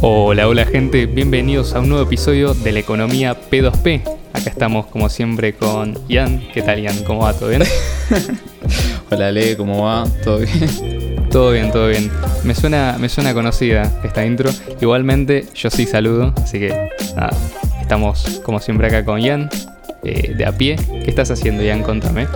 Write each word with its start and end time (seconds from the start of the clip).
Hola, 0.00 0.48
hola 0.48 0.66
gente, 0.66 1.06
bienvenidos 1.06 1.74
a 1.74 1.80
un 1.80 1.88
nuevo 1.88 2.04
episodio 2.04 2.54
de 2.54 2.72
la 2.72 2.80
economía 2.80 3.36
P2P. 3.50 4.02
Acá 4.32 4.50
estamos 4.50 4.86
como 4.86 5.08
siempre 5.08 5.54
con 5.54 5.98
Ian. 6.08 6.46
¿Qué 6.52 6.62
tal 6.62 6.80
Ian? 6.80 7.04
¿Cómo 7.04 7.20
va? 7.20 7.32
¿Todo 7.32 7.48
bien? 7.48 7.62
hola 9.10 9.32
Le, 9.32 9.56
¿cómo 9.56 9.84
va? 9.84 10.04
¿Todo 10.22 10.38
bien? 10.38 11.28
Todo 11.30 11.52
bien, 11.52 11.72
todo 11.72 11.88
bien. 11.88 12.10
Me 12.44 12.54
suena, 12.54 12.96
me 12.98 13.08
suena 13.08 13.34
conocida 13.34 14.00
esta 14.04 14.24
intro. 14.24 14.50
Igualmente, 14.80 15.46
yo 15.54 15.70
sí 15.70 15.86
saludo, 15.86 16.34
así 16.36 16.58
que 16.58 16.90
nada, 17.16 17.30
estamos 17.80 18.40
como 18.44 18.60
siempre 18.60 18.88
acá 18.88 19.04
con 19.04 19.20
Ian, 19.20 19.48
eh, 20.02 20.34
de 20.36 20.46
a 20.46 20.52
pie. 20.52 20.76
¿Qué 20.76 21.10
estás 21.10 21.30
haciendo 21.30 21.62
Ian? 21.62 21.82
Contame. 21.82 22.26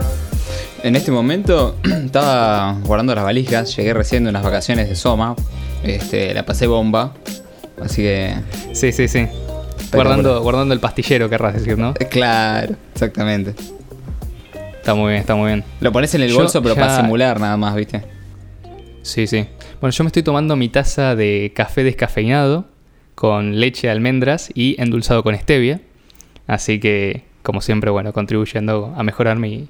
En 0.82 0.94
este 0.94 1.10
momento 1.10 1.76
estaba 2.04 2.78
guardando 2.84 3.14
las 3.14 3.24
valijas, 3.24 3.74
llegué 3.76 3.94
recién 3.94 4.24
de 4.24 4.30
unas 4.30 4.44
vacaciones 4.44 4.88
de 4.88 4.94
Soma, 4.94 5.34
este, 5.82 6.32
la 6.34 6.46
pasé 6.46 6.66
bomba, 6.66 7.14
Así 7.82 8.02
que. 8.02 8.34
Sí, 8.72 8.92
sí, 8.92 9.08
sí. 9.08 9.26
Guardando, 9.92 10.42
guardando 10.42 10.74
el 10.74 10.80
pastillero, 10.80 11.30
querrás 11.30 11.54
decir, 11.54 11.78
¿no? 11.78 11.94
Eh, 11.98 12.06
claro, 12.06 12.76
exactamente. 12.92 13.54
Está 14.76 14.94
muy 14.94 15.10
bien, 15.10 15.20
está 15.20 15.34
muy 15.34 15.48
bien. 15.48 15.64
Lo 15.80 15.92
pones 15.92 16.14
en 16.14 16.22
el 16.22 16.32
bolso, 16.32 16.62
pero 16.62 16.74
para 16.74 16.96
simular 16.96 17.40
nada 17.40 17.56
más, 17.56 17.74
¿viste? 17.74 18.02
Sí, 19.02 19.26
sí. 19.26 19.46
Bueno, 19.80 19.92
yo 19.92 20.04
me 20.04 20.08
estoy 20.08 20.22
tomando 20.22 20.56
mi 20.56 20.68
taza 20.68 21.14
de 21.14 21.52
café 21.54 21.84
descafeinado 21.84 22.66
con 23.14 23.58
leche 23.60 23.86
de 23.86 23.92
almendras 23.92 24.50
y 24.54 24.80
endulzado 24.80 25.22
con 25.22 25.36
stevia. 25.36 25.80
Así 26.46 26.80
que, 26.80 27.24
como 27.42 27.60
siempre, 27.60 27.90
bueno, 27.90 28.12
contribuyendo 28.12 28.94
a 28.96 29.02
mejorar 29.02 29.38
mi, 29.38 29.68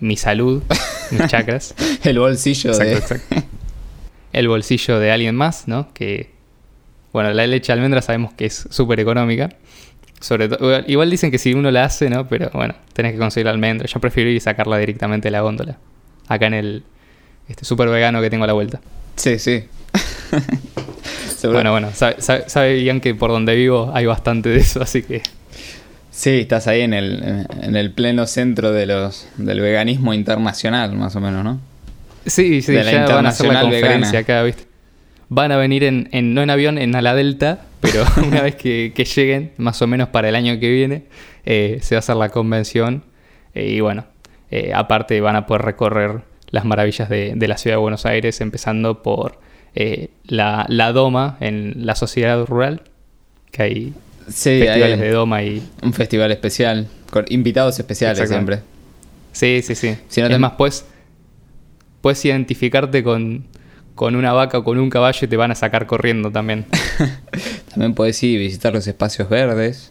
mi 0.00 0.16
salud, 0.16 0.62
mis 1.10 1.26
chakras. 1.28 1.74
el 2.04 2.18
bolsillo 2.18 2.76
de. 2.76 2.92
Exacto. 2.94 3.36
El 4.32 4.48
bolsillo 4.48 4.98
de 4.98 5.10
alguien 5.10 5.34
más, 5.34 5.66
¿no? 5.66 5.92
Que 5.92 6.30
bueno, 7.12 7.32
la 7.32 7.46
leche 7.46 7.72
de 7.72 7.74
almendra 7.74 8.02
sabemos 8.02 8.32
que 8.32 8.46
es 8.46 8.68
súper 8.70 9.00
económica. 9.00 9.50
Sobre 10.20 10.48
todo, 10.48 10.82
igual 10.86 11.10
dicen 11.10 11.30
que 11.30 11.38
si 11.38 11.54
uno 11.54 11.70
la 11.70 11.84
hace, 11.84 12.10
¿no? 12.10 12.28
Pero 12.28 12.50
bueno, 12.52 12.74
tenés 12.92 13.12
que 13.12 13.18
conseguir 13.18 13.46
la 13.46 13.52
almendra. 13.52 13.86
Yo 13.86 14.00
prefiero 14.00 14.28
ir 14.30 14.36
y 14.36 14.40
sacarla 14.40 14.76
directamente 14.76 15.28
de 15.28 15.32
la 15.32 15.40
góndola. 15.40 15.78
Acá 16.28 16.46
en 16.46 16.54
el 16.54 16.82
este 17.48 17.64
súper 17.64 17.88
vegano 17.88 18.20
que 18.20 18.30
tengo 18.30 18.44
a 18.44 18.46
la 18.46 18.52
vuelta. 18.52 18.80
Sí, 19.16 19.38
sí. 19.38 19.64
bueno, 21.42 21.72
bueno, 21.72 21.88
sabe, 21.92 23.00
que 23.00 23.14
por 23.14 23.30
donde 23.30 23.56
vivo 23.56 23.90
hay 23.94 24.06
bastante 24.06 24.48
de 24.50 24.58
eso, 24.58 24.82
así 24.82 25.02
que... 25.02 25.22
Sí, 26.12 26.40
estás 26.40 26.66
ahí 26.66 26.82
en 26.82 26.92
el, 26.92 27.46
en 27.62 27.76
el 27.76 27.92
pleno 27.92 28.26
centro 28.26 28.72
de 28.72 28.86
los, 28.86 29.26
del 29.36 29.60
veganismo 29.60 30.12
internacional, 30.12 30.92
más 30.92 31.16
o 31.16 31.20
menos, 31.20 31.42
¿no? 31.42 31.60
Sí, 32.26 32.62
sí, 32.62 32.74
ya 32.74 33.06
van 33.06 33.26
a 33.26 33.30
hacer 33.30 33.52
la 33.52 33.62
conferencia 33.62 34.18
acá, 34.20 34.42
¿viste? 34.42 34.69
Van 35.30 35.52
a 35.52 35.56
venir 35.56 35.84
en, 35.84 36.34
no 36.34 36.42
en 36.42 36.50
avión, 36.50 36.76
en 36.76 36.94
ala 36.94 37.14
delta, 37.14 37.62
pero 37.80 38.04
una 38.26 38.42
vez 38.42 38.56
que, 38.56 38.92
lleguen, 38.92 39.52
más 39.56 39.80
o 39.80 39.86
menos 39.86 40.08
para 40.08 40.28
el 40.28 40.34
año 40.34 40.60
que 40.60 40.68
viene, 40.68 41.04
eh, 41.46 41.78
se 41.80 41.94
va 41.94 41.98
a 41.98 42.00
hacer 42.00 42.16
la 42.16 42.28
convención 42.28 43.04
eh, 43.54 43.70
y 43.70 43.80
bueno, 43.80 44.04
eh, 44.50 44.72
aparte 44.74 45.20
van 45.20 45.36
a 45.36 45.46
poder 45.46 45.62
recorrer 45.62 46.20
las 46.50 46.64
maravillas 46.64 47.08
de, 47.08 47.34
la 47.36 47.56
ciudad 47.56 47.76
de 47.76 47.80
Buenos 47.80 48.04
Aires, 48.04 48.40
empezando 48.40 49.02
por 49.02 49.38
la, 50.26 50.66
la, 50.68 50.92
Doma 50.92 51.36
en 51.38 51.86
la 51.86 51.94
sociedad 51.94 52.44
rural, 52.44 52.82
que 53.52 53.62
hay 53.62 53.94
festivales 54.24 54.98
de 54.98 55.10
Doma 55.10 55.44
y... 55.44 55.62
Un 55.80 55.92
festival 55.92 56.32
especial, 56.32 56.88
con 57.10 57.24
invitados 57.28 57.78
especiales 57.78 58.28
siempre. 58.28 58.62
Sí, 59.30 59.62
sí, 59.62 59.76
sí. 59.76 59.96
Si 60.08 60.20
no 60.20 60.26
es 60.26 60.38
más, 60.40 60.54
pues 60.58 60.86
puedes 62.00 62.24
identificarte 62.24 63.04
con 63.04 63.44
con 63.94 64.16
una 64.16 64.32
vaca 64.32 64.58
o 64.58 64.64
con 64.64 64.78
un 64.78 64.90
caballo 64.90 65.18
y 65.22 65.28
te 65.28 65.36
van 65.36 65.50
a 65.50 65.54
sacar 65.54 65.86
corriendo 65.86 66.30
también. 66.30 66.66
también 67.70 67.94
podés 67.94 68.22
ir 68.22 68.40
y 68.40 68.44
visitar 68.44 68.72
los 68.72 68.86
espacios 68.86 69.28
verdes 69.28 69.90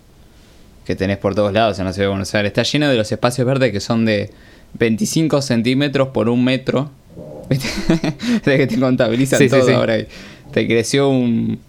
que 0.85 0.95
tenés 0.95 1.17
por 1.17 1.35
todos 1.35 1.53
lados 1.53 1.77
en 1.79 1.85
la 1.85 1.93
ciudad 1.93 2.07
de 2.07 2.09
Buenos 2.09 2.33
Aires. 2.33 2.49
Está 2.49 2.63
lleno 2.63 2.89
de 2.89 2.97
los 2.97 3.11
espacios 3.11 3.45
verdes 3.45 3.71
que 3.71 3.79
son 3.79 4.05
de 4.05 4.31
25 4.73 5.41
centímetros 5.41 6.09
por 6.09 6.29
un 6.29 6.43
metro. 6.43 6.89
de 7.49 8.57
que 8.57 8.67
te 8.67 8.79
contabilizan 8.79 9.47
todo 9.47 9.75
ahora. 9.75 9.97
Te 10.51 10.67
creció 10.67 11.09
un, 11.09 11.59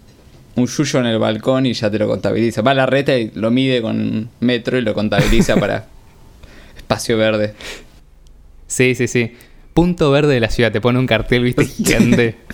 un 0.55 0.67
yuyo 0.67 0.99
en 0.99 1.05
el 1.07 1.19
balcón 1.19 1.65
y 1.65 1.73
ya 1.73 1.89
te 1.91 1.99
lo 1.99 2.07
contabiliza. 2.07 2.61
Va 2.61 2.71
a 2.71 2.75
la 2.75 2.85
reta 2.85 3.17
y 3.17 3.31
lo 3.35 3.51
mide 3.51 3.81
con 3.81 4.29
metro 4.39 4.77
y 4.77 4.81
lo 4.81 4.93
contabiliza 4.93 5.55
para 5.57 5.85
espacio 6.77 7.17
verde. 7.17 7.53
Sí, 8.67 8.95
sí, 8.95 9.07
sí 9.07 9.33
punto 9.73 10.11
verde 10.11 10.33
de 10.33 10.39
la 10.39 10.49
ciudad, 10.49 10.71
te 10.71 10.81
pone 10.81 10.99
un 10.99 11.07
cartel, 11.07 11.43
viste, 11.43 11.65
gigante. 11.65 12.37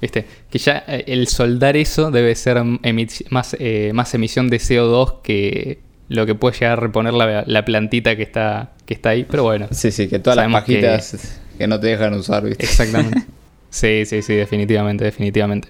¿Viste? 0.00 0.26
Que 0.48 0.58
ya 0.58 0.84
eh, 0.86 1.04
el 1.08 1.26
soldar 1.26 1.76
eso 1.76 2.10
debe 2.10 2.34
ser 2.36 2.62
más, 2.62 3.56
eh, 3.58 3.90
más 3.94 4.14
emisión 4.14 4.48
de 4.48 4.58
CO2 4.58 5.22
que 5.22 5.80
lo 6.08 6.24
que 6.24 6.34
puede 6.34 6.54
llegar 6.54 6.72
a 6.72 6.76
reponer 6.76 7.12
la, 7.12 7.64
plantita 7.64 8.16
que 8.16 8.22
está, 8.22 8.72
que 8.86 8.94
está 8.94 9.10
ahí, 9.10 9.26
pero 9.28 9.42
bueno. 9.42 9.68
Sí, 9.72 9.90
sí, 9.90 10.08
que 10.08 10.18
todas 10.18 10.36
las 10.36 10.50
pajitas 10.50 11.40
que... 11.58 11.66
no 11.66 11.78
te 11.80 11.88
dejan 11.88 12.14
usar, 12.14 12.44
¿viste? 12.44 12.64
Exactamente. 12.64 13.24
sí, 13.70 14.04
sí, 14.06 14.22
sí, 14.22 14.34
definitivamente, 14.34 15.04
definitivamente. 15.04 15.68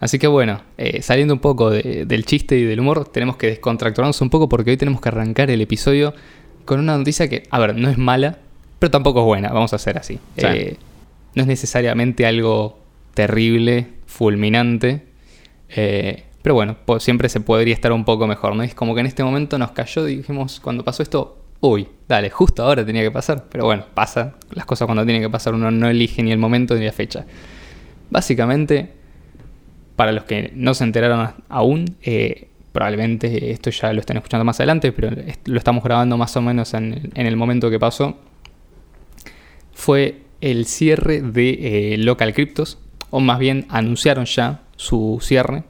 Así 0.00 0.18
que 0.18 0.26
bueno, 0.26 0.62
eh, 0.78 1.02
saliendo 1.02 1.34
un 1.34 1.40
poco 1.40 1.70
del 1.70 2.24
chiste 2.24 2.56
y 2.56 2.64
del 2.64 2.80
humor, 2.80 3.06
tenemos 3.06 3.36
que 3.36 3.48
descontracturarnos 3.48 4.20
un 4.22 4.30
poco 4.30 4.48
porque 4.48 4.70
hoy 4.70 4.78
tenemos 4.78 5.02
que 5.02 5.10
arrancar 5.10 5.50
el 5.50 5.60
episodio 5.60 6.14
con 6.64 6.80
una 6.80 6.96
noticia 6.96 7.28
que, 7.28 7.42
a 7.50 7.58
ver, 7.58 7.76
no 7.76 7.90
es 7.90 7.98
mala, 7.98 8.38
pero 8.80 8.90
tampoco 8.90 9.20
es 9.20 9.26
buena, 9.26 9.50
vamos 9.50 9.72
a 9.74 9.76
hacer 9.76 9.98
así. 9.98 10.18
Eh, 10.38 10.76
no 11.34 11.42
es 11.42 11.46
necesariamente 11.46 12.26
algo 12.26 12.78
terrible, 13.14 13.86
fulminante, 14.06 15.04
eh, 15.68 16.24
pero 16.42 16.54
bueno, 16.54 16.76
siempre 16.98 17.28
se 17.28 17.40
podría 17.40 17.74
estar 17.74 17.92
un 17.92 18.06
poco 18.06 18.26
mejor, 18.26 18.56
¿no? 18.56 18.62
Es 18.62 18.74
como 18.74 18.94
que 18.94 19.00
en 19.00 19.06
este 19.06 19.22
momento 19.22 19.58
nos 19.58 19.72
cayó 19.72 20.06
dijimos, 20.06 20.60
cuando 20.60 20.82
pasó 20.82 21.02
esto, 21.02 21.36
uy, 21.60 21.86
dale, 22.08 22.30
justo 22.30 22.62
ahora 22.62 22.84
tenía 22.84 23.02
que 23.02 23.10
pasar, 23.10 23.44
pero 23.50 23.66
bueno, 23.66 23.84
pasa, 23.92 24.36
las 24.50 24.64
cosas 24.64 24.86
cuando 24.86 25.04
tienen 25.04 25.22
que 25.22 25.28
pasar 25.28 25.54
uno 25.54 25.70
no 25.70 25.86
elige 25.86 26.22
ni 26.22 26.32
el 26.32 26.38
momento 26.38 26.74
ni 26.74 26.86
la 26.86 26.92
fecha. 26.92 27.26
Básicamente, 28.08 28.94
para 29.94 30.10
los 30.12 30.24
que 30.24 30.52
no 30.54 30.72
se 30.72 30.84
enteraron 30.84 31.34
aún, 31.50 31.96
eh, 32.02 32.48
probablemente 32.72 33.50
esto 33.50 33.68
ya 33.68 33.92
lo 33.92 34.00
estén 34.00 34.16
escuchando 34.16 34.44
más 34.46 34.58
adelante, 34.58 34.90
pero 34.90 35.10
lo 35.44 35.58
estamos 35.58 35.84
grabando 35.84 36.16
más 36.16 36.34
o 36.34 36.40
menos 36.40 36.72
en 36.72 37.10
el 37.14 37.36
momento 37.36 37.68
que 37.68 37.78
pasó 37.78 38.16
fue 39.80 40.20
el 40.42 40.66
cierre 40.66 41.22
de 41.22 41.94
eh, 41.94 41.98
Local 41.98 42.34
Cryptos, 42.34 42.78
o 43.08 43.18
más 43.18 43.38
bien 43.38 43.64
anunciaron 43.70 44.26
ya 44.26 44.60
su 44.76 45.18
cierre. 45.22 45.64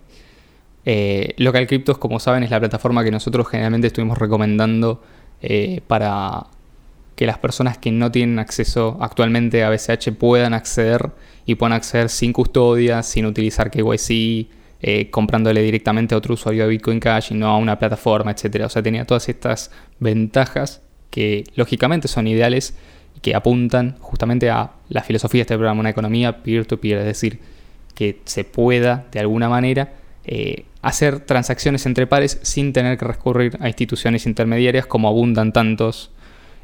Eh, 0.85 1.35
Local 1.37 1.69
Cryptos, 1.69 1.97
como 1.99 2.19
saben, 2.19 2.43
es 2.43 2.51
la 2.51 2.59
plataforma 2.59 3.05
que 3.05 3.13
nosotros 3.13 3.47
generalmente 3.49 3.87
estuvimos 3.87 4.19
recomendando 4.19 5.01
eh, 5.43 5.81
para 5.87 6.49
que 7.15 7.25
las 7.25 7.39
personas 7.39 7.79
que 7.79 7.93
no 7.93 8.11
tienen 8.11 8.41
acceso 8.41 8.99
actualmente 9.01 9.63
a 9.63 9.71
BCH 9.71 10.11
puedan 10.19 10.55
acceder 10.55 11.11
y 11.47 11.55
puedan 11.55 11.75
acceder 11.75 12.09
sin 12.09 12.33
custodia, 12.33 13.05
sin 13.05 13.27
utilizar 13.27 13.71
KYC, 13.71 14.49
comprándole 15.11 15.63
directamente 15.63 16.15
a 16.15 16.19
otro 16.19 16.35
usuario 16.35 16.65
de 16.65 16.71
Bitcoin 16.71 16.99
Cash 16.99 17.33
y 17.33 17.35
no 17.35 17.49
a 17.49 17.59
una 17.59 17.79
plataforma, 17.79 18.33
etc. 18.33 18.65
O 18.65 18.69
sea, 18.69 18.83
tenía 18.83 19.05
todas 19.05 19.29
estas 19.29 19.71
ventajas 20.01 20.83
que 21.11 21.45
lógicamente 21.55 22.09
son 22.09 22.27
ideales 22.27 22.75
que 23.23 23.35
apuntan 23.35 23.97
justamente 24.01 24.51
a 24.51 24.73
la 24.89 25.03
filosofía 25.03 25.41
de 25.41 25.43
este 25.43 25.55
programa, 25.55 25.81
una 25.81 25.91
economía 25.91 26.43
peer-to-peer, 26.43 26.99
es 26.99 27.05
decir, 27.05 27.41
que 27.95 28.21
se 28.25 28.45
pueda 28.45 29.07
de 29.13 29.21
alguna 29.21 29.49
manera 29.49 29.93
eh, 30.25 30.65
hacer 30.83 31.21
transacciones 31.21 31.87
entre 31.87 32.07
pares 32.07 32.39
sin 32.43 32.73
tener 32.73 32.97
que 32.97 33.05
recurrir 33.05 33.59
a 33.61 33.69
instituciones 33.69 34.27
intermediarias 34.27 34.87
como 34.87 35.09
abundan 35.09 35.53
tantos, 35.53 36.11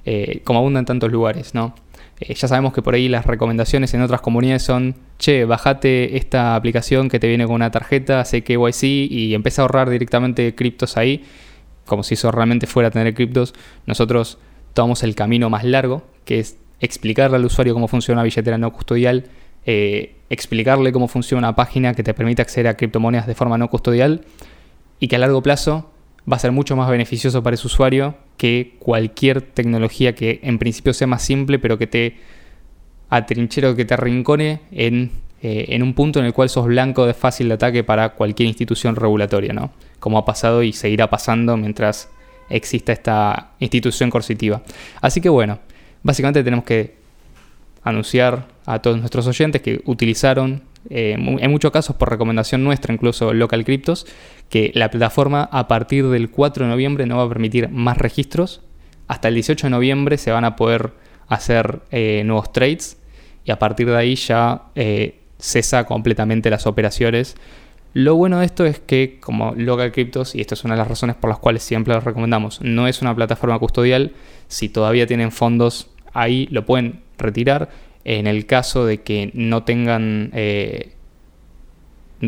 eh, 0.04 0.40
como 0.44 0.60
abundan 0.60 0.84
tantos 0.84 1.10
lugares, 1.10 1.54
¿no? 1.54 1.74
Eh, 2.20 2.34
ya 2.34 2.48
sabemos 2.48 2.72
que 2.72 2.80
por 2.80 2.94
ahí 2.94 3.08
las 3.08 3.26
recomendaciones 3.26 3.92
en 3.92 4.00
otras 4.00 4.22
comunidades 4.22 4.62
son, 4.62 4.94
che, 5.18 5.44
bajate 5.44 6.16
esta 6.16 6.54
aplicación 6.54 7.08
que 7.08 7.18
te 7.18 7.28
viene 7.28 7.44
con 7.44 7.56
una 7.56 7.70
tarjeta, 7.70 8.20
hace 8.20 8.42
KYC 8.42 8.82
y 8.82 9.34
empieza 9.34 9.62
a 9.62 9.64
ahorrar 9.64 9.90
directamente 9.90 10.54
criptos 10.54 10.96
ahí, 10.96 11.24
como 11.84 12.02
si 12.02 12.14
eso 12.14 12.30
realmente 12.30 12.66
fuera 12.66 12.90
tener 12.90 13.12
criptos. 13.14 13.54
Nosotros 13.86 14.38
tomamos 14.76 15.02
el 15.02 15.14
camino 15.14 15.48
más 15.48 15.64
largo, 15.64 16.02
que 16.26 16.38
es 16.38 16.58
explicarle 16.80 17.36
al 17.36 17.44
usuario 17.46 17.72
cómo 17.72 17.88
funciona 17.88 18.20
una 18.20 18.24
billetera 18.24 18.58
no 18.58 18.72
custodial, 18.74 19.24
eh, 19.64 20.16
explicarle 20.28 20.92
cómo 20.92 21.08
funciona 21.08 21.48
una 21.48 21.56
página 21.56 21.94
que 21.94 22.02
te 22.02 22.12
permite 22.12 22.42
acceder 22.42 22.68
a 22.68 22.76
criptomonedas 22.76 23.26
de 23.26 23.34
forma 23.34 23.56
no 23.56 23.70
custodial 23.70 24.26
y 25.00 25.08
que 25.08 25.16
a 25.16 25.18
largo 25.18 25.42
plazo 25.42 25.90
va 26.30 26.36
a 26.36 26.38
ser 26.38 26.52
mucho 26.52 26.76
más 26.76 26.90
beneficioso 26.90 27.42
para 27.42 27.54
ese 27.54 27.66
usuario 27.66 28.16
que 28.36 28.76
cualquier 28.78 29.40
tecnología 29.40 30.14
que 30.14 30.40
en 30.42 30.58
principio 30.58 30.92
sea 30.92 31.06
más 31.06 31.22
simple, 31.22 31.58
pero 31.58 31.78
que 31.78 31.86
te 31.86 32.16
atrinchero, 33.08 33.76
que 33.76 33.86
te 33.86 33.94
arrincone 33.94 34.60
en, 34.72 35.10
eh, 35.40 35.66
en 35.68 35.82
un 35.82 35.94
punto 35.94 36.18
en 36.18 36.26
el 36.26 36.34
cual 36.34 36.50
sos 36.50 36.66
blanco 36.66 37.06
de 37.06 37.14
fácil 37.14 37.50
ataque 37.50 37.82
para 37.82 38.10
cualquier 38.10 38.46
institución 38.48 38.94
regulatoria, 38.94 39.54
¿no? 39.54 39.70
Como 40.00 40.18
ha 40.18 40.26
pasado 40.26 40.62
y 40.62 40.74
seguirá 40.74 41.08
pasando 41.08 41.56
mientras 41.56 42.10
exista 42.50 42.92
esta 42.92 43.50
institución 43.58 44.10
coercitiva. 44.10 44.62
Así 45.00 45.20
que 45.20 45.28
bueno, 45.28 45.58
Básicamente 46.06 46.44
tenemos 46.44 46.64
que 46.64 46.94
anunciar 47.82 48.46
a 48.64 48.80
todos 48.80 48.96
nuestros 48.96 49.26
oyentes 49.26 49.60
que 49.60 49.82
utilizaron 49.86 50.62
eh, 50.88 51.16
en 51.18 51.50
muchos 51.50 51.72
casos 51.72 51.96
por 51.96 52.08
recomendación 52.08 52.62
nuestra, 52.62 52.94
incluso 52.94 53.34
Local 53.34 53.64
Cryptos, 53.64 54.06
que 54.48 54.70
la 54.76 54.88
plataforma 54.88 55.48
a 55.50 55.66
partir 55.66 56.06
del 56.06 56.30
4 56.30 56.64
de 56.64 56.70
noviembre 56.70 57.06
no 57.06 57.16
va 57.16 57.24
a 57.24 57.28
permitir 57.28 57.70
más 57.70 57.98
registros. 57.98 58.62
Hasta 59.08 59.26
el 59.26 59.34
18 59.34 59.66
de 59.66 59.70
noviembre 59.72 60.16
se 60.16 60.30
van 60.30 60.44
a 60.44 60.54
poder 60.54 60.92
hacer 61.26 61.80
eh, 61.90 62.22
nuevos 62.24 62.52
trades 62.52 62.98
y 63.44 63.50
a 63.50 63.58
partir 63.58 63.88
de 63.88 63.96
ahí 63.96 64.14
ya 64.14 64.66
eh, 64.76 65.22
cesa 65.38 65.86
completamente 65.86 66.50
las 66.50 66.68
operaciones. 66.68 67.34
Lo 67.98 68.14
bueno 68.14 68.40
de 68.40 68.44
esto 68.44 68.66
es 68.66 68.78
que 68.78 69.16
como 69.20 69.54
Local 69.54 69.90
Cryptos, 69.90 70.34
y 70.34 70.42
esta 70.42 70.52
es 70.52 70.64
una 70.64 70.74
de 70.74 70.80
las 70.80 70.88
razones 70.88 71.16
por 71.16 71.30
las 71.30 71.38
cuales 71.38 71.62
siempre 71.62 71.94
lo 71.94 72.00
recomendamos, 72.00 72.60
no 72.60 72.88
es 72.88 73.00
una 73.00 73.16
plataforma 73.16 73.58
custodial, 73.58 74.12
si 74.48 74.68
todavía 74.68 75.06
tienen 75.06 75.32
fondos 75.32 75.88
ahí 76.12 76.46
lo 76.50 76.66
pueden 76.66 77.00
retirar. 77.16 77.70
En 78.04 78.26
el 78.26 78.44
caso 78.44 78.84
de 78.84 79.00
que 79.00 79.30
no 79.32 79.62
tengan, 79.62 80.30
eh, 80.34 80.92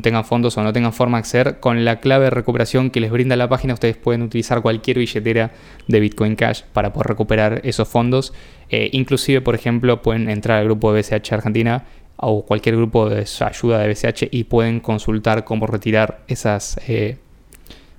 tengan 0.01 0.25
fondos 0.25 0.57
o 0.57 0.63
no 0.63 0.73
tengan 0.73 0.95
forma 0.95 1.19
de 1.19 1.21
acceder, 1.21 1.61
con 1.61 1.85
la 1.85 2.01
clave 2.01 2.25
de 2.25 2.31
recuperación 2.31 2.89
que 2.89 3.01
les 3.01 3.11
brinda 3.11 3.37
la 3.37 3.51
página, 3.51 3.75
ustedes 3.75 3.99
pueden 3.99 4.23
utilizar 4.23 4.63
cualquier 4.63 4.97
billetera 4.97 5.51
de 5.87 6.01
Bitcoin 6.01 6.35
Cash 6.35 6.63
para 6.73 6.95
poder 6.95 7.09
recuperar 7.09 7.61
esos 7.65 7.87
fondos. 7.89 8.33
Eh, 8.71 8.89
inclusive, 8.93 9.43
por 9.43 9.55
ejemplo, 9.55 10.01
pueden 10.01 10.31
entrar 10.31 10.61
al 10.61 10.65
grupo 10.65 10.95
de 10.95 11.03
BCH 11.03 11.35
Argentina 11.35 11.85
o 12.19 12.45
cualquier 12.45 12.77
grupo 12.77 13.09
de 13.09 13.27
ayuda 13.41 13.79
de 13.79 13.89
BCH 13.89 14.29
y 14.31 14.45
pueden 14.45 14.81
consultar 14.81 15.45
cómo 15.45 15.67
retirar 15.67 16.21
esas 16.29 16.79
eh, 16.89 17.17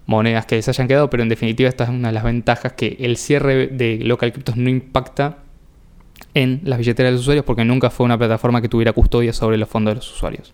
monedas 0.06 0.46
que 0.46 0.56
les 0.56 0.68
hayan 0.68 0.88
quedado, 0.88 1.10
pero 1.10 1.24
en 1.24 1.30
definitiva 1.30 1.70
esta 1.70 1.86
es 1.86 1.90
una 1.90 2.10
de 2.10 2.14
las 2.14 2.24
ventajas 2.24 2.74
que 2.74 2.98
el 3.00 3.18
cierre 3.18 3.68
de 3.68 4.00
local 4.00 4.34
cryptos 4.34 4.58
no 4.58 4.70
impacta 4.70 5.38
en 6.34 6.62
las 6.64 6.80
billeteras 6.80 7.12
de 7.12 7.14
los 7.14 7.22
usuarios 7.22 7.46
porque 7.46 7.64
nunca 7.64 7.90
fue 7.90 8.06
una 8.06 8.18
plataforma 8.18 8.62
que 8.62 8.70
tuviera 8.70 8.92
custodia 8.92 9.34
sobre 9.34 9.58
los 9.58 9.70
fondos 9.70 9.92
de 9.92 9.96
los 9.96 10.12
usuarios. 10.12 10.54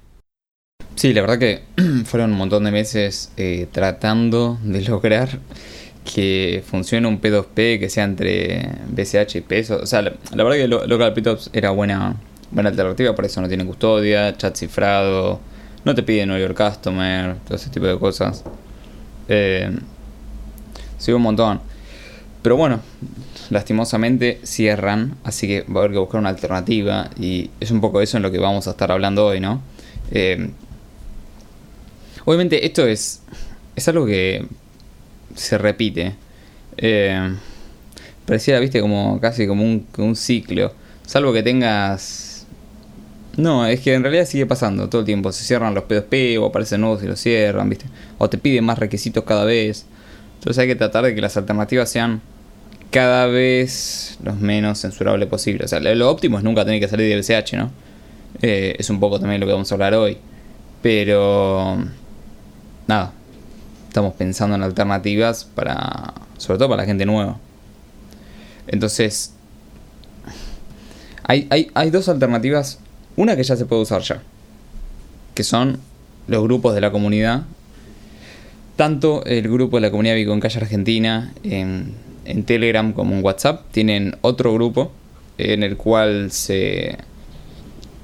Sí, 0.95 1.13
la 1.13 1.21
verdad 1.21 1.39
que 1.39 1.61
fueron 2.05 2.31
un 2.31 2.37
montón 2.37 2.63
de 2.63 2.71
meses 2.71 3.31
eh, 3.37 3.67
tratando 3.71 4.59
de 4.63 4.81
lograr 4.81 5.39
que 6.05 6.63
funcione 6.65 7.07
un 7.07 7.19
P2P 7.19 7.79
que 7.79 7.89
sea 7.89 8.03
entre 8.03 8.69
BCH 8.89 9.37
y 9.37 9.41
pesos. 9.41 9.81
O 9.81 9.85
sea, 9.85 10.01
la, 10.01 10.13
verdad 10.31 10.53
que 10.53 10.67
Local 10.67 11.13
Cryptos 11.13 11.49
era 11.51 11.71
buena 11.71 12.15
buena 12.51 12.69
alternativa, 12.69 13.15
por 13.15 13.25
eso 13.25 13.41
no 13.41 13.47
tiene 13.47 13.65
custodia, 13.65 14.35
chat 14.37 14.55
cifrado, 14.55 15.39
no 15.83 15.95
te 15.95 16.03
pide 16.03 16.23
Know 16.23 16.37
Your 16.37 16.55
Customer, 16.55 17.35
todo 17.45 17.55
ese 17.55 17.69
tipo 17.69 17.85
de 17.85 17.97
cosas. 17.97 18.43
Eh, 19.27 19.71
sí, 20.97 21.11
un 21.11 21.21
montón. 21.21 21.61
Pero 22.41 22.57
bueno, 22.57 22.79
lastimosamente 23.49 24.39
cierran, 24.43 25.17
así 25.23 25.47
que 25.47 25.61
va 25.61 25.75
a 25.75 25.79
haber 25.79 25.91
que 25.91 25.97
buscar 25.97 26.19
una 26.19 26.29
alternativa 26.29 27.09
y 27.19 27.49
es 27.59 27.71
un 27.71 27.81
poco 27.81 28.01
eso 28.01 28.17
en 28.17 28.23
lo 28.23 28.31
que 28.31 28.39
vamos 28.39 28.67
a 28.67 28.71
estar 28.71 28.91
hablando 28.91 29.25
hoy, 29.25 29.39
¿no? 29.39 29.61
Eh, 30.11 30.49
obviamente 32.25 32.65
esto 32.65 32.85
es, 32.85 33.21
es 33.75 33.87
algo 33.87 34.05
que 34.05 34.45
se 35.35 35.57
repite. 35.57 36.15
Eh, 36.77 37.35
pareciera, 38.25 38.59
viste, 38.59 38.81
como 38.81 39.19
casi 39.19 39.47
como 39.47 39.63
un, 39.63 39.87
un 39.97 40.15
ciclo. 40.15 40.73
Salvo 41.05 41.33
que 41.33 41.43
tengas 41.43 42.34
no, 43.37 43.65
es 43.65 43.81
que 43.81 43.93
en 43.93 44.01
realidad 44.01 44.25
sigue 44.25 44.45
pasando 44.45 44.87
todo 44.87 45.01
el 45.01 45.05
tiempo. 45.05 45.31
Se 45.31 45.43
cierran 45.43 45.73
los 45.73 45.83
P2P 45.85 46.39
o 46.39 46.45
aparecen 46.45 46.81
nuevos 46.81 47.03
y 47.03 47.07
los 47.07 47.19
cierran, 47.19 47.69
¿viste? 47.69 47.85
O 48.17 48.29
te 48.29 48.37
piden 48.37 48.63
más 48.63 48.79
requisitos 48.79 49.23
cada 49.25 49.43
vez. 49.43 49.85
Entonces 50.39 50.61
hay 50.61 50.67
que 50.67 50.75
tratar 50.75 51.03
de 51.03 51.15
que 51.15 51.21
las 51.21 51.35
alternativas 51.35 51.89
sean 51.89 52.21
cada 52.91 53.25
vez 53.27 54.17
los 54.23 54.39
menos 54.39 54.79
censurables 54.79 55.27
posible. 55.27 55.65
O 55.65 55.67
sea, 55.67 55.79
lo 55.79 56.09
óptimo 56.09 56.37
es 56.37 56.43
nunca 56.43 56.63
tener 56.63 56.79
que 56.79 56.87
salir 56.87 57.09
de 57.09 57.17
BCH, 57.19 57.53
¿no? 57.55 57.71
Eh, 58.41 58.75
es 58.79 58.89
un 58.89 58.99
poco 58.99 59.19
también 59.19 59.41
lo 59.41 59.47
que 59.47 59.53
vamos 59.53 59.69
a 59.71 59.75
hablar 59.75 59.93
hoy. 59.95 60.17
Pero... 60.81 61.77
Nada. 62.87 63.11
Estamos 63.87 64.13
pensando 64.13 64.55
en 64.55 64.63
alternativas 64.63 65.43
para... 65.43 66.13
Sobre 66.37 66.57
todo 66.57 66.69
para 66.69 66.83
la 66.83 66.87
gente 66.87 67.05
nueva. 67.05 67.37
Entonces... 68.67 69.33
Hay, 71.23 71.47
hay, 71.49 71.71
hay 71.73 71.89
dos 71.89 72.07
alternativas 72.07 72.79
una 73.17 73.35
que 73.35 73.43
ya 73.43 73.55
se 73.55 73.65
puede 73.65 73.81
usar 73.81 74.01
ya, 74.01 74.21
que 75.33 75.43
son 75.43 75.79
los 76.27 76.43
grupos 76.43 76.75
de 76.75 76.81
la 76.81 76.91
comunidad. 76.91 77.43
Tanto 78.75 79.23
el 79.25 79.49
grupo 79.49 79.77
de 79.77 79.81
la 79.81 79.91
comunidad 79.91 80.15
Bitcoin 80.15 80.39
Cash 80.39 80.57
Argentina 80.57 81.33
en, 81.43 81.93
Telegram 82.45 82.91
como 82.91 83.15
en 83.15 83.23
WhatsApp 83.23 83.65
tienen 83.71 84.17
otro 84.21 84.53
grupo 84.53 84.91
en 85.37 85.63
el 85.63 85.77
cual 85.77 86.31
se, 86.31 86.97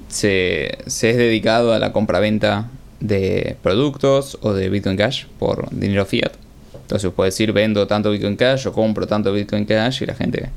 se, 0.08 0.78
es 0.86 1.16
dedicado 1.16 1.72
a 1.72 1.78
la 1.78 1.92
compra-venta 1.92 2.70
de 3.00 3.56
productos 3.62 4.38
o 4.42 4.52
de 4.52 4.68
Bitcoin 4.68 4.96
Cash 4.96 5.26
por 5.38 5.68
dinero 5.74 6.06
fiat. 6.06 6.32
Entonces 6.82 7.10
puedes 7.14 7.34
decir 7.34 7.52
vendo 7.52 7.86
tanto 7.86 8.10
Bitcoin 8.10 8.36
Cash 8.36 8.68
o 8.68 8.72
compro 8.72 9.06
tanto 9.06 9.32
Bitcoin 9.32 9.64
Cash 9.64 10.02
y 10.02 10.06
la 10.06 10.14
gente 10.14 10.50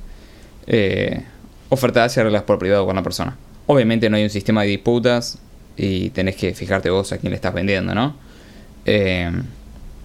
eh, 0.68 1.24
oferta 1.70 2.04
hacia 2.04 2.24
reglas 2.24 2.44
por 2.44 2.60
privado 2.60 2.86
con 2.86 2.96
la 2.96 3.04
persona. 3.04 3.36
Obviamente 3.68 4.10
no 4.10 4.18
hay 4.18 4.24
un 4.24 4.30
sistema 4.30 4.62
de 4.64 4.70
disputas 4.70 5.40
y 5.78 6.10
tenés 6.12 6.36
que 6.36 6.54
fijarte 6.54 6.90
vos 6.90 7.12
a 7.12 7.18
quién 7.18 7.32
le 7.32 7.36
estás 7.36 7.54
vendiendo, 7.54 7.96
¿no? 7.96 8.16
Eh, 8.86 9.32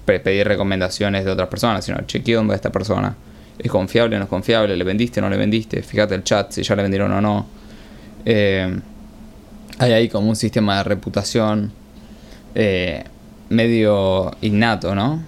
pedir 0.05 0.49
recomendaciones 0.49 1.25
de 1.25 1.31
otras 1.31 1.49
personas, 1.49 1.85
sino 1.85 2.01
chequeo 2.03 2.39
dónde 2.39 2.55
esta 2.55 2.73
persona. 2.73 3.15
¿Es 3.59 3.71
confiable 3.71 4.17
o 4.17 4.19
no 4.19 4.25
es 4.25 4.29
confiable? 4.29 4.77
¿Le 4.77 4.85
vendiste 4.85 5.21
o 5.21 5.23
no 5.23 5.31
le 5.31 5.37
vendiste? 5.37 5.83
Fíjate 5.83 6.15
el 6.15 6.25
chat 6.25 6.51
si 6.51 6.63
ya 6.63 6.75
le 6.75 6.83
vendieron 6.83 7.13
o 7.13 7.21
no. 7.21 7.47
Eh, 8.25 8.81
hay 9.79 9.93
ahí 9.93 10.09
como 10.09 10.29
un 10.29 10.37
sistema 10.37 10.79
de 10.79 10.85
reputación 10.85 11.73
eh, 12.55 13.05
medio 13.49 14.31
innato, 14.41 14.95
¿no? 14.95 15.23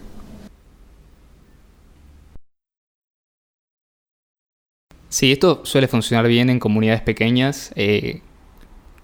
Sí, 5.12 5.30
esto 5.30 5.60
suele 5.64 5.88
funcionar 5.88 6.26
bien 6.26 6.48
en 6.48 6.58
comunidades 6.58 7.02
pequeñas 7.02 7.70
eh, 7.76 8.22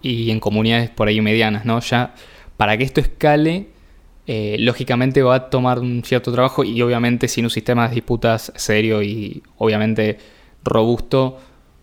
y 0.00 0.30
en 0.30 0.40
comunidades 0.40 0.88
por 0.88 1.06
ahí 1.06 1.20
medianas, 1.20 1.66
¿no? 1.66 1.80
Ya 1.80 2.14
para 2.56 2.78
que 2.78 2.84
esto 2.84 3.02
escale, 3.02 3.68
eh, 4.26 4.56
lógicamente 4.58 5.22
va 5.22 5.34
a 5.34 5.50
tomar 5.50 5.80
un 5.80 6.02
cierto 6.02 6.32
trabajo 6.32 6.64
y 6.64 6.80
obviamente 6.80 7.28
sin 7.28 7.44
un 7.44 7.50
sistema 7.50 7.90
de 7.90 7.96
disputas 7.96 8.54
serio 8.56 9.02
y 9.02 9.42
obviamente 9.58 10.16
robusto, 10.64 11.40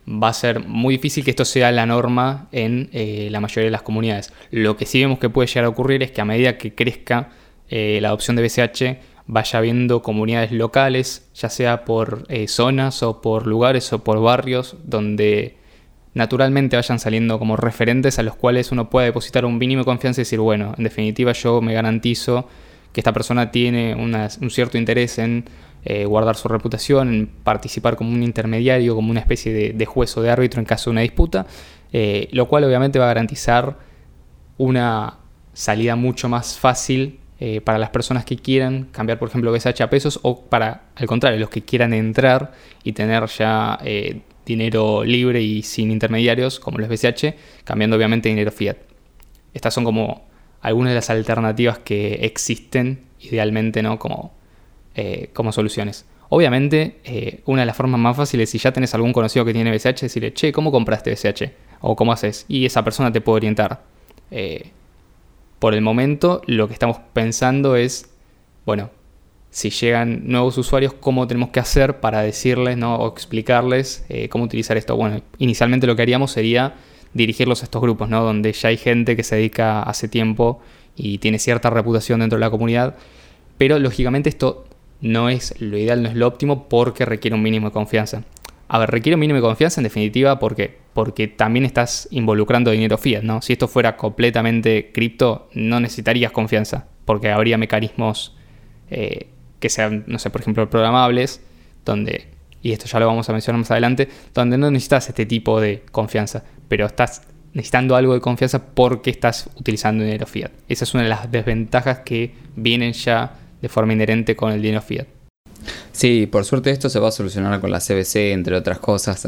va 0.08 0.30
a 0.30 0.34
ser 0.34 0.66
muy 0.66 0.96
difícil 0.96 1.24
que 1.24 1.30
esto 1.30 1.46
sea 1.46 1.72
la 1.72 1.86
norma 1.86 2.48
en 2.52 2.90
eh, 2.94 3.28
la 3.30 3.40
mayoría 3.42 3.66
de 3.66 3.72
las 3.72 3.84
comunidades. 3.84 4.34
Lo 4.50 4.76
que 4.76 4.88
sí 4.88 5.02
vemos 5.02 5.20
que 5.20 5.30
puede 5.30 5.48
llegar 5.48 5.66
a 5.66 5.70
ocurrir 5.70 6.02
es 6.02 6.10
que 6.10 6.22
a 6.22 6.26
medida 6.26 6.58
que 6.58 6.74
crezca 6.74 7.30
la 7.70 8.08
adopción 8.08 8.36
de 8.36 8.44
BCH, 8.44 9.15
vaya 9.28 9.60
viendo 9.60 10.02
comunidades 10.02 10.52
locales, 10.52 11.28
ya 11.34 11.50
sea 11.50 11.86
por 11.86 12.26
eh, 12.30 12.48
zonas 12.48 13.02
o 13.04 13.22
por 13.22 13.48
lugares 13.48 13.92
o 13.94 14.04
por 14.04 14.22
barrios, 14.22 14.76
donde 14.84 15.58
naturalmente 16.14 16.76
vayan 16.76 17.00
saliendo 17.00 17.40
como 17.40 17.58
referentes 17.58 18.20
a 18.20 18.24
los 18.24 18.36
cuales 18.36 18.72
uno 18.72 18.90
pueda 18.90 19.06
depositar 19.06 19.46
un 19.46 19.58
mínimo 19.58 19.82
de 19.82 19.86
confianza 19.86 20.22
y 20.22 20.24
decir, 20.24 20.40
bueno, 20.40 20.74
en 20.78 20.84
definitiva 20.84 21.34
yo 21.34 21.62
me 21.62 21.74
garantizo 21.74 22.48
que 22.94 23.02
esta 23.02 23.12
persona 23.12 23.52
tiene 23.52 23.94
un 23.94 24.50
cierto 24.50 24.78
interés 24.78 25.20
en 25.20 25.44
eh, 25.84 26.06
guardar 26.06 26.36
su 26.36 26.48
reputación, 26.48 27.14
en 27.14 27.28
participar 27.28 27.98
como 27.98 28.12
un 28.12 28.24
intermediario, 28.24 28.96
como 28.96 29.12
una 29.12 29.20
especie 29.20 29.74
de, 29.74 29.86
juez 29.86 30.16
o 30.16 30.22
de 30.22 30.32
árbitro 30.32 30.60
en 30.62 30.66
caso 30.66 30.90
de 30.90 30.94
una 30.94 31.02
disputa, 31.02 31.46
eh, 31.92 32.30
lo 32.32 32.48
cual 32.48 32.64
obviamente 32.64 32.98
va 32.98 33.06
a 33.06 33.10
garantizar 33.10 33.78
una 34.58 35.18
salida 35.54 35.96
mucho 35.96 36.30
más 36.30 36.58
fácil 36.58 37.20
eh, 37.38 37.60
para 37.60 37.78
las 37.78 37.90
personas 37.90 38.24
que 38.24 38.38
quieran 38.38 38.86
cambiar, 38.94 39.20
por 39.20 39.28
ejemplo, 39.28 39.52
BSH 39.52 39.82
a 39.82 39.90
pesos 39.90 40.20
o 40.24 40.40
para, 40.46 40.84
al 40.96 41.06
contrario, 41.06 41.38
los 41.38 41.50
que 41.50 41.64
quieran 41.64 41.94
entrar 41.94 42.54
y 42.84 42.94
tener 42.94 43.26
ya 43.26 43.78
eh, 43.84 44.22
dinero 44.46 45.04
libre 45.04 45.42
y 45.42 45.62
sin 45.62 45.92
intermediarios, 45.92 46.62
como 46.62 46.78
los 46.78 46.88
BSH, 46.88 47.34
cambiando 47.66 47.98
obviamente 47.98 48.30
dinero 48.30 48.52
fiat. 48.52 48.78
Estas 49.54 49.74
son 49.74 49.84
como 49.84 50.26
algunas 50.62 50.92
de 50.92 50.96
las 50.96 51.10
alternativas 51.10 51.80
que 51.80 52.14
existen 52.26 53.04
idealmente, 53.20 53.84
¿no? 53.84 54.00
Como, 54.00 54.34
eh, 54.96 55.30
como 55.34 55.52
soluciones. 55.52 56.06
Obviamente, 56.30 57.42
una 57.46 57.62
de 57.62 57.66
las 57.68 57.78
formas 57.78 58.00
más 58.00 58.18
fáciles, 58.18 58.50
si 58.50 58.58
ya 58.58 58.72
tenés 58.72 58.94
algún 58.96 59.14
conocido 59.14 59.46
que 59.46 59.54
tiene 59.54 59.72
BSH, 59.72 60.02
decirle, 60.02 60.34
che, 60.34 60.52
¿cómo 60.52 60.72
compraste 60.72 61.12
BSH? 61.12 61.52
O 61.82 61.96
¿cómo 61.96 62.14
haces? 62.14 62.46
Y 62.48 62.66
esa 62.66 62.84
persona 62.84 63.12
te 63.12 63.22
puede 63.22 63.38
orientar 63.38 63.84
por 65.60 65.74
el 65.74 65.82
momento 65.82 66.42
lo 66.46 66.68
que 66.68 66.74
estamos 66.74 66.98
pensando 67.14 67.76
es, 67.76 68.10
bueno, 68.66 68.90
si 69.50 69.70
llegan 69.70 70.24
nuevos 70.26 70.58
usuarios, 70.58 70.94
cómo 70.94 71.28
tenemos 71.28 71.50
que 71.50 71.62
hacer 71.62 72.02
para 72.02 72.22
decirles 72.22 72.78
¿no? 72.78 72.98
o 72.98 73.08
explicarles 73.08 74.06
eh, 74.10 74.28
cómo 74.28 74.44
utilizar 74.44 74.76
esto. 74.76 74.98
Bueno, 74.98 75.22
inicialmente 75.38 75.88
lo 75.88 75.96
que 75.96 76.02
haríamos 76.02 76.32
sería 76.32 76.74
dirigirlos 77.14 77.62
a 77.62 77.66
estos 77.66 77.82
grupos, 77.82 78.10
¿no? 78.10 78.22
donde 78.22 78.52
ya 78.52 78.70
hay 78.70 78.78
gente 78.78 79.16
que 79.16 79.24
se 79.24 79.38
dedica 79.38 79.82
hace 79.82 80.10
tiempo 80.10 80.60
y 80.98 81.20
tiene 81.20 81.40
cierta 81.40 81.70
reputación 81.70 82.20
dentro 82.20 82.38
de 82.38 82.42
la 82.42 82.50
comunidad, 82.50 82.96
pero 83.58 83.80
lógicamente 83.80 84.28
esto 84.28 84.66
no 85.00 85.30
es 85.30 85.54
lo 85.62 85.78
ideal, 85.78 86.04
no 86.04 86.10
es 86.10 86.16
lo 86.16 86.28
óptimo 86.28 86.68
porque 86.68 87.06
requiere 87.06 87.36
un 87.36 87.42
mínimo 87.42 87.68
de 87.68 87.74
confianza. 87.74 88.24
A 88.68 88.80
ver, 88.80 88.90
requiere 88.90 89.16
un 89.16 89.20
mínimo 89.20 89.38
de 89.38 89.44
confianza 89.44 89.80
en 89.80 89.84
definitiva 89.84 90.40
porque, 90.40 90.78
porque 90.94 91.28
también 91.28 91.66
estás 91.66 92.08
involucrando 92.12 92.72
dinero 92.72 92.98
fiat, 92.98 93.22
¿no? 93.22 93.42
Si 93.42 93.54
esto 93.54 93.68
fuera 93.68 93.96
completamente 93.96 94.92
cripto, 94.92 95.50
no 95.54 95.80
necesitarías 95.80 96.32
confianza 96.32 96.88
porque 97.06 97.30
habría 97.32 97.58
mecanismos 97.58 98.36
eh, 98.90 99.28
que 99.60 99.70
sean, 99.70 100.04
no 100.08 100.20
sé, 100.20 100.30
por 100.30 100.42
ejemplo, 100.42 100.70
programables, 100.70 101.42
donde, 101.86 102.28
y 102.62 102.72
esto 102.72 102.88
ya 102.88 103.00
lo 103.00 103.08
vamos 103.08 103.30
a 103.30 103.34
mencionar 103.34 103.60
más 103.60 103.72
adelante, 103.72 104.10
donde 104.34 104.58
no 104.58 104.70
necesitas 104.72 105.08
este 105.10 105.26
tipo 105.26 105.62
de 105.62 105.84
confianza, 105.92 106.44
pero 106.68 106.88
estás 106.88 107.22
necesitando 107.54 107.96
algo 107.96 108.14
de 108.14 108.20
confianza 108.20 108.74
porque 108.74 109.12
estás 109.12 109.50
utilizando 109.56 110.04
dinero 110.04 110.26
fiat. 110.26 110.52
Esa 110.68 110.84
es 110.84 110.94
una 110.94 111.04
de 111.04 111.10
las 111.10 111.32
desventajas 111.32 112.00
que 112.00 112.34
vienen 112.56 112.94
ya 112.94 113.34
de 113.62 113.70
forma 113.70 113.94
inherente 113.94 114.36
con 114.36 114.52
el 114.52 114.62
dinero 114.62 114.82
fiat. 114.82 115.08
Sí, 115.96 116.28
por 116.28 116.44
suerte 116.44 116.72
esto 116.72 116.90
se 116.90 117.00
va 117.00 117.08
a 117.08 117.12
solucionar 117.12 117.62
con 117.62 117.72
la 117.72 117.80
CBC, 117.80 118.34
entre 118.34 118.58
otras 118.58 118.80
cosas. 118.80 119.26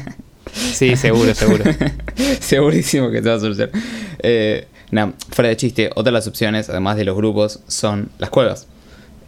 sí, 0.52 0.96
seguro, 0.96 1.32
seguro. 1.36 1.62
Segurísimo 2.40 3.12
que 3.12 3.22
se 3.22 3.28
va 3.28 3.36
a 3.36 3.38
solucionar. 3.38 3.70
Eh, 4.18 4.66
no, 4.90 5.14
fuera 5.30 5.50
de 5.50 5.56
chiste, 5.56 5.88
otra 5.94 6.10
de 6.10 6.14
las 6.14 6.26
opciones, 6.26 6.68
además 6.68 6.96
de 6.96 7.04
los 7.04 7.16
grupos, 7.16 7.60
son 7.68 8.10
las 8.18 8.28
cuevas. 8.28 8.66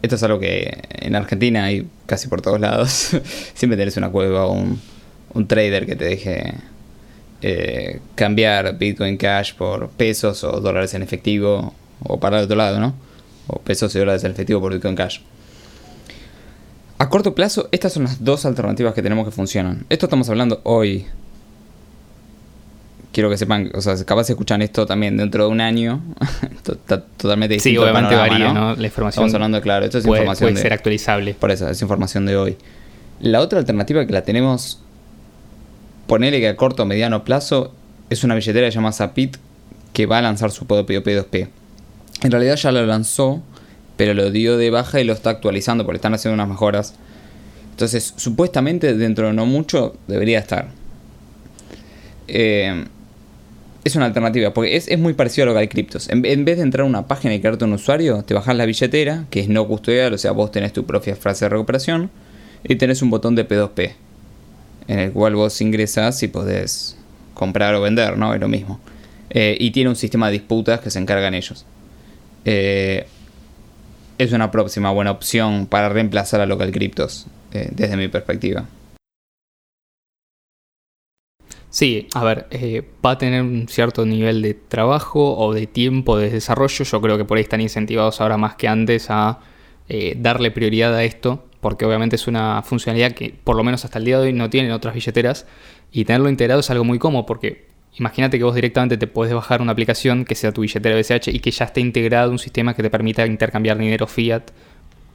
Esto 0.01 0.15
es 0.17 0.23
algo 0.23 0.41
que 0.41 0.77
en 0.89 1.15
Argentina 1.15 1.63
hay 1.63 1.87
casi 2.05 2.27
por 2.27 2.41
todos 2.41 2.59
lados. 2.59 3.11
Siempre 3.53 3.77
tenés 3.77 3.95
una 3.95 4.09
cueva 4.09 4.47
o 4.47 4.51
un, 4.51 4.81
un 5.35 5.47
trader 5.47 5.85
que 5.85 5.95
te 5.95 6.03
deje 6.03 6.53
eh, 7.41 8.01
cambiar 8.15 8.77
Bitcoin 8.77 9.15
Cash 9.15 9.53
por 9.53 9.87
pesos 9.87 10.43
o 10.43 10.59
dólares 10.59 10.93
en 10.95 11.01
efectivo 11.01 11.73
o 12.01 12.19
para 12.19 12.39
el 12.39 12.43
otro 12.43 12.57
lado, 12.57 12.81
¿no? 12.81 12.93
O 13.47 13.59
pesos 13.59 13.95
y 13.95 13.99
dólares 13.99 14.25
en 14.25 14.31
efectivo 14.31 14.59
por 14.59 14.73
Bitcoin 14.73 14.95
Cash. 14.95 15.21
A 16.97 17.09
corto 17.09 17.35
plazo, 17.35 17.67
estas 17.71 17.93
son 17.93 18.03
las 18.03 18.23
dos 18.23 18.45
alternativas 18.45 18.93
que 18.93 19.01
tenemos 19.01 19.25
que 19.25 19.31
funcionan. 19.31 19.85
Esto 19.89 20.05
estamos 20.05 20.29
hablando 20.29 20.61
hoy. 20.63 21.05
Quiero 23.11 23.29
que 23.29 23.37
sepan, 23.37 23.71
o 23.75 23.81
sea, 23.81 23.95
capaz 24.05 24.25
se 24.25 24.33
escuchan 24.33 24.61
esto 24.61 24.85
también 24.85 25.17
dentro 25.17 25.45
de 25.45 25.51
un 25.51 25.61
año. 25.61 26.01
Está 26.55 27.01
totalmente 27.01 27.55
distinto. 27.55 27.81
Sí, 27.81 27.83
obviamente 27.83 28.15
varía, 28.15 28.53
¿no? 28.53 28.75
La 28.75 28.87
información. 28.87 29.25
Estamos 29.25 29.33
hablando, 29.33 29.61
claro, 29.61 29.85
esto 29.85 29.99
es 29.99 30.05
puede, 30.05 30.21
información. 30.21 30.51
Puede 30.51 30.61
ser 30.61 30.73
actualizable. 30.73 31.33
Por 31.33 31.51
eso, 31.51 31.69
es 31.69 31.81
información 31.81 32.25
de 32.25 32.37
hoy. 32.37 32.57
La 33.19 33.41
otra 33.41 33.59
alternativa 33.59 34.05
que 34.05 34.13
la 34.13 34.23
tenemos, 34.23 34.81
ponele 36.07 36.39
que 36.39 36.47
a 36.47 36.55
corto 36.55 36.83
o 36.83 36.85
mediano 36.85 37.23
plazo, 37.23 37.73
es 38.09 38.23
una 38.23 38.35
billetera 38.35 38.67
que 38.67 38.71
se 38.71 38.75
llama 38.75 38.91
Zapit 38.91 39.37
que 39.93 40.05
va 40.05 40.17
a 40.17 40.21
lanzar 40.21 40.51
su 40.51 40.65
propio 40.65 41.03
P2P. 41.03 41.47
En 42.23 42.31
realidad 42.31 42.55
ya 42.55 42.71
lo 42.71 42.85
lanzó, 42.85 43.41
pero 44.03 44.15
lo 44.15 44.31
dio 44.31 44.57
de 44.57 44.69
baja 44.69 44.99
y 44.99 45.05
lo 45.05 45.13
está 45.13 45.29
actualizando 45.29 45.85
porque 45.85 45.95
están 45.95 46.13
haciendo 46.13 46.33
unas 46.33 46.49
mejoras. 46.49 46.93
Entonces, 47.71 48.13
supuestamente 48.17 48.95
dentro 48.95 49.27
de 49.27 49.33
no 49.33 49.45
mucho 49.45 49.95
debería 50.09 50.39
estar. 50.39 50.67
Eh, 52.27 52.83
es 53.85 53.95
una 53.95 54.07
alternativa, 54.07 54.53
porque 54.53 54.75
es, 54.75 54.99
muy 54.99 55.13
parecido 55.13 55.43
a 55.43 55.45
lo 55.45 55.53
que 55.53 55.59
hay 55.59 55.67
criptos. 55.69 56.09
En, 56.09 56.21
vez 56.21 56.57
de 56.57 56.63
entrar 56.63 56.81
a 56.85 56.89
una 56.89 57.07
página 57.07 57.33
y 57.33 57.39
crearte 57.39 57.63
un 57.63 57.71
usuario, 57.71 58.23
te 58.23 58.33
bajas 58.33 58.57
la 58.57 58.65
billetera, 58.65 59.23
que 59.29 59.39
es 59.39 59.47
no 59.47 59.65
custodial, 59.69 60.11
o 60.11 60.17
sea, 60.17 60.33
vos 60.33 60.51
tenés 60.51 60.73
tu 60.73 60.85
propia 60.85 61.15
frase 61.15 61.45
de 61.45 61.49
recuperación, 61.49 62.11
y 62.65 62.75
tenés 62.75 63.01
un 63.01 63.09
botón 63.09 63.35
de 63.35 63.47
P2P, 63.47 63.93
en 64.89 64.99
el 64.99 65.11
cual 65.13 65.35
vos 65.35 65.61
ingresas 65.61 66.21
y 66.23 66.27
podés 66.27 66.97
comprar 67.35 67.73
o 67.75 67.79
vender, 67.79 68.17
¿no? 68.17 68.33
Es 68.33 68.41
lo 68.41 68.49
mismo. 68.49 68.81
Eh, 69.29 69.55
y 69.57 69.71
tiene 69.71 69.89
un 69.89 69.95
sistema 69.95 70.27
de 70.27 70.33
disputas 70.33 70.81
que 70.81 70.89
se 70.89 70.99
encargan 70.99 71.33
ellos. 71.35 71.65
Eh, 72.43 73.05
es 74.23 74.33
una 74.33 74.51
próxima 74.51 74.91
buena 74.91 75.11
opción 75.11 75.67
para 75.67 75.89
reemplazar 75.89 76.41
a 76.41 76.45
local 76.45 76.71
criptos, 76.71 77.27
eh, 77.53 77.69
desde 77.71 77.97
mi 77.97 78.07
perspectiva. 78.07 78.65
Sí, 81.73 82.07
a 82.13 82.23
ver, 82.23 82.45
eh, 82.51 82.83
va 83.03 83.11
a 83.11 83.17
tener 83.17 83.41
un 83.41 83.67
cierto 83.67 84.05
nivel 84.05 84.43
de 84.43 84.53
trabajo 84.53 85.35
o 85.35 85.55
de 85.55 85.65
tiempo 85.65 86.17
de 86.17 86.29
desarrollo. 86.29 86.85
Yo 86.85 87.01
creo 87.01 87.17
que 87.17 87.25
por 87.25 87.37
ahí 87.37 87.43
están 87.43 87.61
incentivados 87.61 88.21
ahora 88.21 88.37
más 88.37 88.55
que 88.55 88.67
antes 88.67 89.07
a 89.09 89.39
eh, 89.89 90.13
darle 90.15 90.51
prioridad 90.51 90.93
a 90.93 91.03
esto, 91.03 91.45
porque 91.61 91.85
obviamente 91.85 92.15
es 92.15 92.27
una 92.27 92.61
funcionalidad 92.61 93.13
que 93.13 93.33
por 93.43 93.55
lo 93.55 93.63
menos 93.63 93.85
hasta 93.85 93.97
el 93.97 94.05
día 94.05 94.19
de 94.19 94.27
hoy 94.27 94.33
no 94.33 94.51
tienen 94.51 94.71
otras 94.71 94.93
billeteras. 94.93 95.47
Y 95.91 96.05
tenerlo 96.05 96.29
integrado 96.29 96.59
es 96.59 96.69
algo 96.69 96.83
muy 96.83 96.99
cómodo, 96.99 97.25
porque 97.25 97.72
imagínate 97.97 98.37
que 98.37 98.43
vos 98.43 98.55
directamente 98.55 98.97
te 98.97 99.07
puedes 99.07 99.33
bajar 99.33 99.61
una 99.61 99.71
aplicación 99.71 100.25
que 100.25 100.35
sea 100.35 100.51
tu 100.51 100.61
billetera 100.61 100.95
BCH 100.95 101.29
y 101.29 101.39
que 101.39 101.51
ya 101.51 101.65
esté 101.65 101.81
integrado 101.81 102.31
un 102.31 102.39
sistema 102.39 102.75
que 102.75 102.83
te 102.83 102.89
permita 102.89 103.25
intercambiar 103.25 103.77
dinero 103.77 104.07
fiat 104.07 104.51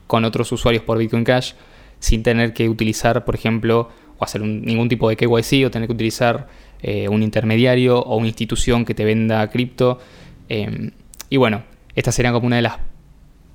con 0.07 0.25
otros 0.25 0.51
usuarios 0.51 0.83
por 0.83 0.97
Bitcoin 0.97 1.23
Cash 1.23 1.53
sin 1.99 2.23
tener 2.23 2.53
que 2.53 2.69
utilizar, 2.69 3.25
por 3.25 3.35
ejemplo, 3.35 3.89
o 4.17 4.23
hacer 4.23 4.41
ningún 4.41 4.89
tipo 4.89 5.09
de 5.09 5.17
KYC 5.17 5.65
o 5.65 5.71
tener 5.71 5.87
que 5.87 5.93
utilizar 5.93 6.47
eh, 6.81 7.09
un 7.09 7.23
intermediario 7.23 7.99
o 7.99 8.17
una 8.17 8.27
institución 8.27 8.85
que 8.85 8.93
te 8.93 9.05
venda 9.05 9.47
cripto. 9.49 9.99
Em, 10.47 10.91
y 11.29 11.37
bueno, 11.37 11.63
esta 11.95 12.11
sería 12.11 12.31
como 12.31 12.47
una 12.47 12.55
de 12.55 12.61
las 12.63 12.77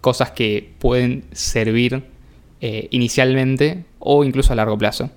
cosas 0.00 0.30
que 0.30 0.74
pueden 0.78 1.24
servir 1.32 2.04
eh, 2.60 2.88
inicialmente 2.90 3.84
o 3.98 4.24
incluso 4.24 4.52
a 4.52 4.56
largo 4.56 4.76
plazo. 4.76 5.10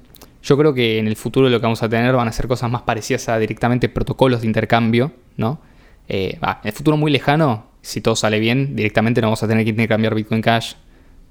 Yo 0.48 0.58
creo 0.58 0.74
que 0.74 0.98
en 0.98 1.08
el 1.08 1.18
futuro 1.18 1.50
lo 1.50 1.60
que 1.60 1.64
vamos 1.64 1.84
a 1.84 1.90
tener 1.90 2.16
van 2.16 2.30
a 2.30 2.32
ser 2.32 2.48
cosas 2.48 2.72
más 2.72 2.84
parecidas 2.84 3.28
a 3.28 3.38
directamente 3.38 3.90
protocolos 3.90 4.40
de 4.40 4.48
intercambio, 4.48 5.12
¿no? 5.36 5.60
Eh, 6.08 6.40
en 6.42 6.58
el 6.64 6.72
futuro 6.72 6.96
muy 6.96 7.12
lejano, 7.12 7.66
si 7.82 8.00
todo 8.00 8.16
sale 8.16 8.40
bien, 8.40 8.74
directamente 8.74 9.20
no 9.20 9.28
vamos 9.28 9.44
a 9.44 9.48
tener 9.50 9.66
que 9.66 9.72
intercambiar 9.72 10.16
Bitcoin 10.16 10.42
Cash 10.42 10.76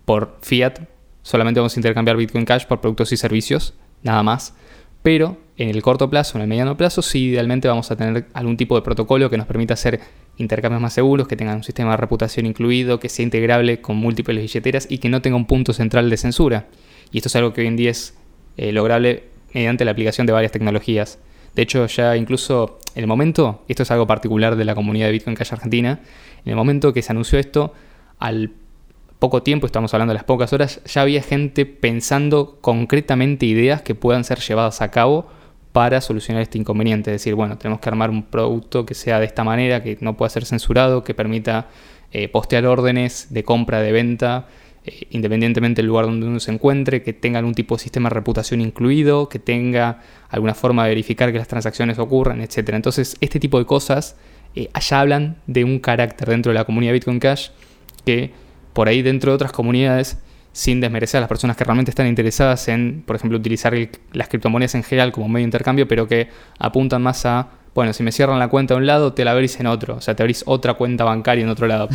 por 0.04 0.36
fiat, 0.42 0.80
solamente 1.22 1.60
vamos 1.60 1.74
a 1.74 1.80
intercambiar 1.80 2.18
Bitcoin 2.18 2.44
Cash 2.44 2.66
por 2.66 2.82
productos 2.82 3.10
y 3.10 3.16
servicios 3.16 3.72
nada 4.02 4.22
más. 4.22 4.54
Pero 5.02 5.38
en 5.56 5.70
el 5.70 5.80
corto 5.80 6.10
plazo, 6.10 6.36
en 6.36 6.42
el 6.42 6.48
mediano 6.48 6.76
plazo, 6.76 7.00
sí 7.00 7.28
idealmente 7.28 7.68
vamos 7.68 7.90
a 7.90 7.96
tener 7.96 8.26
algún 8.34 8.58
tipo 8.58 8.74
de 8.76 8.82
protocolo 8.82 9.30
que 9.30 9.38
nos 9.38 9.46
permita 9.46 9.72
hacer 9.72 9.98
intercambios 10.36 10.82
más 10.82 10.92
seguros, 10.92 11.26
que 11.26 11.36
tengan 11.36 11.56
un 11.56 11.64
sistema 11.64 11.92
de 11.92 11.96
reputación 11.96 12.44
incluido, 12.44 13.00
que 13.00 13.08
sea 13.08 13.22
integrable 13.22 13.80
con 13.80 13.96
múltiples 13.96 14.42
billeteras 14.42 14.86
y 14.90 14.98
que 14.98 15.08
no 15.08 15.22
tenga 15.22 15.38
un 15.38 15.46
punto 15.46 15.72
central 15.72 16.10
de 16.10 16.18
censura. 16.18 16.66
Y 17.12 17.18
esto 17.18 17.28
es 17.28 17.36
algo 17.36 17.54
que 17.54 17.62
hoy 17.62 17.68
en 17.68 17.76
día 17.76 17.92
es 17.92 18.14
eh, 18.56 18.72
lograble 18.72 19.24
mediante 19.52 19.84
la 19.84 19.92
aplicación 19.92 20.26
de 20.26 20.32
varias 20.32 20.52
tecnologías. 20.52 21.18
De 21.54 21.62
hecho, 21.62 21.86
ya 21.86 22.16
incluso 22.16 22.78
en 22.94 23.02
el 23.02 23.06
momento, 23.06 23.62
esto 23.68 23.82
es 23.82 23.90
algo 23.90 24.06
particular 24.06 24.56
de 24.56 24.64
la 24.64 24.74
comunidad 24.74 25.06
de 25.06 25.12
Bitcoin 25.12 25.36
Cash 25.36 25.52
Argentina, 25.52 26.00
en 26.44 26.50
el 26.50 26.56
momento 26.56 26.92
que 26.92 27.02
se 27.02 27.12
anunció 27.12 27.38
esto, 27.38 27.72
al 28.18 28.50
poco 29.18 29.42
tiempo, 29.42 29.66
estamos 29.66 29.92
hablando 29.94 30.12
de 30.12 30.16
las 30.16 30.24
pocas 30.24 30.52
horas, 30.52 30.82
ya 30.84 31.02
había 31.02 31.22
gente 31.22 31.64
pensando 31.64 32.58
concretamente 32.60 33.46
ideas 33.46 33.82
que 33.82 33.94
puedan 33.94 34.24
ser 34.24 34.38
llevadas 34.40 34.82
a 34.82 34.90
cabo 34.90 35.26
para 35.72 36.00
solucionar 36.00 36.42
este 36.42 36.58
inconveniente. 36.58 37.10
Es 37.10 37.20
decir, 37.20 37.34
bueno, 37.34 37.58
tenemos 37.58 37.80
que 37.80 37.88
armar 37.88 38.10
un 38.10 38.22
producto 38.22 38.86
que 38.86 38.94
sea 38.94 39.18
de 39.18 39.26
esta 39.26 39.44
manera, 39.44 39.82
que 39.82 39.98
no 40.00 40.16
pueda 40.16 40.30
ser 40.30 40.44
censurado, 40.44 41.04
que 41.04 41.14
permita 41.14 41.68
eh, 42.12 42.28
postear 42.28 42.66
órdenes 42.66 43.28
de 43.30 43.44
compra, 43.44 43.80
de 43.80 43.92
venta, 43.92 44.46
eh, 44.86 45.08
independientemente 45.10 45.82
del 45.82 45.88
lugar 45.88 46.06
donde 46.06 46.26
uno 46.26 46.38
se 46.38 46.52
encuentre, 46.52 47.02
que 47.02 47.12
tenga 47.12 47.40
algún 47.40 47.54
tipo 47.54 47.76
de 47.76 47.82
sistema 47.82 48.08
de 48.08 48.14
reputación 48.14 48.60
incluido, 48.60 49.28
que 49.28 49.40
tenga 49.40 50.00
alguna 50.28 50.54
forma 50.54 50.84
de 50.84 50.90
verificar 50.90 51.32
que 51.32 51.38
las 51.38 51.48
transacciones 51.48 51.98
ocurran, 51.98 52.40
etc. 52.40 52.70
Entonces, 52.70 53.16
este 53.20 53.40
tipo 53.40 53.58
de 53.58 53.66
cosas 53.66 54.16
eh, 54.54 54.70
allá 54.72 55.00
hablan 55.00 55.36
de 55.46 55.64
un 55.64 55.80
carácter 55.80 56.28
dentro 56.28 56.52
de 56.52 56.54
la 56.58 56.64
comunidad 56.64 56.92
Bitcoin 56.92 57.18
Cash 57.18 57.48
que 58.04 58.30
por 58.72 58.88
ahí 58.88 59.02
dentro 59.02 59.32
de 59.32 59.34
otras 59.34 59.52
comunidades, 59.52 60.18
sin 60.52 60.80
desmerecer 60.80 61.18
a 61.18 61.20
las 61.22 61.28
personas 61.28 61.56
que 61.56 61.64
realmente 61.64 61.90
están 61.90 62.06
interesadas 62.06 62.68
en, 62.68 63.02
por 63.04 63.16
ejemplo, 63.16 63.38
utilizar 63.38 63.74
las 64.12 64.28
criptomonedas 64.28 64.74
en 64.76 64.84
general 64.84 65.12
como 65.12 65.28
medio 65.28 65.42
de 65.42 65.48
intercambio, 65.48 65.88
pero 65.88 66.06
que 66.06 66.28
apuntan 66.58 67.02
más 67.02 67.26
a, 67.26 67.48
bueno, 67.74 67.92
si 67.92 68.02
me 68.02 68.12
cierran 68.12 68.38
la 68.38 68.48
cuenta 68.48 68.74
de 68.74 68.78
un 68.78 68.86
lado, 68.86 69.12
te 69.12 69.24
la 69.24 69.32
abrís 69.32 69.58
en 69.60 69.66
otro, 69.66 69.96
o 69.96 70.00
sea, 70.00 70.14
te 70.14 70.22
abrís 70.22 70.44
otra 70.46 70.74
cuenta 70.74 71.04
bancaria 71.04 71.42
en 71.42 71.50
otro 71.50 71.66
lado. 71.66 71.88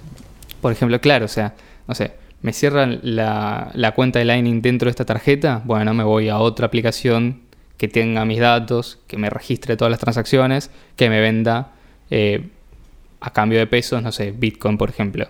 por 0.60 0.72
ejemplo, 0.72 1.00
claro, 1.00 1.26
o 1.26 1.28
sea, 1.28 1.54
no 1.86 1.94
sé, 1.94 2.12
me 2.44 2.52
cierran 2.52 3.00
la, 3.02 3.92
cuenta 3.96 4.18
de 4.18 4.26
Lightning 4.26 4.60
dentro 4.60 4.88
de 4.88 4.90
esta 4.90 5.06
tarjeta, 5.06 5.62
bueno, 5.64 5.94
me 5.94 6.04
voy 6.04 6.28
a 6.28 6.36
otra 6.36 6.66
aplicación 6.66 7.40
que 7.78 7.88
tenga 7.88 8.26
mis 8.26 8.38
datos, 8.38 8.98
que 9.06 9.16
me 9.16 9.30
registre 9.30 9.78
todas 9.78 9.90
las 9.90 9.98
transacciones, 9.98 10.70
que 10.94 11.08
me 11.08 11.22
venda 11.22 11.72
eh, 12.10 12.50
a 13.20 13.32
cambio 13.32 13.58
de 13.58 13.66
pesos, 13.66 14.02
no 14.02 14.12
sé, 14.12 14.30
Bitcoin, 14.32 14.76
por 14.76 14.90
ejemplo. 14.90 15.26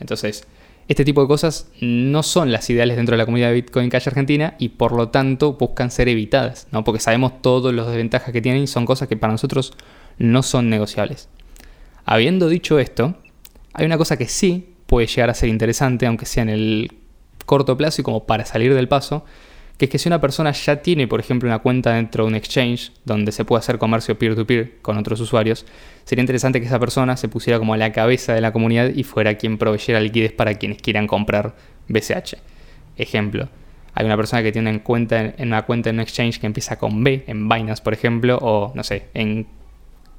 Entonces, 0.00 0.46
este 0.86 1.02
tipo 1.02 1.22
de 1.22 1.28
cosas 1.28 1.70
no 1.80 2.22
son 2.22 2.52
las 2.52 2.68
ideales 2.68 2.98
dentro 2.98 3.14
de 3.14 3.18
la 3.18 3.24
comunidad 3.24 3.48
de 3.48 3.54
Bitcoin 3.54 3.88
Cash 3.88 4.08
Argentina 4.08 4.54
y 4.58 4.68
por 4.68 4.92
lo 4.92 5.08
tanto 5.08 5.54
buscan 5.54 5.90
ser 5.90 6.10
evitadas, 6.10 6.68
¿no? 6.72 6.84
porque 6.84 7.00
sabemos 7.00 7.40
todos 7.40 7.72
los 7.72 7.86
desventajas 7.86 8.34
que 8.34 8.42
tienen 8.42 8.64
y 8.64 8.66
son 8.66 8.84
cosas 8.84 9.08
que 9.08 9.16
para 9.16 9.32
nosotros 9.32 9.72
no 10.18 10.42
son 10.42 10.68
negociables. 10.68 11.30
Habiendo 12.04 12.50
dicho 12.50 12.78
esto, 12.78 13.16
hay 13.72 13.86
una 13.86 13.96
cosa 13.96 14.18
que 14.18 14.28
sí 14.28 14.74
puede 14.90 15.06
llegar 15.06 15.30
a 15.30 15.34
ser 15.34 15.48
interesante, 15.48 16.04
aunque 16.04 16.26
sea 16.26 16.42
en 16.42 16.48
el 16.48 16.92
corto 17.46 17.76
plazo 17.76 18.00
y 18.00 18.04
como 18.04 18.26
para 18.26 18.44
salir 18.44 18.74
del 18.74 18.88
paso, 18.88 19.24
que 19.78 19.84
es 19.84 19.90
que 19.90 19.98
si 19.98 20.08
una 20.08 20.20
persona 20.20 20.50
ya 20.50 20.82
tiene, 20.82 21.06
por 21.06 21.20
ejemplo, 21.20 21.48
una 21.48 21.60
cuenta 21.60 21.94
dentro 21.94 22.24
de 22.24 22.30
un 22.30 22.34
exchange 22.34 22.90
donde 23.04 23.30
se 23.30 23.44
puede 23.44 23.60
hacer 23.60 23.78
comercio 23.78 24.18
peer-to-peer 24.18 24.78
con 24.82 24.98
otros 24.98 25.20
usuarios, 25.20 25.64
sería 26.02 26.22
interesante 26.22 26.60
que 26.60 26.66
esa 26.66 26.80
persona 26.80 27.16
se 27.16 27.28
pusiera 27.28 27.60
como 27.60 27.74
a 27.74 27.76
la 27.76 27.92
cabeza 27.92 28.34
de 28.34 28.40
la 28.40 28.52
comunidad 28.52 28.90
y 28.92 29.04
fuera 29.04 29.36
quien 29.36 29.58
proveyera 29.58 30.00
liquidez 30.00 30.32
para 30.32 30.54
quienes 30.54 30.82
quieran 30.82 31.06
comprar 31.06 31.54
BCH. 31.86 32.38
Ejemplo, 32.96 33.48
hay 33.94 34.06
una 34.06 34.16
persona 34.16 34.42
que 34.42 34.50
tiene 34.50 34.70
en 34.70 34.80
cuenta 34.80 35.20
en 35.20 35.46
una 35.46 35.62
cuenta 35.66 35.90
en 35.90 35.96
un 35.96 36.00
exchange 36.00 36.40
que 36.40 36.46
empieza 36.48 36.80
con 36.80 37.04
B, 37.04 37.22
en 37.28 37.48
Binance 37.48 37.80
por 37.80 37.92
ejemplo, 37.92 38.38
o 38.42 38.72
no 38.74 38.82
sé, 38.82 39.06
en 39.14 39.46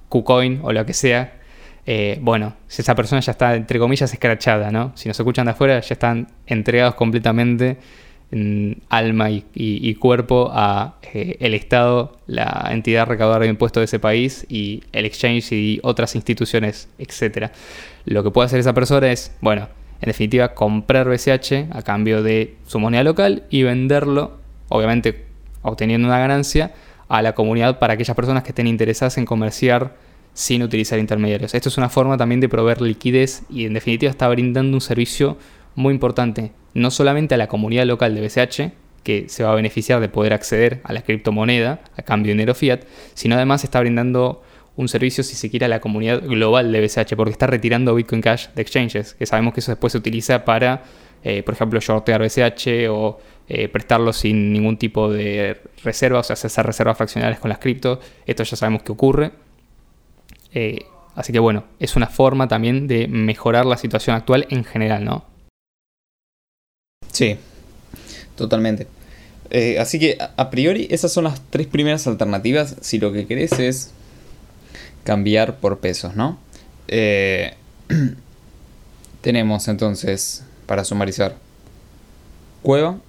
KuCoin 0.08 0.62
o 0.64 0.72
lo 0.72 0.86
que 0.86 0.94
sea, 0.94 1.41
eh, 1.86 2.20
bueno, 2.22 2.54
si 2.68 2.82
esa 2.82 2.96
persona 2.96 3.22
ya 3.22 3.32
está, 3.32 3.56
entre 3.56 3.80
comillas, 3.80 4.14
escrachada, 4.14 4.72
¿no? 4.72 4.92
Si 4.96 5.08
nos 5.08 5.20
escuchan 5.20 5.46
de 5.46 5.52
afuera, 5.52 5.80
ya 5.80 5.94
están 5.94 6.28
entregados 6.46 6.96
completamente 6.96 7.78
en 8.32 8.82
alma 8.90 9.30
y, 9.30 9.96
cuerpo 9.96 10.50
a 10.54 10.96
eh, 11.14 11.38
el 11.42 11.54
Estado, 11.54 12.18
la 12.28 12.70
entidad 12.72 13.06
recaudadora 13.08 13.44
de 13.44 13.50
impuestos 13.50 13.82
de 13.82 13.86
ese 13.86 14.00
país 14.00 14.46
y 14.48 14.84
el 14.94 15.06
exchange 15.06 15.52
y 15.52 15.80
otras 15.84 16.16
instituciones, 16.16 16.88
etc. 16.98 17.52
Lo 18.06 18.24
que 18.24 18.32
puede 18.32 18.46
hacer 18.46 18.60
esa 18.60 18.74
persona 18.74 19.12
es, 19.12 19.36
bueno, 19.42 19.68
en 20.02 20.08
definitiva, 20.08 20.54
comprar 20.54 21.10
BCH 21.10 21.72
a 21.72 21.82
cambio 21.84 22.24
de 22.24 22.56
su 22.66 22.80
moneda 22.80 23.04
local 23.04 23.44
y 23.50 23.64
venderlo, 23.64 24.38
obviamente 24.70 25.26
obteniendo 25.62 26.08
una 26.08 26.20
ganancia, 26.20 26.72
a 27.10 27.22
la 27.22 27.34
comunidad 27.34 27.78
para 27.78 27.94
aquellas 27.96 28.16
personas 28.16 28.44
que 28.44 28.50
estén 28.50 28.68
interesadas 28.68 29.18
en 29.18 29.26
comerciar 29.26 29.96
sin 30.34 30.64
utilizar 30.64 31.00
intermediarios. 31.00 31.54
Esto 31.54 31.70
es 31.70 31.78
una 31.78 31.90
forma 31.90 32.18
también 32.18 32.40
de 32.40 32.50
proveer 32.50 32.82
liquidez 32.82 33.44
y 33.50 33.66
en 33.66 33.74
definitiva 33.74 34.10
está 34.10 34.28
brindando 34.28 34.76
un 34.76 34.82
servicio 34.82 35.38
muy 35.76 35.94
importante, 35.94 36.52
no 36.74 36.92
solamente 36.92 37.36
a 37.36 37.38
la 37.38 37.48
comunidad 37.48 37.86
local 37.86 38.16
de 38.16 38.22
BCH, 38.22 38.74
que 39.04 39.30
se 39.30 39.44
va 39.44 39.52
a 39.52 39.56
beneficiar 39.56 40.00
de 40.00 40.10
poder 40.10 40.34
acceder 40.34 40.82
a 40.84 40.94
la 40.94 41.02
criptomoneda 41.02 41.82
a 41.98 42.02
cambio 42.04 42.30
de 42.30 42.34
dinero 42.34 42.54
fiat, 42.54 42.82
sino 43.14 43.36
además 43.36 43.64
está 43.64 43.80
brindando 43.80 44.44
un 44.76 44.88
servicio, 44.88 45.24
si 45.24 45.36
se 45.36 45.50
quiere, 45.50 45.66
a 45.66 45.70
la 45.70 45.82
comunidad 45.82 46.22
global 46.22 46.72
de 46.72 46.82
BCH, 46.82 47.16
porque 47.16 47.32
está 47.32 47.48
retirando 47.48 47.94
Bitcoin 47.94 48.22
Cash 48.22 48.50
de 48.56 48.62
exchanges, 48.62 49.16
que 49.16 49.26
sabemos 49.26 49.54
que 49.54 49.60
eso 49.60 49.72
después 49.72 49.92
se 49.92 49.98
utiliza 49.98 50.46
para, 50.46 50.84
eh, 51.24 51.44
por 51.44 51.56
ejemplo, 51.56 51.80
shortear 51.80 52.22
BCH 52.22 52.90
o 52.90 53.20
eh, 53.50 53.68
prestarlo 53.68 54.14
sin 54.14 54.54
ningún 54.54 54.78
tipo 54.78 55.12
de 55.12 55.62
reserva, 55.84 56.20
o 56.20 56.24
sea, 56.24 56.36
hacer 56.36 56.66
reservas 56.66 56.98
fraccionales 56.98 57.40
con 57.40 57.50
las 57.50 57.60
criptos. 57.60 58.00
Esto 58.26 58.44
ya 58.44 58.56
sabemos 58.56 58.84
que 58.84 58.92
ocurre. 58.92 59.32
Eh, 60.54 60.86
así 61.16 61.34
que 61.34 61.40
bueno, 61.40 61.64
es 61.80 61.96
una 61.96 62.08
forma 62.08 62.48
también 62.48 62.88
de 62.88 63.08
mejorar 63.08 63.66
la 63.66 63.78
situación 63.78 64.16
actual 64.16 64.48
en 64.50 64.64
general, 64.64 65.06
¿no? 65.06 65.26
Sí, 67.12 67.38
totalmente. 68.36 68.88
así 69.80 70.00
que 70.00 70.18
a 70.20 70.50
priori 70.50 70.88
esas 70.92 71.12
son 71.12 71.26
las 71.26 71.42
tres 71.50 71.68
primeras 71.68 72.08
alternativas 72.08 72.78
si 72.82 73.00
lo 73.00 73.12
que 73.12 73.28
querés 73.28 73.60
es 73.60 73.92
cambiar 75.04 75.58
por 75.58 75.80
pesos, 75.80 76.16
¿no? 76.16 76.38
Eh, 76.88 77.54
tenemos 79.22 79.68
entonces, 79.68 80.44
para 80.66 80.84
sumarizar, 80.84 81.36
Cueva, 82.62 83.00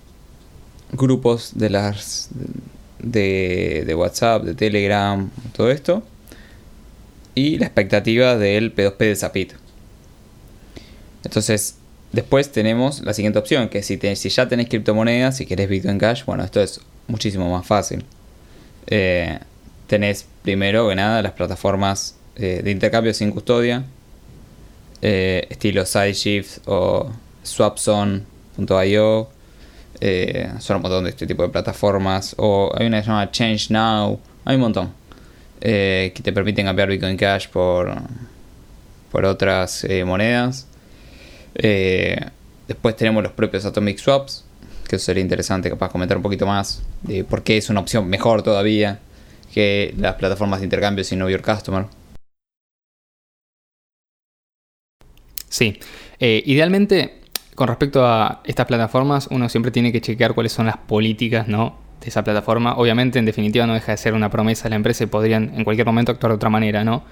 grupos 0.93 1.53
de 1.55 1.69
las 1.69 2.31
de, 2.99 3.95
WhatsApp, 3.95 4.45
de 4.45 4.55
Telegram, 4.55 5.31
todo 5.55 5.71
esto, 5.71 6.03
y 7.35 7.59
la 7.59 7.67
expectativa 7.67 8.37
del 8.37 8.75
P2P 8.75 8.99
de 8.99 9.17
Zapit. 9.17 9.53
Entonces, 11.25 11.77
después 12.13 12.53
tenemos 12.53 13.01
la 13.01 13.15
siguiente 13.15 13.39
opción, 13.39 13.69
que 13.69 13.83
si, 13.83 13.99
si 14.17 14.29
ya 14.29 14.49
tenés 14.49 14.69
criptomonedas, 14.69 15.37
si 15.37 15.47
querés 15.47 15.69
Bitcoin 15.69 15.99
Cash, 15.99 16.25
bueno, 16.25 16.45
esto 16.45 16.61
es 16.61 16.81
muchísimo 17.07 17.51
más 17.51 17.67
fácil. 17.67 18.05
Eh, 18.87 19.39
tenés 19.87 20.27
primero 20.43 20.89
que 20.89 20.95
nada 20.95 21.23
las 21.23 21.33
plataformas 21.33 22.17
eh, 22.37 22.61
de 22.63 22.71
intercambio 22.71 23.15
sin 23.15 23.31
custodia, 23.31 23.85
eh, 25.01 25.47
estilo 25.51 25.87
SideShift 25.87 26.59
o 26.67 27.11
Swapzone.io. 27.43 29.31
Son 30.59 30.77
un 30.77 30.83
montón 30.83 31.05
de 31.05 31.11
este 31.11 31.27
tipo 31.27 31.45
de 31.45 31.49
plataformas. 31.49 32.35
O 32.39 32.73
hay 32.77 32.87
una 32.87 32.99
que 32.99 33.05
se 33.05 33.11
llama 33.11 33.31
Change 33.31 33.71
Now. 33.71 34.19
Hay 34.45 34.57
un 34.57 34.63
montón. 34.63 35.02
Que 35.63 36.21
te 36.23 36.33
permiten 36.33 36.67
cambiar 36.67 36.89
Bitcoin 36.89 37.17
Cash 37.17 37.49
por, 37.49 37.95
por 39.11 39.25
otras 39.25 39.87
monedas. 40.05 40.67
después 41.55 42.97
tenemos 42.97 43.23
los 43.23 43.33
propios 43.33 43.65
Atomic 43.65 43.99
Swaps. 43.99 44.45
Que 44.89 44.99
sería 44.99 45.23
interesante 45.23 45.71
capaz 45.71 45.91
comentar 45.91 46.19
un 46.19 46.23
poquito 46.23 46.47
más 46.47 46.83
de 47.03 47.25
por 47.25 47.43
qué 47.43 47.57
es 47.57 47.71
una 47.71 47.81
opción 47.81 48.09
mejor 48.09 48.43
todavía 48.43 49.01
que 49.53 49.95
las 49.99 50.15
plataformas 50.15 50.61
de 50.61 50.65
intercambio 50.65 51.05
sin 51.05 51.19
Your 51.21 51.43
Customer. 51.43 51.87
Sí, 55.49 55.79
eh, 56.19 56.43
idealmente 56.47 57.21
con 57.55 57.69
respecto 57.69 58.07
a 58.07 58.41
estas 58.47 58.67
plataformas 58.67 59.29
uno 59.31 59.51
siempre 59.51 59.71
tiene 59.71 59.93
que 59.93 60.01
chequear 60.01 60.33
cuáles 60.33 60.53
son 60.53 60.65
las 60.65 60.79
políticas 60.79 61.47
¿no? 61.47 61.77
Esa 62.09 62.25
plataforma. 62.25 62.75
Obviamente 62.77 63.19
en 63.19 63.25
definitiva 63.25 63.67
no 63.67 63.75
deja 63.75 63.93
de 63.93 63.99
ser 63.99 64.15
una 64.15 64.31
promesa 64.31 64.65
de 64.65 64.71
la 64.71 64.77
empresa 64.77 65.05
y 65.05 65.07
podrían 65.07 65.53
en 65.55 65.65
cualquier 65.65 65.87
momento 65.87 66.13
actuar 66.13 66.33
de 66.33 66.37
otra 66.37 66.51
manera, 66.51 66.85
¿no? 66.85 67.05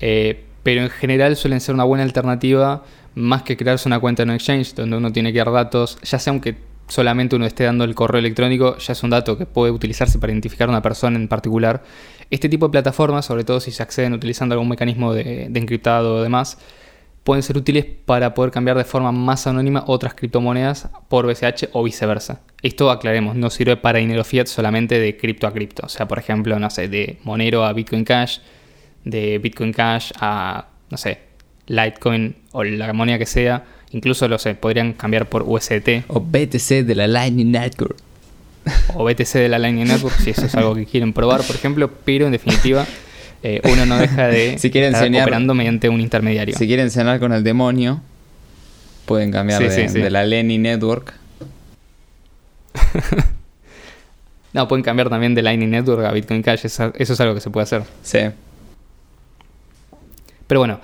Eh, 0.00 0.44
pero 0.62 0.82
en 0.82 0.90
general 0.90 1.36
suelen 1.36 1.60
ser 1.60 1.74
una 1.74 1.84
buena 1.84 2.04
alternativa 2.04 2.82
más 3.14 3.42
que 3.42 3.56
crearse 3.56 3.88
una 3.88 4.00
cuenta 4.00 4.22
en 4.22 4.30
un 4.30 4.34
exchange 4.36 4.74
donde 4.74 4.96
uno 4.96 5.12
tiene 5.12 5.32
que 5.32 5.38
dar 5.38 5.52
datos, 5.52 5.98
ya 6.02 6.18
sea 6.18 6.32
aunque 6.32 6.56
solamente 6.88 7.36
uno 7.36 7.46
esté 7.46 7.64
dando 7.64 7.84
el 7.84 7.94
correo 7.94 8.18
electrónico, 8.18 8.76
ya 8.78 8.92
es 8.92 9.02
un 9.02 9.10
dato 9.10 9.38
que 9.38 9.46
puede 9.46 9.72
utilizarse 9.72 10.18
para 10.18 10.32
identificar 10.32 10.68
a 10.68 10.72
una 10.72 10.82
persona 10.82 11.16
en 11.16 11.28
particular. 11.28 11.82
Este 12.30 12.48
tipo 12.48 12.66
de 12.66 12.72
plataformas, 12.72 13.24
sobre 13.24 13.44
todo 13.44 13.60
si 13.60 13.70
se 13.70 13.82
acceden 13.82 14.12
utilizando 14.12 14.54
algún 14.54 14.68
mecanismo 14.68 15.12
de, 15.14 15.44
encriptado 15.44 16.16
o 16.16 16.22
demás, 16.22 16.58
pueden 17.24 17.42
ser 17.42 17.56
útiles 17.56 17.84
para 17.84 18.34
poder 18.34 18.50
cambiar 18.52 18.76
de 18.76 18.84
forma 18.84 19.10
más 19.10 19.46
anónima 19.46 19.84
otras 19.86 20.14
criptomonedas 20.14 20.88
por 21.08 21.26
BCH 21.26 21.70
o 21.72 21.82
viceversa. 21.82 22.40
Esto, 22.62 22.90
aclaremos, 22.90 23.34
no 23.34 23.50
sirve 23.50 23.76
para 23.76 23.98
dinero 23.98 24.24
fiat 24.24 24.46
solamente 24.46 24.98
de 24.98 25.16
cripto 25.16 25.46
a 25.46 25.52
cripto. 25.52 25.86
O 25.86 25.88
sea, 25.88 26.06
por 26.06 26.18
ejemplo, 26.18 26.58
no 26.58 26.70
sé, 26.70 26.88
de 26.88 27.18
Monero 27.24 27.64
a 27.64 27.72
Bitcoin 27.72 28.04
Cash, 28.04 28.38
de 29.04 29.38
Bitcoin 29.38 29.72
Cash 29.72 30.12
a, 30.20 30.68
no 30.90 30.96
sé, 30.96 31.18
Litecoin 31.66 32.36
o 32.52 32.62
la 32.62 32.92
moneda 32.92 33.18
que 33.18 33.26
sea 33.26 33.64
Incluso 33.94 34.26
lo 34.26 34.38
sé, 34.40 34.56
podrían 34.56 34.92
cambiar 34.92 35.28
por 35.28 35.44
UST. 35.46 36.02
O 36.08 36.18
BTC 36.18 36.84
de 36.84 36.96
la 36.96 37.06
Lightning 37.06 37.52
Network. 37.52 37.96
O 38.94 39.04
BTC 39.04 39.34
de 39.34 39.48
la 39.48 39.60
Lightning 39.60 39.86
Network, 39.86 40.18
si 40.18 40.30
eso 40.30 40.46
es 40.46 40.54
algo 40.56 40.74
que 40.74 40.84
quieren 40.84 41.12
probar, 41.12 41.42
por 41.42 41.54
ejemplo. 41.54 41.88
Pero 42.04 42.26
en 42.26 42.32
definitiva, 42.32 42.84
eh, 43.44 43.60
uno 43.64 43.86
no 43.86 43.98
deja 43.98 44.26
de 44.26 44.58
si 44.58 44.70
quieren 44.70 44.94
estar 44.94 45.08
operando 45.08 45.54
mediante 45.54 45.88
un 45.88 46.00
intermediario. 46.00 46.56
Si 46.56 46.66
quieren 46.66 46.90
cenar 46.90 47.20
con 47.20 47.32
el 47.32 47.44
demonio, 47.44 48.00
pueden 49.06 49.30
cambiar 49.30 49.62
de, 49.62 50.10
la 50.10 50.24
Lightning 50.24 50.62
Network. 50.62 51.14
no, 54.52 54.66
pueden 54.66 54.82
cambiar 54.82 55.08
también 55.08 55.36
de 55.36 55.42
Lightning 55.42 55.70
Network 55.70 56.04
a 56.04 56.12
Bitcoin 56.12 56.42
Cash. 56.42 56.64
Eso, 56.64 56.92
eso 56.96 57.12
es 57.12 57.20
algo 57.20 57.34
que 57.34 57.40
se 57.40 57.50
puede 57.50 57.62
hacer. 57.62 57.84
Sí. 58.02 58.18
Pero 60.48 60.60
bueno, 60.60 60.80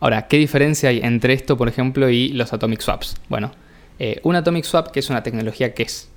Ahora, 0.00 0.28
¿qué 0.28 0.36
diferencia 0.36 0.90
hay 0.90 1.00
entre 1.02 1.34
esto, 1.34 1.56
por 1.56 1.68
ejemplo, 1.68 2.08
y 2.08 2.28
los 2.28 2.52
Atomic 2.52 2.80
Swaps? 2.80 3.16
Bueno, 3.28 3.52
eh, 3.98 4.20
un 4.22 4.36
Atomic 4.36 4.64
Swap, 4.64 4.90
que 4.92 5.00
es 5.00 5.10
una 5.10 5.22
tecnología 5.22 5.74
que 5.74 5.82
es, 5.82 6.08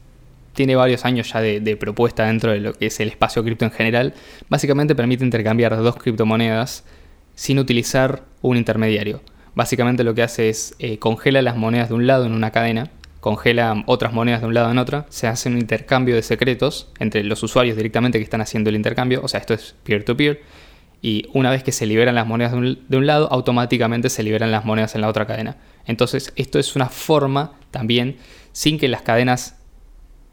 tiene 0.54 0.76
varios 0.76 1.06
años 1.06 1.32
ya 1.32 1.42
de, 1.42 1.78
propuesta 1.78 2.26
dentro 2.26 2.52
de 2.52 2.60
lo 2.60 2.74
que 2.74 2.88
es 2.88 3.00
el 3.00 3.10
espacio 3.10 3.44
cripto 3.44 3.66
en 3.66 3.72
general, 3.72 4.14
básicamente 4.50 4.96
permite 4.96 5.24
intercambiar 5.24 5.76
dos 5.78 5.96
criptomonedas 5.96 6.84
sin 7.36 7.60
utilizar 7.60 8.24
un 8.42 8.58
intermediario. 8.58 9.22
Básicamente 9.56 10.04
lo 10.04 10.14
que 10.14 10.24
hace 10.24 10.50
es 10.50 10.76
eh, 10.80 10.98
congela 10.98 11.42
las 11.42 11.58
monedas 11.58 11.90
de 11.90 11.96
un 11.96 12.08
lado 12.08 12.26
en 12.26 12.34
una 12.34 12.52
cadena, 12.52 12.90
congela 13.20 13.84
otras 13.86 14.14
monedas 14.14 14.42
de 14.42 14.48
un 14.48 14.54
lado 14.54 14.72
en 14.72 14.78
otra, 14.78 15.06
se 15.10 15.28
hace 15.28 15.50
un 15.50 15.58
intercambio 15.58 16.16
de 16.16 16.24
secretos 16.24 16.90
entre 17.00 17.24
los 17.24 17.44
usuarios 17.44 17.78
directamente 17.78 18.18
que 18.18 18.24
están 18.24 18.42
haciendo 18.42 18.70
el 18.70 18.76
intercambio, 18.76 19.22
o 19.24 19.28
sea, 19.28 19.40
esto 19.40 19.54
es 19.54 19.76
peer-to-peer, 19.84 20.42
y 21.02 21.28
una 21.34 21.50
vez 21.50 21.64
que 21.64 21.72
se 21.72 21.86
liberan 21.86 22.16
las 22.16 22.28
monedas 22.28 22.52
de 22.52 22.98
un, 22.98 23.08
lado, 23.08 23.28
automáticamente 23.32 24.10
se 24.10 24.22
liberan 24.22 24.52
las 24.52 24.66
monedas 24.66 24.94
en 24.94 25.02
la 25.02 25.08
otra 25.08 25.26
cadena. 25.26 25.58
Entonces, 25.86 26.32
esto 26.36 26.60
es 26.60 26.76
una 26.76 26.90
forma 26.90 27.54
también, 27.72 28.18
sin 28.52 28.78
que 28.78 28.88
las 28.88 29.02
cadenas 29.02 29.61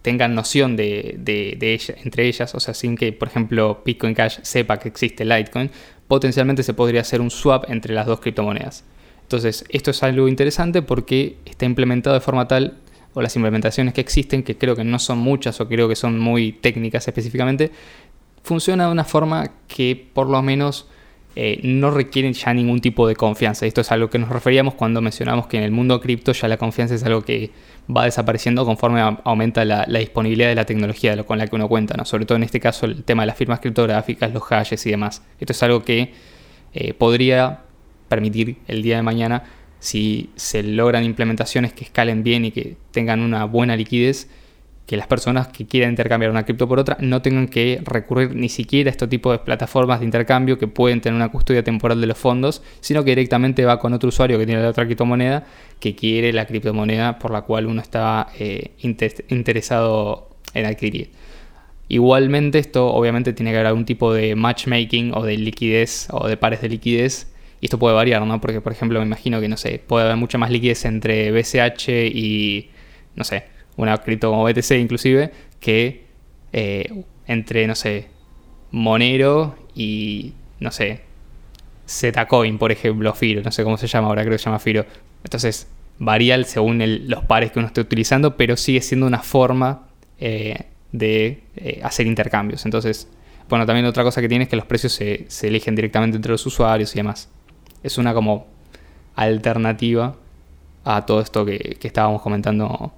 tengan 0.02 0.34
noción 0.34 0.76
de, 0.76 1.16
de, 1.18 1.80
entre 2.04 2.26
ellas, 2.26 2.54
o 2.54 2.60
sea, 2.60 2.74
sin 2.74 2.96
que, 2.96 3.12
por 3.12 3.28
ejemplo, 3.28 3.82
Bitcoin 3.84 4.14
Cash 4.14 4.38
sepa 4.42 4.78
que 4.78 4.88
existe 4.88 5.24
Litecoin, 5.24 5.70
potencialmente 6.06 6.62
se 6.62 6.74
podría 6.74 7.02
hacer 7.02 7.20
un 7.20 7.30
swap 7.30 7.70
entre 7.70 7.94
las 7.94 8.06
dos 8.06 8.20
criptomonedas. 8.20 8.84
Entonces, 9.22 9.64
esto 9.68 9.90
es 9.90 10.02
algo 10.02 10.28
interesante 10.28 10.80
porque 10.80 11.36
está 11.44 11.66
implementado 11.66 12.14
de 12.14 12.20
forma 12.20 12.48
tal, 12.48 12.78
o 13.14 13.22
las 13.22 13.34
implementaciones 13.36 13.94
que 13.94 14.00
existen, 14.00 14.42
que 14.42 14.56
creo 14.56 14.76
que 14.76 14.84
no 14.84 14.98
son 14.98 15.18
muchas 15.18 15.60
o 15.60 15.68
creo 15.68 15.88
que 15.88 15.96
son 15.96 16.18
muy 16.18 16.52
técnicas 16.52 17.06
específicamente, 17.08 17.72
funciona 18.42 18.86
de 18.86 18.92
una 18.92 19.04
forma 19.04 19.52
que 19.66 20.08
por 20.12 20.28
lo 20.28 20.40
menos 20.42 20.86
eh, 21.36 21.60
no 21.62 21.90
requiere 21.90 22.32
ya 22.32 22.52
ningún 22.52 22.80
tipo 22.80 23.06
de 23.06 23.14
confianza. 23.14 23.66
Esto 23.66 23.82
es 23.82 23.92
algo 23.92 24.10
que 24.10 24.18
nos 24.18 24.28
referíamos 24.28 24.74
cuando 24.74 25.00
mencionamos 25.00 25.46
que 25.46 25.56
en 25.56 25.62
el 25.62 25.70
mundo 25.70 26.00
cripto 26.00 26.32
ya 26.32 26.48
la 26.48 26.56
confianza 26.56 26.94
es 26.94 27.04
algo 27.04 27.22
que 27.22 27.50
va 27.94 28.04
desapareciendo 28.04 28.64
conforme 28.64 29.00
aumenta 29.24 29.64
la, 29.64 29.84
disponibilidad 29.86 30.48
de 30.48 30.54
la 30.54 30.64
tecnología 30.64 31.22
con 31.24 31.38
la 31.38 31.46
que 31.46 31.56
uno 31.56 31.68
cuenta, 31.68 31.96
¿no? 31.96 32.04
sobre 32.04 32.26
todo 32.26 32.36
en 32.36 32.42
este 32.42 32.60
caso 32.60 32.86
el 32.86 33.04
tema 33.04 33.22
de 33.22 33.28
las 33.28 33.36
firmas 33.36 33.60
criptográficas, 33.60 34.32
los 34.32 34.42
hashes 34.42 34.84
y 34.86 34.90
demás. 34.90 35.22
Esto 35.40 35.52
es 35.52 35.62
algo 35.62 35.84
que 35.84 36.12
eh, 36.74 36.92
podría 36.94 37.60
permitir 38.08 38.56
el 38.66 38.82
día 38.82 38.96
de 38.96 39.02
mañana 39.02 39.44
si 39.80 40.30
se 40.36 40.62
logran 40.62 41.04
implementaciones 41.04 41.72
que 41.72 41.84
escalen 41.84 42.22
bien 42.22 42.46
y 42.46 42.50
que 42.50 42.76
tengan 42.90 43.20
una 43.20 43.44
buena 43.44 43.76
liquidez, 43.76 44.28
que 44.88 44.96
las 44.96 45.06
personas 45.06 45.48
que 45.48 45.66
quieran 45.66 45.90
intercambiar 45.90 46.30
una 46.30 46.46
cripto 46.46 46.66
por 46.66 46.78
otra 46.78 46.96
no 47.00 47.20
tengan 47.20 47.46
que 47.46 47.78
recurrir 47.84 48.34
ni 48.34 48.48
siquiera 48.48 48.88
a 48.88 48.92
este 48.92 49.06
tipo 49.06 49.30
de 49.30 49.38
plataformas 49.38 50.00
de 50.00 50.06
intercambio 50.06 50.56
que 50.56 50.66
pueden 50.66 51.02
tener 51.02 51.14
una 51.14 51.28
custodia 51.28 51.62
temporal 51.62 52.00
de 52.00 52.06
los 52.06 52.16
fondos, 52.16 52.62
sino 52.80 53.04
que 53.04 53.10
directamente 53.10 53.66
va 53.66 53.78
con 53.80 53.92
otro 53.92 54.08
usuario 54.08 54.38
que 54.38 54.46
tiene 54.46 54.62
la 54.62 54.70
otra 54.70 54.86
criptomoneda 54.86 55.44
que 55.78 55.94
quiere 55.94 56.32
la 56.32 56.46
criptomoneda 56.46 57.18
por 57.18 57.32
la 57.32 57.42
cual 57.42 57.66
uno 57.66 57.82
está 57.82 58.28
eh, 58.38 58.72
interesado 58.78 60.30
en 60.54 60.64
adquirir. 60.64 61.10
Igualmente 61.88 62.58
esto 62.58 62.86
obviamente 62.86 63.34
tiene 63.34 63.50
que 63.50 63.58
haber 63.58 63.66
algún 63.66 63.84
tipo 63.84 64.14
de 64.14 64.36
matchmaking 64.36 65.12
o 65.14 65.22
de 65.22 65.36
liquidez 65.36 66.08
o 66.12 66.26
de 66.26 66.38
pares 66.38 66.62
de 66.62 66.70
liquidez 66.70 67.30
y 67.60 67.66
esto 67.66 67.78
puede 67.78 67.94
variar, 67.94 68.22
¿no? 68.22 68.40
Porque 68.40 68.62
por 68.62 68.72
ejemplo 68.72 68.98
me 69.00 69.04
imagino 69.04 69.38
que 69.38 69.48
no 69.48 69.58
sé, 69.58 69.82
puede 69.86 70.06
haber 70.06 70.16
mucha 70.16 70.38
más 70.38 70.50
liquidez 70.50 70.86
entre 70.86 71.30
BCH 71.30 71.88
y 72.14 72.70
no 73.14 73.24
sé, 73.24 73.57
una 73.78 73.96
cripto 73.96 74.30
como 74.30 74.44
BTC 74.44 74.72
inclusive, 74.72 75.32
que 75.60 76.04
eh, 76.52 77.04
entre, 77.26 77.66
no 77.66 77.74
sé, 77.74 78.08
Monero 78.70 79.56
y, 79.74 80.34
no 80.60 80.70
sé, 80.70 81.00
Zcoin, 81.88 82.58
por 82.58 82.72
ejemplo, 82.72 83.14
Firo, 83.14 83.40
no 83.42 83.50
sé 83.50 83.64
cómo 83.64 83.78
se 83.78 83.86
llama 83.86 84.08
ahora, 84.08 84.22
creo 84.22 84.34
que 84.34 84.38
se 84.38 84.44
llama 84.44 84.58
Firo. 84.58 84.84
Entonces, 85.24 85.68
varía 85.98 86.42
según 86.44 86.82
los 87.08 87.24
pares 87.24 87.52
que 87.52 87.60
uno 87.60 87.68
esté 87.68 87.80
utilizando, 87.80 88.36
pero 88.36 88.56
sigue 88.56 88.80
siendo 88.82 89.06
una 89.06 89.20
forma 89.20 89.86
eh, 90.18 90.66
de 90.90 91.44
eh, 91.56 91.80
hacer 91.82 92.06
intercambios. 92.06 92.64
Entonces, 92.64 93.08
bueno, 93.48 93.64
también 93.64 93.86
otra 93.86 94.02
cosa 94.02 94.20
que 94.20 94.28
tiene 94.28 94.44
es 94.44 94.50
que 94.50 94.56
los 94.56 94.66
precios 94.66 94.92
se, 94.92 95.26
eligen 95.46 95.76
directamente 95.76 96.16
entre 96.16 96.32
los 96.32 96.44
usuarios 96.44 96.92
y 96.94 96.98
demás. 96.98 97.30
Es 97.84 97.96
una 97.96 98.12
como 98.12 98.48
alternativa 99.14 100.16
a 100.84 101.06
todo 101.06 101.20
esto 101.20 101.44
que, 101.44 101.76
que 101.80 101.86
estábamos 101.86 102.22
comentando 102.22 102.92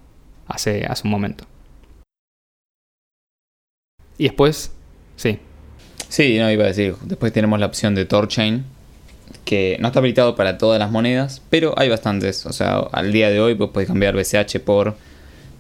hace, 0.51 0.85
hace 0.87 1.07
un 1.07 1.11
momento. 1.11 1.45
Y 4.19 4.25
después, 4.25 4.73
sí. 5.17 5.39
Sí, 6.09 6.39
no, 6.39 6.51
iba 6.51 6.65
a 6.65 6.69
decir, 6.69 6.97
después 7.05 7.33
tenemos 7.33 7.59
la 7.61 7.67
opción 7.67 7.95
de 7.95 8.05
Torchain, 8.05 8.65
que 9.45 9.77
no 9.81 9.89
está 9.89 10.01
habilitado 10.01 10.37
para 10.37 10.59
todas 10.59 10.79
las 10.79 10.91
monedas, 10.91 11.41
pero 11.51 11.73
hay 11.79 11.89
bastantes. 11.89 12.45
O 12.47 12.53
sea, 12.53 12.79
al 12.93 13.13
día 13.13 13.31
de 13.31 13.41
hoy 13.41 13.55
pues, 13.55 13.71
puedes 13.71 13.89
cambiar 13.89 14.15
BCH 14.15 14.61
por 14.61 14.97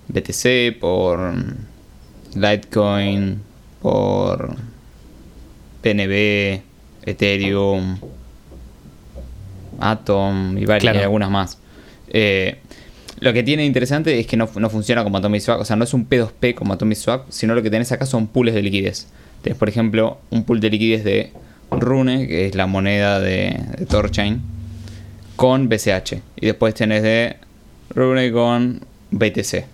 BTC, 0.09 0.79
por 0.79 1.33
Litecoin, 2.35 3.40
por 3.81 4.57
PNB, 5.83 6.62
Ethereum, 7.07 7.98
Atom 9.81 10.59
y, 10.59 10.66
varias, 10.66 10.96
y 10.96 10.98
algunas 10.98 11.31
más. 11.31 11.59
Eh, 12.09 12.59
lo 13.20 13.33
que 13.33 13.42
tiene 13.42 13.64
interesante 13.64 14.18
es 14.18 14.26
que 14.26 14.37
no, 14.37 14.46
funciona 14.46 15.04
como 15.04 15.18
Atomic 15.18 15.42
Swap, 15.42 15.61
o 15.61 15.64
sea, 15.64 15.76
no 15.76 15.85
es 15.85 15.94
un 15.94 16.09
P2P 16.09 16.54
como 16.54 16.72
Atomic 16.72 16.96
Swap, 16.96 17.26
sino 17.28 17.54
lo 17.54 17.62
que 17.62 17.70
tenés 17.70 17.92
acá 17.92 18.06
son 18.06 18.26
pools 18.26 18.54
de 18.54 18.62
liquidez. 18.62 19.06
Tenés, 19.42 19.59
por 19.59 19.68
ejemplo, 19.68 20.18
un 20.30 20.44
pool 20.44 20.61
de 20.61 20.70
liquidez 20.70 21.04
de 21.04 21.33
Rune, 21.70 22.26
que 22.26 22.46
es 22.46 22.54
la 22.54 22.66
moneda 22.66 23.20
de, 23.20 23.59
de 23.78 23.87
Torchain, 23.87 24.40
con 25.37 25.68
BCH. 25.68 26.14
Y 26.37 26.46
después 26.46 26.74
tenés 26.74 27.02
de 27.02 27.37
Rune 27.94 28.33
con 28.33 28.80
BTC. 29.11 29.64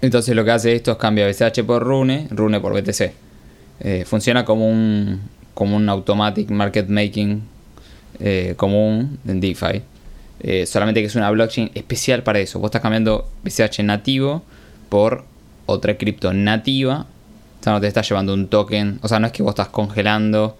Entonces 0.00 0.34
lo 0.34 0.44
que 0.44 0.50
hace 0.50 0.74
esto 0.74 0.92
es 0.92 0.98
cambia 0.98 1.26
BCH 1.26 1.64
por 1.64 1.82
Rune, 1.82 2.28
Rune 2.30 2.60
por 2.60 2.72
BTC. 2.72 3.12
Eh, 3.80 4.04
funciona 4.06 4.44
como 4.44 4.68
un, 4.68 5.20
como 5.54 5.76
un 5.76 5.88
automatic 5.88 6.50
market 6.50 6.88
making 6.88 7.42
eh, 8.20 8.54
común 8.56 9.18
en 9.26 9.40
DeFi. 9.40 9.82
Eh, 10.40 10.66
solamente 10.66 11.00
que 11.00 11.06
es 11.06 11.16
una 11.16 11.30
blockchain 11.30 11.70
especial 11.74 12.22
para 12.22 12.38
eso. 12.38 12.58
Vos 12.58 12.68
estás 12.68 12.82
cambiando 12.82 13.28
BCH 13.42 13.80
nativo 13.82 14.42
por 14.88 15.24
otra 15.66 15.96
cripto 15.96 16.32
nativa. 16.32 17.06
O 17.60 17.64
sea, 17.64 17.72
no 17.72 17.80
te 17.80 17.88
estás 17.88 18.08
llevando 18.08 18.34
un 18.34 18.48
token. 18.48 19.00
O 19.02 19.08
sea, 19.08 19.18
no 19.18 19.26
es 19.26 19.32
que 19.32 19.42
vos 19.42 19.50
estás 19.50 19.68
congelando. 19.68 20.56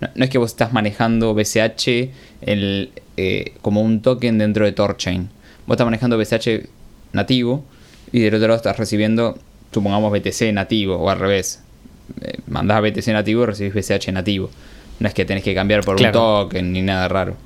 No, 0.00 0.24
es 0.24 0.30
que 0.30 0.38
vos 0.38 0.50
estás 0.50 0.72
manejando 0.72 1.34
BCH 1.34 2.10
eh, 2.42 3.54
como 3.62 3.80
un 3.80 4.02
token 4.02 4.38
dentro 4.38 4.64
de 4.64 4.72
Torchain. 4.72 5.28
Vos 5.66 5.74
estás 5.74 5.86
manejando 5.86 6.18
BCH 6.18 6.68
nativo 7.12 7.64
y 8.12 8.20
del 8.20 8.34
otro 8.34 8.48
lado 8.48 8.56
estás 8.56 8.76
recibiendo, 8.76 9.38
supongamos, 9.72 10.12
BTC 10.12 10.52
nativo 10.52 10.96
o 10.96 11.10
al 11.10 11.18
revés. 11.18 11.62
Eh, 12.20 12.38
mandás 12.46 12.82
BTC 12.82 13.08
nativo 13.08 13.44
y 13.44 13.46
recibís 13.46 13.74
BCH 13.74 14.12
nativo. 14.12 14.50
No 15.00 15.08
es 15.08 15.14
que 15.14 15.24
tenés 15.24 15.42
que 15.42 15.54
cambiar 15.54 15.84
por 15.84 16.00
un 16.00 16.12
token 16.12 16.72
ni 16.72 16.82
nada 16.82 17.08
raro. 17.08 17.36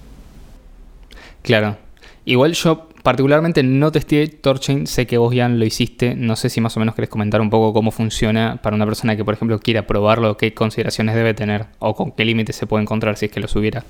Claro. 1.42 1.76
Igual 2.24 2.52
yo 2.52 2.88
particularmente 3.02 3.62
no 3.62 3.90
testé 3.90 4.28
Torchain, 4.28 4.86
sé 4.86 5.06
que 5.06 5.16
vos 5.16 5.34
ya 5.34 5.48
lo 5.48 5.64
hiciste, 5.64 6.14
no 6.14 6.36
sé 6.36 6.50
si 6.50 6.60
más 6.60 6.76
o 6.76 6.80
menos 6.80 6.94
querés 6.94 7.08
comentar 7.08 7.40
un 7.40 7.48
poco 7.48 7.72
cómo 7.72 7.90
funciona 7.90 8.60
para 8.62 8.76
una 8.76 8.84
persona 8.84 9.16
que 9.16 9.24
por 9.24 9.32
ejemplo 9.32 9.58
quiera 9.60 9.86
probarlo, 9.86 10.36
qué 10.36 10.52
consideraciones 10.52 11.14
debe 11.14 11.32
tener 11.32 11.66
o 11.78 11.94
con 11.94 12.12
qué 12.12 12.26
límites 12.26 12.56
se 12.56 12.66
puede 12.66 12.82
encontrar 12.82 13.16
si 13.16 13.26
es 13.26 13.32
que 13.32 13.40
los 13.40 13.56
hubiera. 13.56 13.84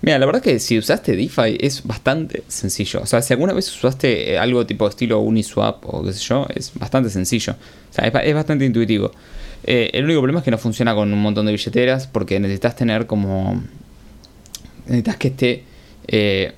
Mira, 0.00 0.18
la 0.18 0.26
verdad 0.26 0.40
que 0.40 0.60
si 0.60 0.78
usaste 0.78 1.16
DeFi 1.16 1.58
es 1.60 1.84
bastante 1.84 2.44
sencillo. 2.46 3.00
O 3.02 3.06
sea, 3.06 3.20
si 3.20 3.32
alguna 3.32 3.52
vez 3.52 3.68
usaste 3.68 4.32
eh, 4.32 4.38
algo 4.38 4.64
tipo 4.64 4.88
estilo 4.88 5.20
Uniswap 5.20 5.84
o 5.86 6.04
qué 6.04 6.12
sé 6.12 6.20
yo, 6.24 6.46
es 6.54 6.72
bastante 6.74 7.10
sencillo. 7.10 7.54
O 7.90 7.92
sea, 7.92 8.06
es, 8.06 8.34
bastante 8.34 8.64
intuitivo. 8.64 9.10
Eh, 9.64 9.90
el 9.92 10.04
único 10.04 10.20
problema 10.20 10.38
es 10.38 10.44
que 10.44 10.52
no 10.52 10.58
funciona 10.58 10.94
con 10.94 11.12
un 11.12 11.20
montón 11.20 11.46
de 11.46 11.52
billeteras 11.52 12.06
porque 12.06 12.38
necesitas 12.38 12.76
tener 12.76 13.06
como... 13.06 13.62
Necesitas 14.86 15.16
que 15.16 15.28
esté... 15.28 15.64
Eh, 16.06 16.52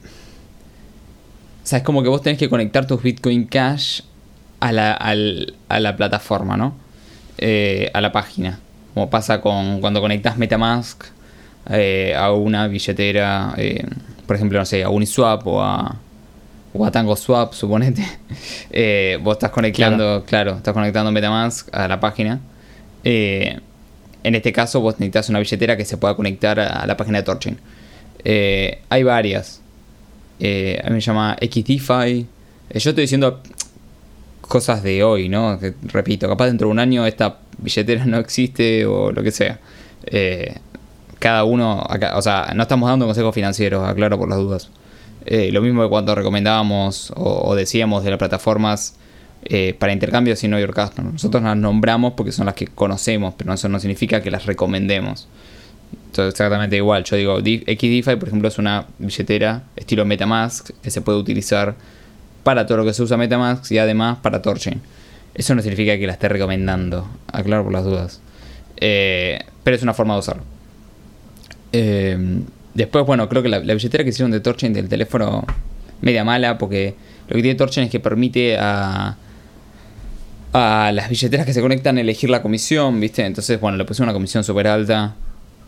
o 1.62 1.66
sea, 1.66 1.78
es 1.78 1.84
como 1.84 2.02
que 2.02 2.08
vos 2.08 2.22
tenés 2.22 2.38
que 2.38 2.48
conectar 2.48 2.86
tus 2.86 3.02
Bitcoin 3.02 3.46
Cash 3.46 4.02
a 4.60 4.72
la, 4.72 4.92
a 4.92 5.80
la 5.80 5.96
plataforma, 5.96 6.56
¿no? 6.56 6.74
Eh, 7.42 7.90
a 7.94 8.02
la 8.02 8.12
página. 8.12 8.60
Como 8.92 9.08
pasa 9.08 9.40
con 9.40 9.80
cuando 9.80 10.02
conectas 10.02 10.36
Metamask 10.36 11.04
eh, 11.70 12.14
a 12.14 12.32
una 12.32 12.66
billetera, 12.66 13.54
eh, 13.56 13.82
por 14.26 14.36
ejemplo, 14.36 14.58
no 14.58 14.66
sé, 14.66 14.84
a 14.84 14.90
Uniswap 14.90 15.46
o 15.46 15.62
a, 15.62 15.96
o 16.74 16.84
a 16.84 16.90
TangoSwap, 16.90 17.54
suponete. 17.54 18.02
vos 19.22 19.36
estás 19.36 19.50
conectando, 19.50 20.22
claro. 20.26 20.56
estás 20.56 20.74
conectando 20.74 21.10
Metamask 21.12 21.74
a 21.74 21.88
la 21.88 21.98
página. 21.98 22.40
en 23.04 23.62
este 24.22 24.52
caso, 24.52 24.80
vos 24.80 24.94
necesitas 24.94 25.30
una 25.30 25.38
billetera 25.38 25.78
que 25.78 25.86
se 25.86 25.96
pueda 25.96 26.14
conectar 26.14 26.60
a 26.60 26.86
la 26.86 26.96
página 26.98 27.18
de 27.18 27.24
Torchain. 27.24 27.58
hay 28.22 29.02
varias. 29.02 29.62
Eh, 30.40 30.80
a 30.82 30.88
mí 30.88 30.94
me 30.94 31.00
llama 31.00 31.36
XDeFi. 31.40 32.26
Eh, 32.70 32.78
yo 32.78 32.90
estoy 32.90 33.02
diciendo 33.02 33.42
cosas 34.40 34.82
de 34.82 35.04
hoy, 35.04 35.28
¿no? 35.28 35.58
repito, 35.84 36.26
capaz 36.26 36.46
dentro 36.46 36.66
de 36.66 36.72
un 36.72 36.78
año 36.80 37.06
esta 37.06 37.38
billetera 37.58 38.04
no 38.06 38.18
existe 38.18 38.86
o 38.86 39.12
lo 39.12 39.22
que 39.22 39.30
sea. 39.30 39.60
Eh, 40.06 40.56
cada 41.18 41.44
uno, 41.44 41.86
o 42.14 42.22
sea, 42.22 42.52
no 42.56 42.62
estamos 42.62 42.88
dando 42.88 43.04
consejos 43.04 43.34
financieros, 43.34 43.86
aclaro 43.86 44.18
por 44.18 44.28
las 44.28 44.38
dudas. 44.38 44.70
lo 45.26 45.60
mismo 45.60 45.82
que 45.82 45.90
cuando 45.90 46.14
recomendábamos 46.14 47.12
o, 47.14 47.54
decíamos 47.54 48.02
de 48.02 48.10
las 48.10 48.18
plataformas 48.18 48.94
para 49.78 49.92
intercambios 49.92 50.42
y 50.42 50.48
no 50.48 50.58
York 50.58 50.92
Nosotros 51.12 51.42
las 51.42 51.58
nombramos 51.58 52.14
porque 52.14 52.32
son 52.32 52.46
las 52.46 52.54
que 52.54 52.68
conocemos, 52.68 53.34
pero 53.36 53.52
eso 53.52 53.68
no 53.68 53.78
significa 53.78 54.22
que 54.22 54.30
las 54.30 54.46
recomendemos. 54.46 55.28
Exactamente 56.16 56.76
igual. 56.76 57.04
Yo 57.04 57.16
digo, 57.16 57.38
XDeFi, 57.38 58.16
por 58.16 58.28
ejemplo, 58.28 58.48
es 58.48 58.58
una 58.58 58.86
billetera 58.98 59.62
estilo 59.76 60.04
Metamask 60.04 60.70
que 60.82 60.90
se 60.90 61.00
puede 61.00 61.18
utilizar 61.18 61.74
para 62.42 62.66
todo 62.66 62.78
lo 62.78 62.84
que 62.84 62.92
se 62.92 63.02
usa 63.02 63.16
Metamask 63.16 63.70
y 63.70 63.78
además 63.78 64.18
para 64.18 64.42
Torchain. 64.42 64.80
Eso 65.34 65.54
no 65.54 65.62
significa 65.62 65.96
que 65.98 66.06
la 66.06 66.14
esté 66.14 66.28
recomendando, 66.28 67.06
aclaro 67.32 67.64
por 67.64 67.72
las 67.72 67.84
dudas. 67.84 68.20
Eh, 68.78 69.38
pero 69.62 69.76
es 69.76 69.82
una 69.82 69.94
forma 69.94 70.14
de 70.14 70.20
usarlo. 70.20 70.42
Eh, 71.72 72.42
después, 72.74 73.06
bueno, 73.06 73.28
creo 73.28 73.42
que 73.42 73.48
la, 73.48 73.60
billetera 73.60 74.02
que 74.02 74.10
hicieron 74.10 74.30
de 74.32 74.40
Torchain 74.40 74.72
del 74.72 74.88
teléfono 74.88 75.44
media 76.00 76.24
mala 76.24 76.58
porque 76.58 76.94
lo 77.28 77.36
que 77.36 77.42
tiene 77.42 77.56
Torchain 77.56 77.84
es 77.84 77.90
que 77.90 78.00
permite 78.00 78.56
a, 78.58 79.16
a 80.52 80.90
las 80.92 81.08
billeteras 81.08 81.46
que 81.46 81.52
se 81.52 81.60
conectan 81.60 81.98
elegir 81.98 82.30
la 82.30 82.42
comisión, 82.42 82.98
¿viste? 82.98 83.24
Entonces, 83.24 83.60
bueno, 83.60 83.76
le 83.76 83.84
puse 83.84 84.02
una 84.02 84.12
comisión 84.12 84.42
súper 84.42 84.66
alta 84.66 85.14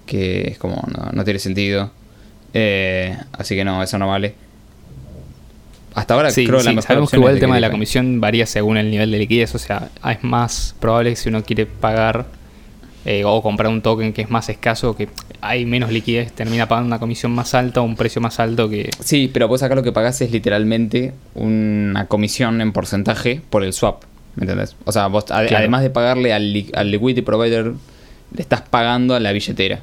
que 0.06 0.48
es 0.48 0.58
como, 0.58 0.82
no, 1.12 1.24
tiene 1.24 1.38
sentido. 1.38 1.90
Eh, 2.54 3.16
así 3.32 3.54
que 3.54 3.64
no, 3.64 3.82
eso 3.82 3.98
no 3.98 4.08
vale. 4.08 4.34
Hasta 5.94 6.14
ahora 6.14 6.30
creo 6.32 6.60
sí, 6.60 6.64
la 6.64 6.70
mejor 6.70 6.82
sabemos 6.82 7.10
que 7.10 7.16
igual 7.16 7.34
el 7.34 7.40
tema 7.40 7.54
de 7.56 7.60
la 7.60 7.70
comisión 7.70 8.20
varía 8.20 8.46
según 8.46 8.76
el 8.78 8.90
nivel 8.90 9.10
de 9.10 9.18
liquidez, 9.18 9.54
o 9.54 9.58
sea, 9.58 9.90
es 10.10 10.24
más 10.24 10.74
probable 10.80 11.10
que 11.10 11.16
si 11.16 11.28
uno 11.28 11.42
quiere 11.42 11.66
pagar 11.66 12.24
eh, 13.04 13.24
o 13.26 13.42
comprar 13.42 13.70
un 13.70 13.82
token 13.82 14.12
que 14.12 14.22
es 14.22 14.30
más 14.30 14.48
escaso, 14.48 14.96
que 14.96 15.08
hay 15.42 15.66
menos 15.66 15.90
liquidez, 15.90 16.32
termina 16.32 16.66
pagando 16.66 16.86
una 16.86 16.98
comisión 16.98 17.32
más 17.32 17.52
alta 17.54 17.82
o 17.82 17.84
un 17.84 17.96
precio 17.96 18.22
más 18.22 18.40
alto 18.40 18.70
que... 18.70 18.90
Sí, 19.00 19.30
pero 19.32 19.48
vos 19.48 19.62
acá 19.62 19.74
lo 19.74 19.82
que 19.82 19.92
pagás 19.92 20.20
es 20.22 20.30
literalmente 20.30 21.12
una 21.34 22.06
comisión 22.06 22.60
en 22.62 22.72
porcentaje 22.72 23.42
por 23.50 23.62
el 23.62 23.74
swap, 23.74 24.04
¿me 24.36 24.44
entendés? 24.44 24.76
O 24.84 24.92
sea, 24.92 25.08
vos 25.08 25.26
además 25.30 25.82
de 25.82 25.90
pagarle 25.90 26.32
al, 26.32 26.64
al 26.74 26.90
liquidity 26.90 27.20
provider, 27.20 27.72
le 28.34 28.40
estás 28.40 28.62
pagando 28.62 29.14
a 29.14 29.20
la 29.20 29.32
billetera 29.32 29.80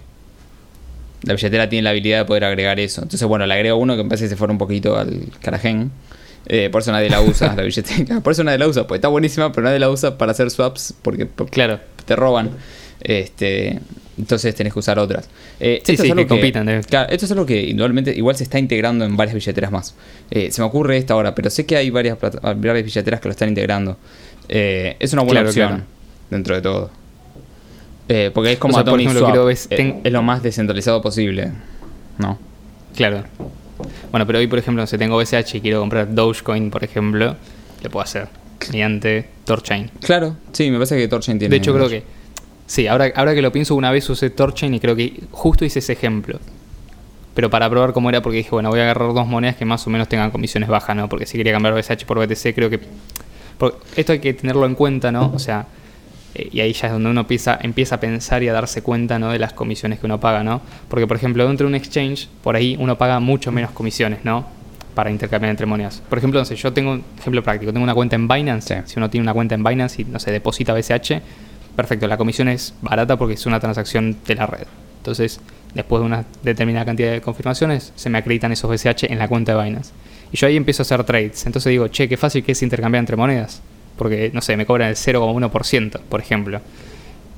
la 1.23 1.33
billetera 1.33 1.67
tiene 1.69 1.83
la 1.83 1.89
habilidad 1.91 2.19
de 2.19 2.25
poder 2.25 2.45
agregar 2.45 2.79
eso. 2.79 3.01
Entonces, 3.01 3.27
bueno, 3.27 3.45
le 3.45 3.53
agrego 3.53 3.77
uno 3.77 3.95
que 3.97 4.03
me 4.03 4.09
parece 4.09 4.25
que 4.25 4.29
se 4.29 4.35
fuera 4.35 4.51
un 4.51 4.57
poquito 4.57 4.97
al 4.97 5.23
carajén. 5.41 5.91
Eh, 6.45 6.69
por 6.71 6.81
eso 6.81 6.91
nadie 6.91 7.09
la 7.09 7.21
usa, 7.21 7.53
la 7.55 7.63
billetera. 7.63 8.19
Por 8.23 8.31
eso 8.33 8.43
nadie 8.43 8.57
la 8.57 8.67
usa, 8.67 8.83
porque 8.87 8.95
está 8.97 9.07
buenísima, 9.09 9.51
pero 9.51 9.65
nadie 9.65 9.77
la 9.79 9.89
usa 9.89 10.17
para 10.17 10.31
hacer 10.31 10.49
swaps 10.49 10.93
porque, 11.01 11.25
porque 11.25 11.51
Claro. 11.51 11.79
te 12.05 12.15
roban. 12.15 12.51
Este, 13.01 13.79
entonces 14.17 14.55
tenés 14.55 14.73
que 14.73 14.79
usar 14.79 14.99
otras. 14.99 15.29
Eh, 15.59 15.81
Sí, 15.85 15.91
esto 15.93 16.03
sí, 16.03 16.07
es 16.09 16.11
algo 16.11 16.23
que 16.23 16.27
compitan, 16.27 16.67
eh. 16.69 16.81
Claro, 16.87 17.09
esto 17.11 17.25
es 17.25 17.31
algo 17.31 17.45
que 17.45 17.61
indudablemente 17.61 18.15
igual 18.15 18.35
se 18.35 18.43
está 18.43 18.57
integrando 18.57 19.05
en 19.05 19.15
varias 19.15 19.35
billeteras 19.35 19.71
más. 19.71 19.95
Eh, 20.31 20.51
se 20.51 20.61
me 20.61 20.67
ocurre 20.67 20.97
esta 20.97 21.13
ahora, 21.13 21.35
pero 21.35 21.49
sé 21.49 21.65
que 21.65 21.75
hay 21.77 21.89
varias, 21.89 22.17
varias 22.19 22.83
billeteras 22.85 23.19
que 23.19 23.27
lo 23.27 23.31
están 23.31 23.49
integrando. 23.49 23.97
Eh, 24.47 24.95
es 24.99 25.13
una 25.13 25.21
buena 25.23 25.41
Claro, 25.41 25.49
opción 25.49 25.67
claro. 25.69 25.83
dentro 26.29 26.55
de 26.55 26.61
todo. 26.61 26.91
Eh, 28.09 28.31
porque 28.33 28.53
es 28.53 28.57
como 28.59 28.73
O 28.73 28.75
sea, 28.77 28.83
por 28.83 28.89
Atomic 28.89 29.05
ejemplo, 29.05 29.19
Swap. 29.21 29.31
quiero 29.31 29.45
ves- 29.45 29.67
Eh, 29.69 29.75
ten- 29.77 30.01
es 30.03 30.11
lo 30.11 30.21
más 30.23 30.41
descentralizado 30.43 31.01
posible. 31.01 31.51
¿No? 32.17 32.37
Claro. 32.95 33.23
Bueno, 34.11 34.25
pero 34.27 34.39
hoy, 34.39 34.47
por 34.47 34.59
ejemplo, 34.59 34.85
si 34.87 34.97
tengo 34.97 35.15
BCH 35.17 35.55
y 35.57 35.61
quiero 35.61 35.79
comprar 35.79 36.13
Dogecoin, 36.13 36.69
por 36.71 36.83
ejemplo, 36.83 37.35
lo 37.83 37.89
puedo 37.89 38.03
hacer 38.03 38.27
mediante 38.71 39.29
Torchain. 39.45 39.89
Claro, 40.01 40.35
sí, 40.51 40.69
me 40.69 40.77
parece 40.77 40.97
que 40.97 41.07
Torchain 41.07 41.39
tiene. 41.39 41.51
De 41.51 41.57
hecho, 41.57 41.73
creo 41.73 41.87
que. 41.87 42.03
Sí, 42.65 42.87
ahora, 42.87 43.11
ahora 43.15 43.33
que 43.33 43.41
lo 43.41 43.51
pienso, 43.51 43.73
una 43.75 43.89
vez 43.91 44.09
usé 44.09 44.29
Torchain 44.31 44.73
y 44.73 44.79
creo 44.79 44.95
que 44.95 45.21
justo 45.31 45.63
hice 45.63 45.79
ese 45.79 45.93
ejemplo. 45.93 46.39
Pero 47.35 47.49
para 47.49 47.69
probar 47.69 47.93
cómo 47.93 48.09
era, 48.09 48.21
porque 48.21 48.37
dije, 48.39 48.49
bueno, 48.51 48.69
voy 48.69 48.79
a 48.79 48.83
agarrar 48.83 49.13
dos 49.13 49.27
monedas 49.27 49.55
que 49.55 49.63
más 49.65 49.85
o 49.87 49.89
menos 49.89 50.09
tengan 50.09 50.29
comisiones 50.31 50.67
bajas, 50.67 50.95
¿no? 50.95 51.07
Porque 51.07 51.25
si 51.25 51.37
quería 51.37 51.53
cambiar 51.53 51.73
BCH 51.73 52.05
por 52.05 52.17
BTC, 52.19 52.53
creo 52.53 52.69
que. 52.69 52.79
esto 53.95 54.11
hay 54.11 54.19
que 54.19 54.33
tenerlo 54.33 54.65
en 54.65 54.75
cuenta, 54.75 55.11
¿no? 55.11 55.31
O 55.33 55.39
sea, 55.39 55.67
eh, 56.35 56.49
y 56.51 56.59
ahí 56.61 56.73
ya 56.73 56.87
es 56.87 56.93
donde 56.93 57.09
uno 57.09 57.21
empieza, 57.21 57.57
empieza 57.61 57.95
a 57.95 57.99
pensar 57.99 58.43
y 58.43 58.49
a 58.49 58.53
darse 58.53 58.81
cuenta, 58.81 59.19
¿no? 59.19 59.31
De 59.31 59.39
las 59.39 59.53
comisiones 59.53 59.99
que 59.99 60.05
uno 60.05 60.19
paga, 60.19 60.43
¿no? 60.43 60.61
Porque, 60.87 61.07
por 61.07 61.17
ejemplo, 61.17 61.47
dentro 61.47 61.65
de 61.65 61.69
un 61.69 61.75
exchange, 61.75 62.27
por 62.43 62.55
ahí 62.55 62.75
uno 62.79 62.97
paga 62.97 63.19
mucho 63.19 63.51
menos 63.51 63.71
comisiones, 63.71 64.23
¿no? 64.23 64.45
Para 64.93 65.11
intercambiar 65.11 65.51
entre 65.51 65.65
monedas. 65.65 66.01
Por 66.07 66.17
ejemplo, 66.17 66.39
no 66.39 66.45
sé, 66.45 66.55
yo 66.55 66.73
tengo 66.73 66.93
un 66.93 67.03
ejemplo 67.17 67.43
práctico, 67.43 67.71
tengo 67.71 67.83
una 67.83 67.95
cuenta 67.95 68.15
en 68.15 68.27
Binance. 68.27 68.75
Sí. 68.75 68.81
Si 68.85 68.99
uno 68.99 69.09
tiene 69.09 69.23
una 69.23 69.33
cuenta 69.33 69.55
en 69.55 69.63
Binance 69.63 70.01
y, 70.01 70.05
no 70.05 70.19
sé, 70.19 70.31
deposita 70.31 70.73
BCH, 70.73 71.21
perfecto, 71.75 72.07
la 72.07 72.17
comisión 72.17 72.49
es 72.49 72.73
barata 72.81 73.17
porque 73.17 73.35
es 73.35 73.45
una 73.45 73.59
transacción 73.59 74.17
de 74.25 74.35
la 74.35 74.45
red. 74.45 74.67
Entonces, 74.97 75.39
después 75.73 76.01
de 76.01 76.05
una 76.05 76.25
determinada 76.43 76.85
cantidad 76.85 77.11
de 77.11 77.21
confirmaciones, 77.21 77.93
se 77.95 78.09
me 78.09 78.17
acreditan 78.17 78.51
esos 78.51 78.69
BCH 78.69 79.05
en 79.05 79.17
la 79.17 79.27
cuenta 79.27 79.55
de 79.55 79.63
Binance. 79.63 79.91
Y 80.31 80.37
yo 80.37 80.47
ahí 80.47 80.57
empiezo 80.57 80.81
a 80.81 80.83
hacer 80.83 81.03
trades. 81.05 81.45
Entonces 81.45 81.69
digo, 81.71 81.87
che, 81.87 82.07
qué 82.07 82.17
fácil 82.17 82.43
que 82.43 82.51
es 82.51 82.61
intercambiar 82.61 82.99
entre 82.99 83.15
monedas. 83.15 83.61
Porque, 83.99 84.31
no 84.33 84.41
sé, 84.41 84.55
me 84.55 84.65
cobran 84.65 84.87
el 84.87 84.95
0,1%, 84.95 85.99
por 86.07 86.21
ejemplo. 86.21 86.61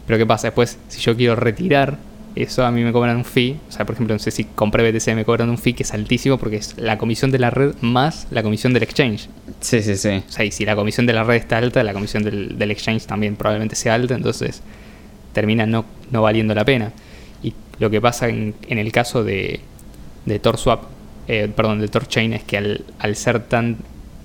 Pero 0.05 0.19
¿qué 0.19 0.25
pasa? 0.27 0.47
Después, 0.47 0.77
si 0.89 1.01
yo 1.01 1.17
quiero 1.17 1.35
retirar 1.35 1.97
eso, 2.35 2.63
a 2.63 2.71
mí 2.71 2.83
me 2.83 2.91
cobran 2.91 3.17
un 3.17 3.25
fee. 3.25 3.57
O 3.67 3.71
sea, 3.71 3.83
por 3.83 3.95
ejemplo, 3.95 4.13
no 4.13 4.19
sé 4.19 4.29
si 4.29 4.43
compré 4.43 4.89
BTC, 4.89 5.15
me 5.15 5.25
cobran 5.25 5.49
un 5.49 5.57
fee 5.57 5.73
que 5.73 5.81
es 5.81 5.91
altísimo 5.91 6.37
porque 6.37 6.57
es 6.57 6.77
la 6.77 6.99
comisión 6.99 7.31
de 7.31 7.39
la 7.39 7.49
red 7.49 7.73
más 7.81 8.27
la 8.29 8.43
comisión 8.43 8.73
del 8.73 8.83
exchange. 8.83 9.27
Sí, 9.59 9.81
sí, 9.81 9.95
sí. 9.95 10.23
O 10.27 10.31
sea, 10.31 10.45
y 10.45 10.51
si 10.51 10.65
la 10.65 10.75
comisión 10.75 11.07
de 11.07 11.13
la 11.13 11.23
red 11.23 11.37
está 11.37 11.57
alta, 11.57 11.83
la 11.83 11.93
comisión 11.93 12.21
del, 12.21 12.59
del 12.59 12.69
exchange 12.69 13.07
también 13.07 13.35
probablemente 13.35 13.75
sea 13.75 13.95
alta, 13.95 14.13
entonces 14.13 14.61
termina 15.33 15.65
no, 15.65 15.83
no 16.11 16.21
valiendo 16.21 16.53
la 16.53 16.63
pena. 16.63 16.91
Y 17.41 17.55
lo 17.79 17.89
que 17.89 17.99
pasa 17.99 18.29
en, 18.29 18.53
en 18.67 18.77
el 18.77 18.91
caso 18.91 19.23
de, 19.23 19.61
de 20.25 20.37
TorSwap, 20.37 20.83
eh, 21.27 21.51
perdón, 21.55 21.81
de 21.81 21.87
TorChain, 21.87 22.33
es 22.33 22.43
que 22.43 22.57
al, 22.57 22.85
al 22.99 23.15
ser 23.15 23.39
tan, 23.41 23.77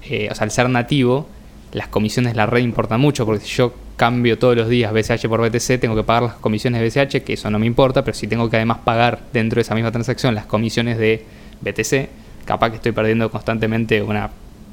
eh, 0.04 0.28
o 0.30 0.34
sea, 0.34 0.44
al 0.44 0.50
ser 0.50 0.68
nativo, 0.68 1.28
las 1.72 1.88
comisiones 1.88 2.32
de 2.32 2.36
la 2.36 2.46
red 2.46 2.62
importan 2.62 3.00
mucho, 3.00 3.26
porque 3.26 3.44
si 3.44 3.54
yo 3.54 3.74
cambio 3.96 4.38
todos 4.38 4.56
los 4.56 4.68
días 4.68 4.92
BCH 4.92 5.28
por 5.28 5.40
BTC, 5.40 5.80
tengo 5.80 5.96
que 5.96 6.04
pagar 6.04 6.22
las 6.22 6.34
comisiones 6.34 6.80
de 6.80 7.04
BCH, 7.04 7.24
que 7.24 7.32
eso 7.34 7.50
no 7.50 7.58
me 7.58 7.66
importa, 7.66 8.04
pero 8.04 8.14
si 8.14 8.26
tengo 8.26 8.48
que 8.50 8.56
además 8.56 8.78
pagar 8.84 9.20
dentro 9.32 9.56
de 9.56 9.62
esa 9.62 9.74
misma 9.74 9.90
transacción 9.90 10.34
las 10.34 10.46
comisiones 10.46 10.98
de 10.98 11.24
BTC, 11.60 12.08
capaz 12.44 12.70
que 12.70 12.76
estoy 12.76 12.92
perdiendo 12.92 13.30
constantemente 13.30 14.02
una 14.02 14.30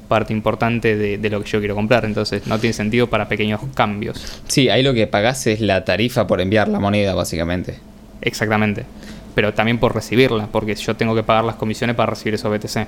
parte 0.08 0.32
importante 0.32 0.96
de, 0.96 1.18
de 1.18 1.30
lo 1.30 1.42
que 1.42 1.50
yo 1.50 1.58
quiero 1.58 1.74
comprar, 1.74 2.04
entonces 2.04 2.46
no 2.46 2.58
tiene 2.58 2.74
sentido 2.74 3.08
para 3.08 3.28
pequeños 3.28 3.60
cambios. 3.74 4.40
Sí, 4.46 4.68
ahí 4.68 4.82
lo 4.82 4.92
que 4.94 5.06
pagás 5.06 5.46
es 5.46 5.60
la 5.60 5.84
tarifa 5.84 6.26
por 6.26 6.40
enviar 6.40 6.68
la 6.68 6.78
moneda, 6.78 7.14
básicamente. 7.14 7.78
Exactamente. 8.20 8.84
Pero 9.34 9.54
también 9.54 9.78
por 9.78 9.94
recibirla, 9.94 10.46
porque 10.46 10.74
yo 10.74 10.94
tengo 10.94 11.14
que 11.14 11.22
pagar 11.22 11.44
las 11.44 11.56
comisiones 11.56 11.96
para 11.96 12.10
recibir 12.10 12.34
esos 12.34 12.50
BTC. 12.52 12.86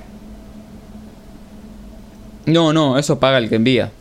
No, 2.47 2.73
no, 2.73 2.97
eso 2.97 3.19
paga 3.19 3.37
el 3.37 3.47
que 3.49 3.55
envía. 3.55 3.91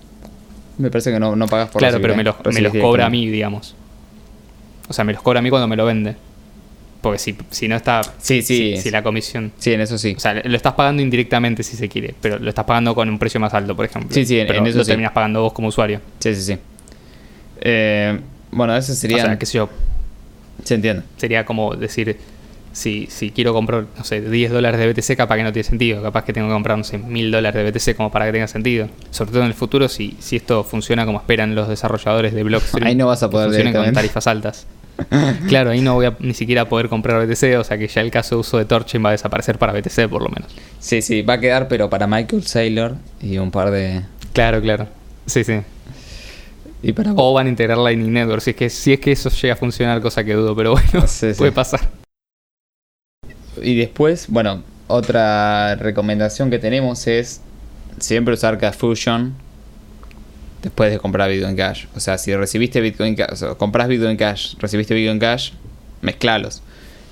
Me 0.79 0.91
parece 0.91 1.13
que 1.13 1.21
no, 1.21 1.37
no 1.37 1.47
pagas 1.49 1.69
por 1.71 1.81
claro, 1.81 2.01
pero 2.01 2.17
me 2.17 2.25
los, 2.25 2.37
me 2.39 2.43
Recibís 2.45 2.73
los 2.75 2.83
cobra 2.83 3.07
a 3.07 3.11
mí, 3.11 3.29
digamos. 3.29 3.75
O 4.89 4.93
sea, 4.93 5.05
me 5.05 5.13
los 5.13 5.23
cobra 5.23 5.41
a 5.41 5.43
mí 5.43 5.51
cuando 5.51 5.69
me 5.69 5.77
lo 5.77 5.85
vende. 5.85 6.17
Porque 7.01 7.19
si, 7.19 7.37
si 7.51 7.69
no 7.69 7.77
está. 7.77 8.03
Sí, 8.19 8.43
sí. 8.43 8.75
Si, 8.77 8.83
si 8.83 8.91
la 8.91 9.03
comisión. 9.03 9.53
Sí, 9.59 9.73
en 9.73 9.81
eso 9.81 9.97
sí. 9.99 10.15
O 10.17 10.21
sea, 10.21 10.35
lo 10.35 10.57
estás 10.57 10.75
pagando 10.75 11.03
indirectamente 11.03 11.63
si 11.63 11.77
se 11.77 11.89
quiere, 11.89 12.15
pero 12.21 12.39
lo 12.39 12.49
estás 12.49 12.65
pagando 12.65 12.95
con 12.95 13.09
un 13.09 13.19
precio 13.19 13.39
más 13.41 13.53
alto, 13.55 13.75
por 13.77 13.85
ejemplo. 13.85 14.13
Sí, 14.13 14.25
sí, 14.27 14.39
en- 14.41 14.47
pero 14.47 14.59
en 14.61 14.67
eso 14.67 14.79
lo 14.79 14.85
sí. 14.85 14.91
terminas 14.91 15.13
pagando 15.13 15.43
vos 15.43 15.53
como 15.53 15.69
usuario. 15.69 16.01
Sí, 16.19 16.35
sí, 16.35 16.43
sí. 16.43 16.59
Eh, 17.61 18.19
bueno, 18.51 18.77
eso 18.77 18.95
sería. 18.95 19.19
O 19.19 19.27
sea, 19.27 19.39
qué 19.39 19.47
sé 19.47 19.59
yo, 19.59 19.69
Se 20.65 20.75
entiende. 20.75 21.03
sería 21.17 21.45
como 21.45 21.75
decir, 21.75 22.17
si, 22.77 23.07
si 23.09 23.31
quiero 23.31 23.55
comprar, 23.55 23.87
no 23.97 24.05
sé, 24.05 24.21
10 24.21 24.53
dólares 24.53 24.79
de 24.79 24.93
BTC, 24.93 25.17
capaz 25.17 25.37
que 25.37 25.43
no 25.43 25.51
tiene 25.51 25.65
sentido. 25.65 26.03
Capaz 26.03 26.25
que 26.25 26.35
tengo 26.35 26.49
que 26.49 26.53
comprar, 26.53 26.77
no 26.77 26.85
sé, 26.85 26.99
1000 26.99 27.31
dólares 27.31 27.65
de 27.65 27.71
BTC 27.71 27.97
como 27.97 28.11
para 28.11 28.27
que 28.27 28.33
tenga 28.33 28.47
sentido. 28.49 28.91
Sobre 29.11 29.31
todo 29.31 29.41
en 29.41 29.47
el 29.47 29.55
futuro, 29.55 29.89
si, 29.89 30.15
si 30.19 30.37
esto 30.37 30.63
funciona 30.63 31.07
como 31.07 31.19
esperan 31.19 31.55
los 31.55 31.69
desarrolladores 31.69 32.35
de 32.35 32.43
Blockstream. 32.43 32.87
Ahí 32.87 32.95
no 32.95 33.07
vas 33.07 33.23
a 33.23 33.29
que 33.29 33.33
poder 33.33 33.49
funcionen 33.49 33.73
con 33.73 33.91
tarifas 33.95 34.27
altas. 34.27 34.67
claro, 35.49 35.71
ahí 35.71 35.81
no 35.81 35.95
voy 35.95 36.05
a 36.05 36.17
ni 36.21 36.35
siquiera 36.35 36.69
poder 36.69 36.91
comprar 36.91 37.27
BTC, 37.27 37.59
o 37.59 37.65
sea 37.65 37.79
que 37.79 37.89
ya 37.89 38.03
el 38.03 38.11
caso 38.11 38.35
de 38.35 38.41
uso 38.41 38.59
de 38.59 38.67
Torchain 38.67 39.03
va 39.03 39.09
a 39.09 39.13
desaparecer 39.13 39.59
para 39.59 39.73
BTC 39.73 40.09
por 40.09 40.21
lo 40.21 40.29
menos. 40.29 40.55
Sí, 40.79 41.01
sí, 41.01 41.23
va 41.23 41.35
a 41.35 41.41
quedar, 41.41 41.69
pero 41.69 41.89
para 41.89 42.07
Michael 42.07 42.43
Saylor 42.43 42.97
y 43.23 43.39
un 43.39 43.51
par 43.51 43.71
de. 43.71 44.03
Claro, 44.35 44.61
claro. 44.61 44.87
Sí, 45.25 45.45
sí. 45.45 45.61
Y 46.83 46.93
para 46.93 47.13
O 47.17 47.33
van 47.33 47.47
a 47.47 47.49
integrar 47.49 47.79
Lightning 47.79 48.13
Network, 48.13 48.43
si 48.43 48.51
es 48.51 48.57
que, 48.57 48.69
si 48.69 48.93
es 48.93 49.01
que 49.01 49.13
eso 49.13 49.31
llega 49.31 49.55
a 49.55 49.57
funcionar, 49.57 50.03
cosa 50.03 50.23
que 50.25 50.35
dudo, 50.35 50.55
pero 50.55 50.73
bueno, 50.73 51.07
Sí, 51.07 51.33
sí. 51.33 51.39
puede 51.39 51.53
pasar. 51.53 51.81
Y 53.63 53.77
después, 53.77 54.27
bueno, 54.29 54.63
otra 54.89 55.75
recomendación 55.77 56.51
que 56.51 56.59
tenemos 56.59 57.07
es 57.07 57.41
siempre 57.99 58.35
usar 58.35 58.59
Cash 58.59 58.75
Fusion 58.75 59.35
después 60.63 60.91
de 60.91 60.99
comprar 60.99 61.31
Bitcoin 61.31 61.57
Cash. 61.57 61.87
O 61.95 62.01
sea, 62.01 62.19
si 62.19 62.35
recibiste 62.35 62.81
Bitcoin 62.81 63.15
Cash, 63.15 63.43
o 63.45 63.57
compras 63.57 63.89
Bitcoin 63.89 64.17
Cash, 64.17 64.55
recibiste 64.59 64.95
Bitcoin 64.95 65.19
Cash, 65.19 65.53
mezclalos. 66.03 66.63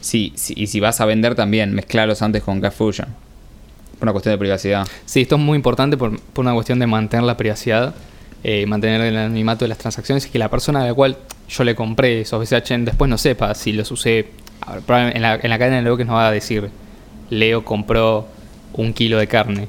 Sí, 0.01 0.33
sí, 0.37 0.55
y 0.57 0.67
si 0.67 0.81
vas 0.81 1.01
a 1.01 1.07
vender 1.07 1.35
también, 1.35 1.73
mezclalos 1.75 2.21
antes 2.23 2.43
con 2.43 2.61
Cash 2.61 2.73
Fusion. 2.73 3.09
Por 3.99 4.03
una 4.03 4.13
cuestión 4.13 4.35
de 4.35 4.39
privacidad. 4.39 4.87
Sí, 5.07 5.23
esto 5.23 5.37
es 5.37 5.41
muy 5.41 5.57
importante 5.57 5.97
por, 5.97 6.21
por 6.21 6.45
una 6.45 6.53
cuestión 6.53 6.79
de 6.79 6.87
mantener 6.87 7.25
la 7.25 7.37
privacidad, 7.37 7.95
eh, 8.43 8.67
mantener 8.67 9.01
el 9.01 9.17
anonimato 9.17 9.65
de 9.65 9.69
las 9.69 9.79
transacciones 9.79 10.27
y 10.27 10.31
que 10.31 10.39
la 10.39 10.51
persona 10.51 10.83
a 10.83 10.87
la 10.87 10.95
cual 10.95 11.17
yo 11.49 11.65
le 11.65 11.75
compré 11.75 12.21
esos 12.21 12.41
BCH 12.41 12.85
después 12.85 13.09
no 13.09 13.19
sepa 13.19 13.55
si 13.55 13.73
los 13.73 13.91
usé. 13.91 14.29
En, 14.89 15.23
la, 15.23 15.35
en 15.37 15.51
la 15.51 15.59
cadena 15.59 15.77
de 15.77 15.83
bloques 15.83 16.07
nos 16.07 16.17
va 16.17 16.29
a 16.29 16.33
decir, 16.33 16.71
Leo 17.31 17.65
compró 17.65 18.27
un 18.73 18.93
kilo 18.93 19.19
de 19.19 19.27
carne. 19.27 19.69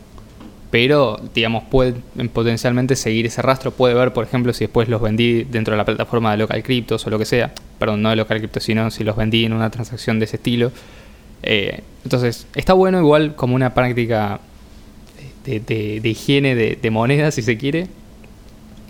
Pero, 0.72 1.22
digamos, 1.34 1.64
puede 1.64 1.94
potencialmente 2.34 2.96
seguir 2.98 3.26
ese 3.26 3.42
rastro. 3.42 3.72
Puede 3.72 3.94
ver, 3.94 4.12
por 4.12 4.26
ejemplo, 4.26 4.52
si 4.52 4.66
después 4.66 4.90
los 4.90 5.02
vendí 5.02 5.44
dentro 5.44 5.72
de 5.74 5.78
la 5.78 5.86
plataforma 5.86 6.32
de 6.32 6.38
Local 6.38 6.64
Cryptos 6.64 7.06
o 7.08 7.10
lo 7.10 7.18
que 7.18 7.24
sea. 7.26 7.54
Perdón, 7.80 8.02
no 8.02 8.10
de 8.10 8.18
Local 8.18 8.40
Cryptos, 8.40 8.64
sino 8.64 8.92
si 8.92 9.04
los 9.06 9.16
vendí 9.16 9.46
en 9.46 9.54
una 9.54 9.70
transacción 9.70 10.20
de 10.20 10.26
ese 10.26 10.36
estilo. 10.36 10.72
Eh, 11.44 11.82
entonces, 12.04 12.48
está 12.56 12.74
bueno 12.74 13.00
igual 13.00 13.36
como 13.36 13.56
una 13.56 13.74
práctica 13.74 14.40
de, 15.46 15.60
de- 15.62 16.02
de 16.02 16.10
higiene 16.10 16.56
de, 16.56 16.78
de 16.82 16.92
monedas, 16.92 17.36
si 17.36 17.42
se 17.42 17.58
quiere, 17.58 17.88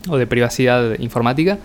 o 0.09 0.17
de 0.17 0.25
privacidad 0.25 0.97
informática. 0.99 1.59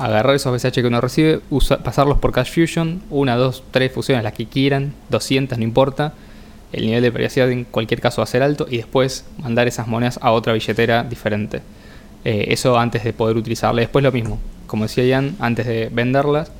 Agarrar 0.00 0.34
esos 0.34 0.52
BCH 0.52 0.74
que 0.74 0.86
uno 0.86 1.00
recibe, 1.00 1.40
pasarlos 1.84 2.18
por 2.18 2.32
Cash 2.32 2.52
Fusion, 2.52 3.02
una, 3.10 3.36
dos, 3.36 3.62
tres 3.70 3.92
fusiones, 3.92 4.24
las 4.24 4.32
que 4.32 4.46
quieran, 4.46 4.94
200, 5.10 5.58
no 5.58 5.64
importa. 5.64 6.14
El 6.72 6.86
nivel 6.86 7.02
de 7.02 7.12
privacidad 7.12 7.50
en 7.50 7.64
cualquier 7.64 8.00
caso 8.00 8.20
va 8.20 8.24
a 8.24 8.26
ser 8.26 8.42
alto 8.42 8.66
y 8.70 8.76
después 8.78 9.24
mandar 9.38 9.68
esas 9.68 9.88
monedas 9.88 10.18
a 10.22 10.32
otra 10.32 10.52
billetera 10.52 11.02
diferente. 11.02 11.60
Eh, 12.24 12.46
eso 12.48 12.78
antes 12.78 13.04
de 13.04 13.12
poder 13.12 13.36
utilizarla. 13.36 13.80
Después 13.80 14.02
lo 14.02 14.12
mismo, 14.12 14.38
como 14.66 14.84
decía 14.84 15.04
Ian, 15.04 15.36
antes 15.40 15.66
de 15.66 15.88
venderlas, 15.90 16.52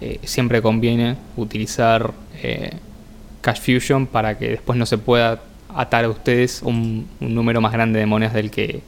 eh, 0.00 0.18
siempre 0.24 0.60
conviene 0.62 1.16
utilizar 1.36 2.12
eh, 2.42 2.72
Cash 3.40 3.60
Fusion 3.60 4.06
para 4.06 4.36
que 4.36 4.48
después 4.48 4.78
no 4.78 4.84
se 4.84 4.98
pueda 4.98 5.40
atar 5.68 6.04
a 6.04 6.08
ustedes 6.08 6.62
un, 6.62 7.08
un 7.20 7.34
número 7.34 7.60
más 7.60 7.72
grande 7.72 8.00
de 8.00 8.06
monedas 8.06 8.34
del 8.34 8.50
que, 8.50 8.82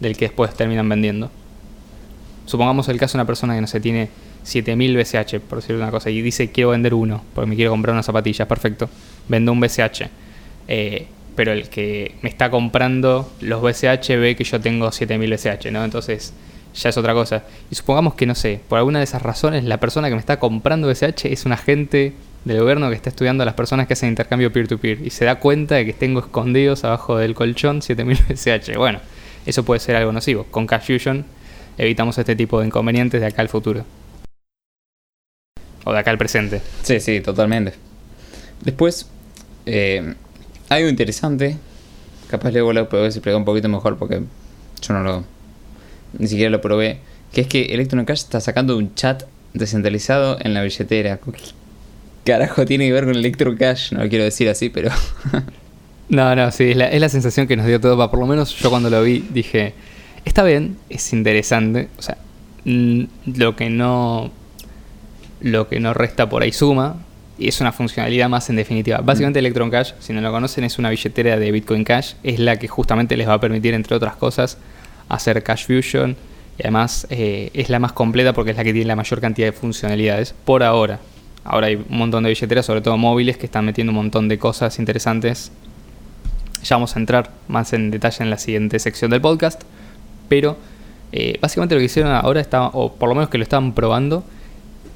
del 0.00 0.16
que 0.16 0.26
después 0.26 0.54
terminan 0.54 0.88
vendiendo. 0.88 1.30
Supongamos 2.46 2.88
el 2.88 2.98
caso 2.98 3.16
de 3.16 3.22
una 3.22 3.26
persona 3.26 3.54
que 3.54 3.60
no 3.60 3.66
se 3.66 3.80
tiene 3.80 4.08
7000 4.42 4.96
BCH, 4.96 5.40
por 5.40 5.60
decir 5.60 5.76
una 5.76 5.90
cosa, 5.90 6.10
y 6.10 6.20
dice 6.22 6.50
quiero 6.50 6.70
vender 6.70 6.94
uno, 6.94 7.22
porque 7.34 7.48
me 7.48 7.56
quiero 7.56 7.70
comprar 7.70 7.92
unas 7.92 8.06
zapatillas, 8.06 8.46
perfecto. 8.48 8.88
Vendo 9.28 9.52
un 9.52 9.60
BCH. 9.60 10.08
Eh, 10.68 11.06
pero 11.34 11.52
el 11.52 11.68
que 11.68 12.14
me 12.22 12.28
está 12.28 12.50
comprando 12.50 13.30
los 13.40 13.62
BCH 13.62 14.08
ve 14.18 14.36
que 14.36 14.44
yo 14.44 14.60
tengo 14.60 14.92
7000 14.92 15.34
BCH, 15.34 15.70
¿no? 15.70 15.84
Entonces 15.84 16.34
ya 16.74 16.90
es 16.90 16.96
otra 16.96 17.14
cosa. 17.14 17.44
Y 17.70 17.74
supongamos 17.74 18.14
que, 18.14 18.26
no 18.26 18.34
sé, 18.34 18.60
por 18.68 18.78
alguna 18.78 18.98
de 18.98 19.04
esas 19.04 19.22
razones, 19.22 19.64
la 19.64 19.78
persona 19.78 20.08
que 20.08 20.14
me 20.14 20.20
está 20.20 20.38
comprando 20.38 20.88
BCH 20.88 21.26
es 21.26 21.46
un 21.46 21.52
agente 21.52 22.12
del 22.44 22.60
gobierno 22.60 22.88
que 22.88 22.96
está 22.96 23.10
estudiando 23.10 23.42
a 23.42 23.46
las 23.46 23.54
personas 23.54 23.86
que 23.86 23.92
hacen 23.92 24.08
intercambio 24.08 24.52
peer-to-peer 24.52 25.00
y 25.04 25.10
se 25.10 25.24
da 25.24 25.36
cuenta 25.36 25.76
de 25.76 25.86
que 25.86 25.92
tengo 25.92 26.20
escondidos 26.20 26.84
abajo 26.84 27.16
del 27.16 27.34
colchón 27.34 27.82
7000 27.82 28.18
BCH. 28.28 28.76
Bueno, 28.76 29.00
eso 29.46 29.64
puede 29.64 29.80
ser 29.80 29.96
algo 29.96 30.12
nocivo. 30.12 30.46
Con 30.50 30.66
Cash 30.66 30.90
evitamos 31.78 32.18
este 32.18 32.36
tipo 32.36 32.60
de 32.60 32.66
inconvenientes 32.66 33.20
de 33.20 33.26
acá 33.26 33.42
al 33.42 33.48
futuro. 33.48 33.84
O 35.84 35.92
de 35.92 35.98
acá 35.98 36.10
al 36.10 36.18
presente. 36.18 36.60
Sí, 36.82 37.00
sí, 37.00 37.20
totalmente. 37.20 37.74
Después, 38.62 39.08
eh, 39.66 40.14
algo 40.68 40.88
interesante. 40.88 41.56
Capaz 42.28 42.50
luego 42.52 42.72
lo 42.72 42.88
podés 42.88 43.16
explicar 43.16 43.36
un 43.36 43.44
poquito 43.44 43.68
mejor 43.68 43.98
porque 43.98 44.22
yo 44.80 44.94
no 44.94 45.02
lo. 45.02 45.24
Ni 46.18 46.28
siquiera 46.28 46.50
lo 46.50 46.60
probé. 46.60 47.00
Que 47.32 47.42
es 47.42 47.46
que 47.46 47.66
Electron 47.66 48.04
Cash 48.04 48.20
está 48.20 48.40
sacando 48.40 48.76
un 48.76 48.94
chat 48.94 49.24
descentralizado 49.54 50.38
en 50.40 50.54
la 50.54 50.62
billetera. 50.62 51.18
¿Qué 51.18 52.32
carajo 52.32 52.64
tiene 52.64 52.86
que 52.86 52.92
ver 52.92 53.04
con 53.04 53.16
Electron 53.16 53.56
Cash? 53.56 53.92
No 53.92 54.04
lo 54.04 54.08
quiero 54.08 54.24
decir 54.24 54.48
así, 54.48 54.68
pero. 54.68 54.90
no, 56.08 56.34
no, 56.36 56.50
sí, 56.52 56.70
es 56.70 56.76
la, 56.76 56.88
es 56.88 57.00
la 57.00 57.08
sensación 57.08 57.46
que 57.46 57.56
nos 57.56 57.66
dio 57.66 57.80
todo. 57.80 58.10
Por 58.10 58.20
lo 58.20 58.26
menos 58.26 58.56
yo 58.56 58.70
cuando 58.70 58.88
lo 58.90 59.02
vi 59.02 59.26
dije. 59.32 59.74
Está 60.24 60.44
bien, 60.44 60.76
es 60.88 61.12
interesante. 61.12 61.88
O 61.98 62.02
sea, 62.02 62.18
lo 62.64 63.56
que 63.56 63.70
no. 63.70 64.30
Lo 65.40 65.68
que 65.68 65.80
no 65.80 65.92
resta 65.92 66.28
por 66.28 66.42
ahí 66.42 66.52
suma. 66.52 66.96
Y 67.38 67.48
es 67.48 67.60
una 67.60 67.72
funcionalidad 67.72 68.28
más 68.28 68.48
en 68.50 68.56
definitiva. 68.56 68.98
Básicamente 68.98 69.40
Electron 69.40 69.70
Cash, 69.70 69.92
si 69.98 70.12
no 70.12 70.20
lo 70.20 70.30
conocen, 70.30 70.62
es 70.64 70.78
una 70.78 70.90
billetera 70.90 71.38
de 71.38 71.50
Bitcoin 71.50 71.82
Cash. 71.82 72.14
Es 72.22 72.38
la 72.38 72.58
que 72.58 72.68
justamente 72.68 73.16
les 73.16 73.28
va 73.28 73.34
a 73.34 73.40
permitir, 73.40 73.74
entre 73.74 73.96
otras 73.96 74.14
cosas, 74.16 74.58
hacer 75.08 75.42
Cash 75.42 75.66
Fusion. 75.66 76.16
Y 76.58 76.62
además 76.62 77.06
eh, 77.10 77.50
es 77.54 77.68
la 77.68 77.78
más 77.78 77.92
completa 77.92 78.32
porque 78.32 78.52
es 78.52 78.56
la 78.56 78.62
que 78.62 78.72
tiene 78.72 78.86
la 78.86 78.96
mayor 78.96 79.20
cantidad 79.20 79.48
de 79.48 79.52
funcionalidades 79.52 80.34
por 80.44 80.62
ahora. 80.62 81.00
Ahora 81.44 81.66
hay 81.68 81.74
un 81.76 81.98
montón 81.98 82.22
de 82.22 82.28
billeteras, 82.28 82.66
sobre 82.66 82.82
todo 82.82 82.96
móviles, 82.96 83.36
que 83.36 83.46
están 83.46 83.64
metiendo 83.64 83.90
un 83.90 83.96
montón 83.96 84.28
de 84.28 84.38
cosas 84.38 84.78
interesantes. 84.78 85.50
Ya 86.62 86.76
vamos 86.76 86.94
a 86.94 87.00
entrar 87.00 87.32
más 87.48 87.72
en 87.72 87.90
detalle 87.90 88.22
en 88.22 88.30
la 88.30 88.38
siguiente 88.38 88.78
sección 88.78 89.10
del 89.10 89.20
podcast. 89.20 89.62
Pero 90.32 90.56
eh, 91.12 91.36
básicamente 91.42 91.74
lo 91.74 91.78
que 91.80 91.84
hicieron 91.84 92.10
ahora, 92.10 92.40
estaba, 92.40 92.68
o 92.68 92.94
por 92.94 93.10
lo 93.10 93.14
menos 93.14 93.28
que 93.28 93.36
lo 93.36 93.44
estaban 93.44 93.74
probando, 93.74 94.24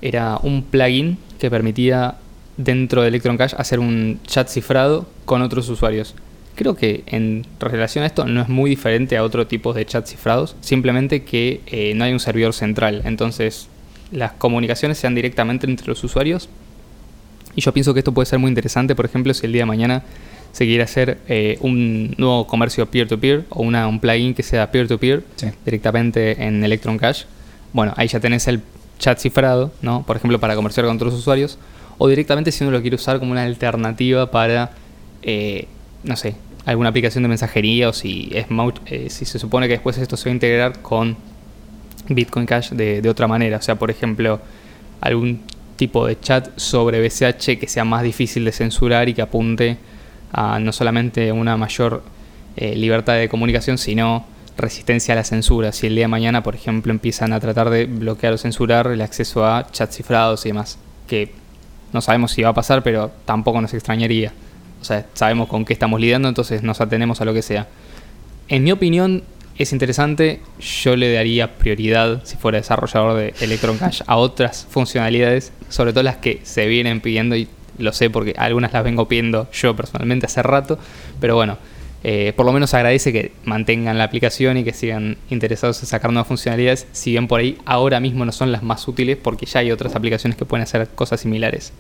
era 0.01 0.39
un 0.43 0.63
plugin 0.63 1.19
que 1.39 1.51
permitía 1.51 2.15
dentro 2.57 3.03
de 3.03 3.09
Electron 3.09 3.37
Cash 3.37 3.53
hacer 3.59 3.79
un 3.79 4.19
chat 4.27 4.49
cifrado 4.49 5.07
con 5.27 5.43
otros 5.43 5.69
usuarios. 5.69 6.15
Creo 6.55 6.75
que 6.75 7.05
en 7.07 7.45
relación 7.61 8.03
a 8.05 8.07
esto 8.07 8.25
no 8.25 8.41
es 8.41 8.49
muy 8.49 8.71
diferente 8.71 9.19
a 9.19 9.23
otro 9.23 9.47
tipo 9.47 9.75
de 9.75 9.85
chat 9.85 10.07
cifrados, 10.07 10.57
simplemente 10.63 11.23
que 11.23 11.61
eh, 11.67 11.93
no 11.95 12.05
hay 12.05 12.15
un 12.15 12.21
servidor 12.21 12.55
central, 12.55 13.03
entonces 13.05 13.69
las 14.13 14.33
comunicaciones 14.33 14.97
sean 14.97 15.15
directamente 15.15 15.67
entre 15.67 15.87
los 15.87 16.03
usuarios. 16.03 16.49
Y 17.55 17.61
yo 17.61 17.75
pienso 17.75 17.93
que 17.93 18.01
esto 18.01 18.13
puede 18.13 18.25
ser 18.25 18.39
muy 18.39 18.49
interesante, 18.49 18.95
por 18.95 19.05
ejemplo, 19.05 19.35
si 19.35 19.45
el 19.45 19.53
día 19.53 19.63
de 19.63 19.67
mañana 19.67 20.03
se 20.57 20.65
quiere 20.65 20.85
hacer 20.85 21.19
eh, 21.29 21.59
un 21.61 22.15
nuevo 22.17 22.47
comercio 22.47 22.87
peer-to-peer 22.87 23.45
o 23.51 23.63
una, 23.63 23.87
un 23.89 24.01
plugin 24.01 24.33
que 24.33 24.43
sea 24.43 24.71
peer-to-peer 24.71 25.23
directamente 25.67 26.47
en 26.47 26.65
Electron 26.65 26.97
Cash. 26.97 27.25
Bueno, 27.75 27.93
ahí 27.99 28.09
ya 28.09 28.21
tenés 28.21 28.49
el 28.49 28.63
chat 28.99 29.19
cifrado, 29.19 29.71
¿no? 29.83 30.03
Por 30.07 30.17
ejemplo, 30.17 30.41
para 30.41 30.55
comerciar 30.55 30.87
con 30.87 30.97
otros 30.97 31.13
usuarios. 31.13 31.59
O 31.99 32.09
directamente 32.09 32.53
si 32.53 32.65
uno 32.65 32.71
lo 32.71 32.81
quiere 32.81 32.97
usar 32.97 33.19
como 33.19 33.33
una 33.33 33.43
alternativa 33.43 34.31
para, 34.31 34.71
eh, 35.21 35.67
no 36.05 36.17
sé, 36.17 36.37
alguna 36.65 36.89
aplicación 36.89 37.23
de 37.23 37.29
mensajería 37.29 37.91
o 37.91 37.93
si, 37.93 38.31
es, 38.33 38.47
eh, 38.87 39.11
si 39.11 39.27
se 39.27 39.39
supone 39.39 39.67
que 39.67 39.75
después 39.75 39.99
esto 39.99 40.17
se 40.17 40.31
va 40.31 40.33
a 40.33 40.37
integrar 40.37 40.81
con 40.81 41.19
Bitcoin 42.09 42.47
Cash 42.47 42.71
de, 42.71 43.03
de 43.03 43.09
otra 43.11 43.29
manera. 43.29 43.59
O 43.59 43.63
sea, 43.63 43.75
por 43.75 43.91
ejemplo, 43.91 44.41
algún 45.03 45.43
tipo 45.77 46.07
de 46.07 46.19
chat 46.19 46.49
sobre 46.59 47.07
BCH 47.07 47.59
que 47.61 47.69
sea 47.69 47.85
más 47.85 48.03
difícil 48.03 48.47
de 48.47 48.53
censurar 48.53 49.11
y 49.11 49.13
que 49.13 49.21
apunte 49.21 49.77
a 50.33 50.59
no 50.59 50.73
solamente 50.73 51.33
una 51.33 51.57
mayor 51.57 52.03
eh, 52.57 52.75
libertad 52.75 53.15
de 53.15 53.29
comunicación, 53.29 53.79
sino 53.79 54.27
resistencia 54.57 55.13
a 55.13 55.17
la 55.17 55.25
censura. 55.25 55.73
Si 55.73 55.87
el 55.87 55.95
día 55.95 56.05
de 56.05 56.09
mañana, 56.09 56.43
por 56.43 56.55
ejemplo, 56.55 56.93
empiezan 56.93 57.33
a 57.33 57.41
tratar 57.41 57.71
de 57.71 57.87
bloquear 57.87 58.33
o 58.33 58.39
censurar 58.39 58.87
el 58.89 59.01
acceso 59.03 59.45
a 59.47 59.67
chats 59.71 59.97
cifrados 59.97 60.47
y 60.47 60.51
demás, 60.51 60.79
que 61.07 61.33
no 61.93 62.01
sabemos 62.01 62.33
si 62.33 62.43
va 62.43 62.51
a 62.51 62.55
pasar, 62.55 62.83
pero 62.83 63.11
tampoco 63.25 63.61
nos 63.61 63.75
extrañaría. 63.75 64.33
O 64.81 64.85
sea, 64.85 65.07
sabemos 65.15 65.49
con 65.49 65.65
qué 65.65 65.73
estamos 65.73 66.01
lidiando, 66.01 66.29
entonces 66.29 66.63
nos 66.63 66.81
atenemos 66.81 67.21
a 67.21 67.25
lo 67.25 67.35
que 67.35 67.43
sea. 67.43 67.67
En 68.49 68.65
mi 68.65 68.73
opinión, 68.73 69.25
es 69.59 69.73
interesante. 69.73 70.41
Yo 70.61 70.97
le 70.97 71.13
daría 71.13 71.57
prioridad, 71.57 72.23
si 72.25 72.37
fuera 72.37 72.59
desarrollador 72.59 73.17
de 73.17 73.35
Electron 73.41 73.79
Cash, 73.79 74.03
a 74.07 74.17
otras 74.17 74.67
funcionalidades, 74.69 75.53
sobre 75.69 75.93
todo 75.93 76.03
las 76.03 76.17
que 76.17 76.41
se 76.43 76.67
vienen 76.67 77.01
pidiendo 77.01 77.37
y 77.37 77.49
lo 77.79 77.93
sé 77.93 78.11
porque 78.11 78.35
algunas 78.37 78.73
las 78.73 78.85
vengo 78.85 79.09
pidiendo 79.09 79.49
yo 79.53 79.77
personalmente 79.77 80.27
hace 80.27 80.43
rato, 80.43 80.79
pero 81.21 81.35
bueno, 81.35 81.59
eh, 82.09 82.33
por 82.37 82.47
lo 82.47 82.53
menos 82.53 82.73
agradece 82.75 83.13
que 83.13 83.33
mantengan 83.45 83.99
la 83.99 84.05
aplicación 84.05 84.57
y 84.59 84.65
que 84.65 84.73
sigan 84.73 85.17
interesados 85.31 85.81
en 85.81 85.87
sacar 85.87 86.13
nuevas 86.13 86.29
funcionalidades, 86.29 86.87
si 86.93 87.11
bien 87.11 87.27
por 87.27 87.41
ahí 87.41 87.59
ahora 87.65 88.01
mismo 88.01 88.25
no 88.25 88.33
son 88.33 88.53
las 88.53 88.63
más 88.63 88.87
útiles 88.87 89.17
porque 89.17 89.47
ya 89.47 89.61
hay 89.61 89.73
otras 89.73 89.97
aplicaciones 89.97 90.37
que 90.37 90.45
pueden 90.45 90.63
hacer 90.63 90.89
cosas 90.95 91.21
similares. 91.21 91.73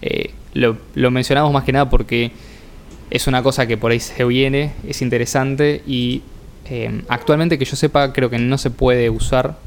Eh, 0.00 0.30
lo, 0.54 1.10
mencionamos 1.10 1.52
más 1.52 1.64
que 1.64 1.72
nada 1.72 1.90
porque 1.90 2.30
es 3.10 3.26
una 3.26 3.42
cosa 3.42 3.66
que 3.66 3.76
por 3.76 3.90
ahí 3.90 4.00
se 4.00 4.24
viene, 4.24 4.72
es 4.88 5.02
interesante 5.02 5.82
y 5.86 6.22
eh, 6.70 7.02
actualmente 7.08 7.58
que 7.58 7.64
yo 7.64 7.76
sepa 7.76 8.12
creo 8.12 8.30
que 8.30 8.38
no 8.38 8.58
se 8.58 8.70
puede 8.70 9.10
usar 9.10 9.58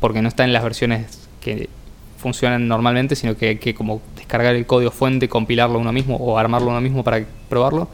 porque 0.00 0.22
no 0.22 0.28
está 0.28 0.44
en 0.44 0.52
las 0.52 0.62
versiones 0.62 1.28
que 1.40 1.68
funcionan 2.16 2.68
normalmente, 2.68 3.16
sino 3.16 3.36
que 3.36 3.48
hay 3.48 3.56
que 3.56 3.74
como 3.74 4.00
descargar 4.32 4.56
el 4.56 4.64
código 4.64 4.90
fuente, 4.90 5.28
compilarlo 5.28 5.78
uno 5.78 5.92
mismo 5.92 6.16
o 6.16 6.38
armarlo 6.38 6.70
uno 6.70 6.80
mismo 6.80 7.04
para 7.04 7.22
probarlo. 7.50 7.88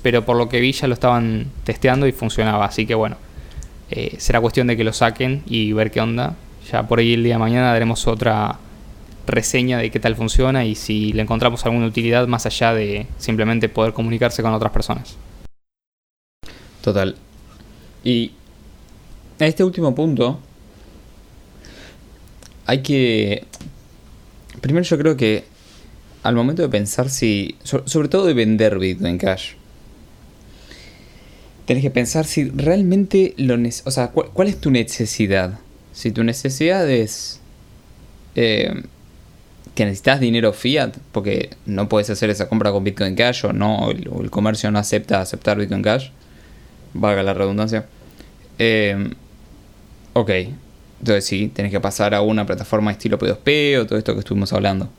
Pero 0.00 0.24
por 0.24 0.36
lo 0.36 0.48
que 0.48 0.60
vi 0.60 0.70
ya 0.70 0.86
lo 0.86 0.94
estaban 0.94 1.50
testeando 1.64 2.06
y 2.06 2.12
funcionaba, 2.12 2.64
así 2.64 2.86
que 2.86 2.94
bueno, 2.94 3.16
eh, 3.90 4.14
será 4.18 4.40
cuestión 4.40 4.68
de 4.68 4.76
que 4.76 4.84
lo 4.84 4.92
saquen 4.92 5.42
y 5.44 5.72
ver 5.72 5.90
qué 5.90 6.00
onda. 6.00 6.36
Ya 6.70 6.86
por 6.86 7.00
ahí 7.00 7.14
el 7.14 7.24
día 7.24 7.34
de 7.34 7.40
mañana 7.40 7.72
daremos 7.72 8.06
otra 8.06 8.58
reseña 9.26 9.78
de 9.78 9.90
qué 9.90 9.98
tal 9.98 10.14
funciona 10.14 10.64
y 10.64 10.76
si 10.76 11.12
le 11.12 11.22
encontramos 11.22 11.64
alguna 11.66 11.86
utilidad 11.86 12.28
más 12.28 12.46
allá 12.46 12.74
de 12.74 13.08
simplemente 13.18 13.68
poder 13.68 13.92
comunicarse 13.92 14.40
con 14.40 14.54
otras 14.54 14.70
personas. 14.70 15.16
Total. 16.80 17.16
Y 18.04 18.30
a 19.40 19.46
este 19.46 19.64
último 19.64 19.92
punto, 19.96 20.38
hay 22.66 22.82
que... 22.82 23.46
Primero 24.60 24.84
yo 24.84 24.96
creo 24.96 25.16
que 25.16 25.51
al 26.22 26.34
momento 26.34 26.62
de 26.62 26.68
pensar 26.68 27.10
si... 27.10 27.56
Sobre 27.64 28.08
todo 28.08 28.26
de 28.26 28.34
vender 28.34 28.78
Bitcoin 28.78 29.18
Cash. 29.18 29.52
Tenés 31.66 31.82
que 31.82 31.90
pensar 31.90 32.24
si 32.26 32.48
realmente 32.50 33.34
lo 33.36 33.56
O 33.84 33.90
sea, 33.90 34.08
¿cuál, 34.08 34.48
es 34.48 34.60
tu 34.60 34.70
necesidad? 34.70 35.58
Si 35.92 36.10
tu 36.10 36.24
necesidad 36.24 36.88
es... 36.88 37.40
Eh, 38.34 38.82
que 39.74 39.84
necesitas 39.86 40.20
dinero 40.20 40.52
fiat 40.52 40.96
porque 41.12 41.50
no 41.64 41.88
puedes 41.88 42.10
hacer 42.10 42.28
esa 42.28 42.48
compra 42.48 42.72
con 42.72 42.84
Bitcoin 42.84 43.14
Cash 43.14 43.46
o 43.46 43.52
no, 43.54 43.90
el, 43.90 44.08
el 44.20 44.30
comercio 44.30 44.70
no 44.70 44.78
acepta 44.78 45.20
aceptar 45.20 45.56
Bitcoin 45.56 45.82
Cash, 45.82 46.10
valga 46.92 47.22
la 47.22 47.32
redundancia. 47.32 47.86
Eh, 48.58 49.10
ok, 50.12 50.30
entonces 51.00 51.24
sí, 51.24 51.48
tenés 51.48 51.72
que 51.72 51.80
pasar 51.80 52.14
a 52.14 52.20
una 52.20 52.44
plataforma 52.44 52.92
estilo 52.92 53.18
P2P 53.18 53.80
o 53.80 53.86
todo 53.86 53.98
esto 53.98 54.12
que 54.12 54.20
estuvimos 54.20 54.52
hablando. 54.52 54.90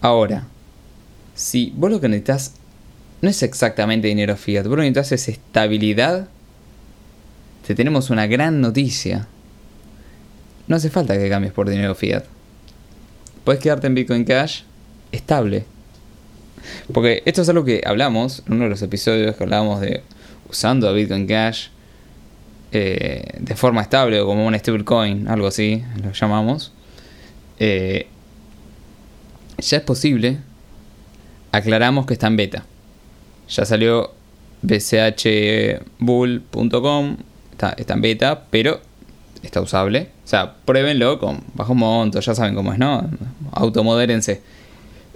Ahora, 0.00 0.44
si 1.34 1.72
vos 1.76 1.90
lo 1.90 2.00
que 2.00 2.08
necesitas 2.08 2.54
no 3.22 3.28
es 3.28 3.42
exactamente 3.42 4.08
dinero 4.08 4.36
fiat, 4.36 4.64
vos 4.66 4.76
lo 4.76 4.82
que 4.82 4.90
necesitas 4.90 5.12
es 5.12 5.28
estabilidad, 5.28 6.28
te 7.66 7.74
tenemos 7.74 8.10
una 8.10 8.26
gran 8.26 8.60
noticia. 8.60 9.26
No 10.66 10.76
hace 10.76 10.90
falta 10.90 11.18
que 11.18 11.28
cambies 11.28 11.52
por 11.52 11.68
dinero 11.68 11.94
fiat. 11.94 12.24
Puedes 13.44 13.60
quedarte 13.60 13.86
en 13.86 13.94
Bitcoin 13.94 14.24
Cash 14.24 14.62
estable. 15.12 15.64
Porque 16.92 17.22
esto 17.24 17.42
es 17.42 17.48
algo 17.48 17.64
que 17.64 17.82
hablamos 17.84 18.42
en 18.46 18.54
uno 18.54 18.64
de 18.64 18.70
los 18.70 18.82
episodios 18.82 19.36
que 19.36 19.44
hablábamos 19.44 19.80
de 19.80 20.02
usando 20.48 20.88
a 20.88 20.92
Bitcoin 20.92 21.26
Cash 21.26 21.68
eh, 22.72 23.24
de 23.38 23.56
forma 23.56 23.82
estable 23.82 24.20
o 24.20 24.26
como 24.26 24.46
un 24.46 24.56
stablecoin, 24.56 25.26
algo 25.28 25.48
así 25.48 25.82
lo 26.02 26.12
llamamos, 26.12 26.72
eh, 27.58 28.06
ya 29.60 29.78
es 29.78 29.82
posible. 29.82 30.38
Aclaramos 31.52 32.06
que 32.06 32.14
está 32.14 32.26
en 32.28 32.36
beta. 32.36 32.64
Ya 33.48 33.64
salió 33.64 34.12
bchbull.com, 34.62 35.86
está, 37.52 37.70
está 37.70 37.94
en 37.94 38.00
beta, 38.00 38.44
pero 38.50 38.80
está 39.42 39.60
usable. 39.60 40.08
O 40.24 40.28
sea, 40.28 40.54
pruébenlo 40.64 41.18
con 41.18 41.42
bajo 41.54 41.74
monto, 41.74 42.20
ya 42.20 42.34
saben 42.34 42.54
cómo 42.54 42.72
es, 42.72 42.78
¿no? 42.78 43.10
Automodérense. 43.52 44.42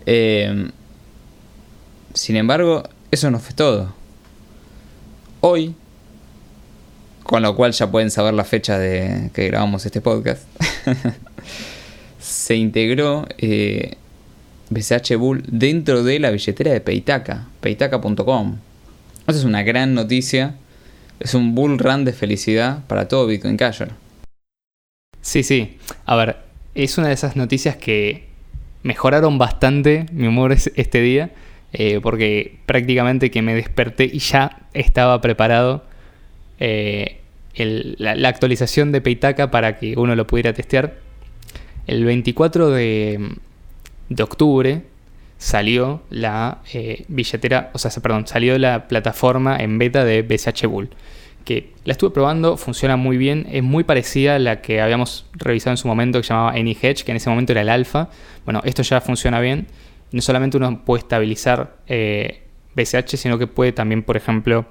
Eh, 0.07 0.70
sin 2.12 2.36
embargo, 2.36 2.82
eso 3.11 3.30
no 3.30 3.38
fue 3.38 3.55
todo. 3.55 3.95
Hoy 5.40 5.74
con 7.24 7.42
lo 7.42 7.57
cual 7.57 7.72
ya 7.72 7.90
pueden 7.90 8.11
saber 8.11 8.34
la 8.34 8.45
fecha 8.45 8.78
de 8.78 9.30
que 9.32 9.47
grabamos 9.47 9.84
este 9.84 10.01
podcast. 10.01 10.42
se 12.20 12.55
integró 12.55 13.26
eh, 13.38 13.97
BCH 14.70 15.16
Bull 15.16 15.42
dentro 15.46 16.02
de 16.02 16.18
la 16.18 16.30
billetera 16.30 16.72
de 16.72 16.80
Peitaka, 16.80 17.48
peitaka.com. 17.60 18.56
Esa 19.26 19.38
es 19.38 19.44
una 19.44 19.62
gran 19.62 19.94
noticia. 19.94 20.56
Es 21.20 21.34
un 21.34 21.54
bull 21.54 21.78
run 21.78 22.04
de 22.04 22.12
felicidad 22.12 22.84
para 22.86 23.08
todo 23.08 23.26
Bitcoin 23.26 23.56
Casher. 23.56 23.92
Sí, 25.20 25.42
sí. 25.42 25.78
A 26.04 26.16
ver, 26.16 26.36
es 26.74 26.98
una 26.98 27.08
de 27.08 27.14
esas 27.14 27.36
noticias 27.36 27.76
que 27.76 28.26
mejoraron 28.82 29.38
bastante 29.38 30.06
mi 30.12 30.26
humor 30.26 30.52
este 30.52 31.00
día, 31.00 31.30
eh, 31.72 32.00
porque 32.02 32.58
prácticamente 32.66 33.30
que 33.30 33.40
me 33.40 33.54
desperté 33.54 34.04
y 34.04 34.18
ya 34.18 34.68
estaba 34.74 35.20
preparado 35.20 35.84
eh, 36.60 37.20
la, 37.56 38.28
actualización 38.28 38.92
de 38.92 39.00
Peitaka 39.00 39.50
para 39.50 39.78
que 39.78 39.96
uno 39.96 40.14
lo 40.14 40.26
pudiera 40.26 40.52
testear. 40.52 40.94
El 41.86 42.04
24 42.04 42.70
de, 42.70 43.36
octubre 44.22 44.82
salió 45.38 46.02
la 46.11 46.59
eh, 46.72 47.05
billetera, 47.09 47.70
o 47.74 47.78
sea, 47.78 47.90
perdón, 48.02 48.26
salió 48.26 48.59
la 48.59 48.88
plataforma 48.88 49.57
en 49.57 49.78
beta 49.78 50.05
de 50.05 50.22
BCH 50.22 50.66
Bull 50.66 50.90
que 51.44 51.72
la 51.84 51.92
estuve 51.92 52.11
probando, 52.11 52.57
funciona 52.57 52.96
muy 52.96 53.16
bien, 53.16 53.46
es 53.50 53.62
muy 53.62 53.84
parecida 53.84 54.36
a 54.36 54.38
la 54.38 54.61
que 54.62 54.80
habíamos 54.80 55.26
revisado 55.34 55.72
en 55.72 55.76
su 55.76 55.86
momento 55.86 56.20
que 56.20 56.26
llamaba 56.26 56.52
AnyHedge, 56.52 57.05
que 57.05 57.12
en 57.12 57.18
ese 57.18 57.30
momento 57.30 57.52
era 57.52 57.61
el 57.61 57.68
alfa. 57.68 58.09
Bueno, 58.44 58.62
esto 58.64 58.82
ya 58.82 59.00
funciona 59.00 59.40
bien. 59.40 59.66
No 60.11 60.22
solamente 60.22 60.57
uno 60.57 60.84
puede 60.84 61.00
estabilizar 61.00 61.76
eh, 61.86 62.42
BCH, 62.74 63.16
sino 63.16 63.38
que 63.38 63.46
puede 63.46 63.72
también, 63.72 64.02
por 64.02 64.16
ejemplo, 64.16 64.66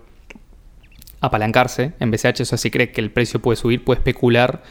apalancarse 1.21 1.93
en 1.99 2.11
BCH. 2.11 2.41
O 2.41 2.45
sea, 2.45 2.57
si 2.57 2.71
cree 2.71 2.91
que 2.91 3.01
el 3.01 3.11
precio 3.11 3.39
puede 3.39 3.55
subir, 3.55 3.83
puede 3.83 3.99
especular. 3.99 4.63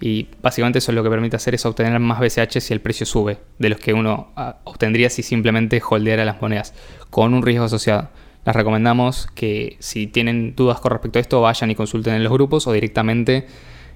Y 0.00 0.28
básicamente 0.40 0.78
eso 0.78 0.92
lo 0.92 1.02
que 1.02 1.10
permite 1.10 1.36
hacer 1.36 1.54
es 1.54 1.66
obtener 1.66 1.98
más 2.00 2.20
BCH 2.20 2.60
si 2.60 2.72
el 2.72 2.80
precio 2.80 3.04
sube, 3.04 3.38
de 3.58 3.68
los 3.68 3.78
que 3.78 3.92
uno 3.92 4.32
ah, 4.36 4.60
obtendría 4.64 5.10
si 5.10 5.22
simplemente 5.22 5.82
holdeara 5.86 6.24
las 6.24 6.40
monedas, 6.40 6.74
con 7.10 7.34
un 7.34 7.42
riesgo 7.42 7.66
asociado 7.66 8.08
les 8.44 8.56
recomendamos 8.56 9.28
que 9.34 9.76
si 9.80 10.06
tienen 10.06 10.54
dudas 10.56 10.80
con 10.80 10.92
respecto 10.92 11.18
a 11.18 11.22
esto 11.22 11.40
vayan 11.40 11.70
y 11.70 11.74
consulten 11.74 12.14
en 12.14 12.24
los 12.24 12.32
grupos 12.32 12.66
o 12.66 12.72
directamente 12.72 13.46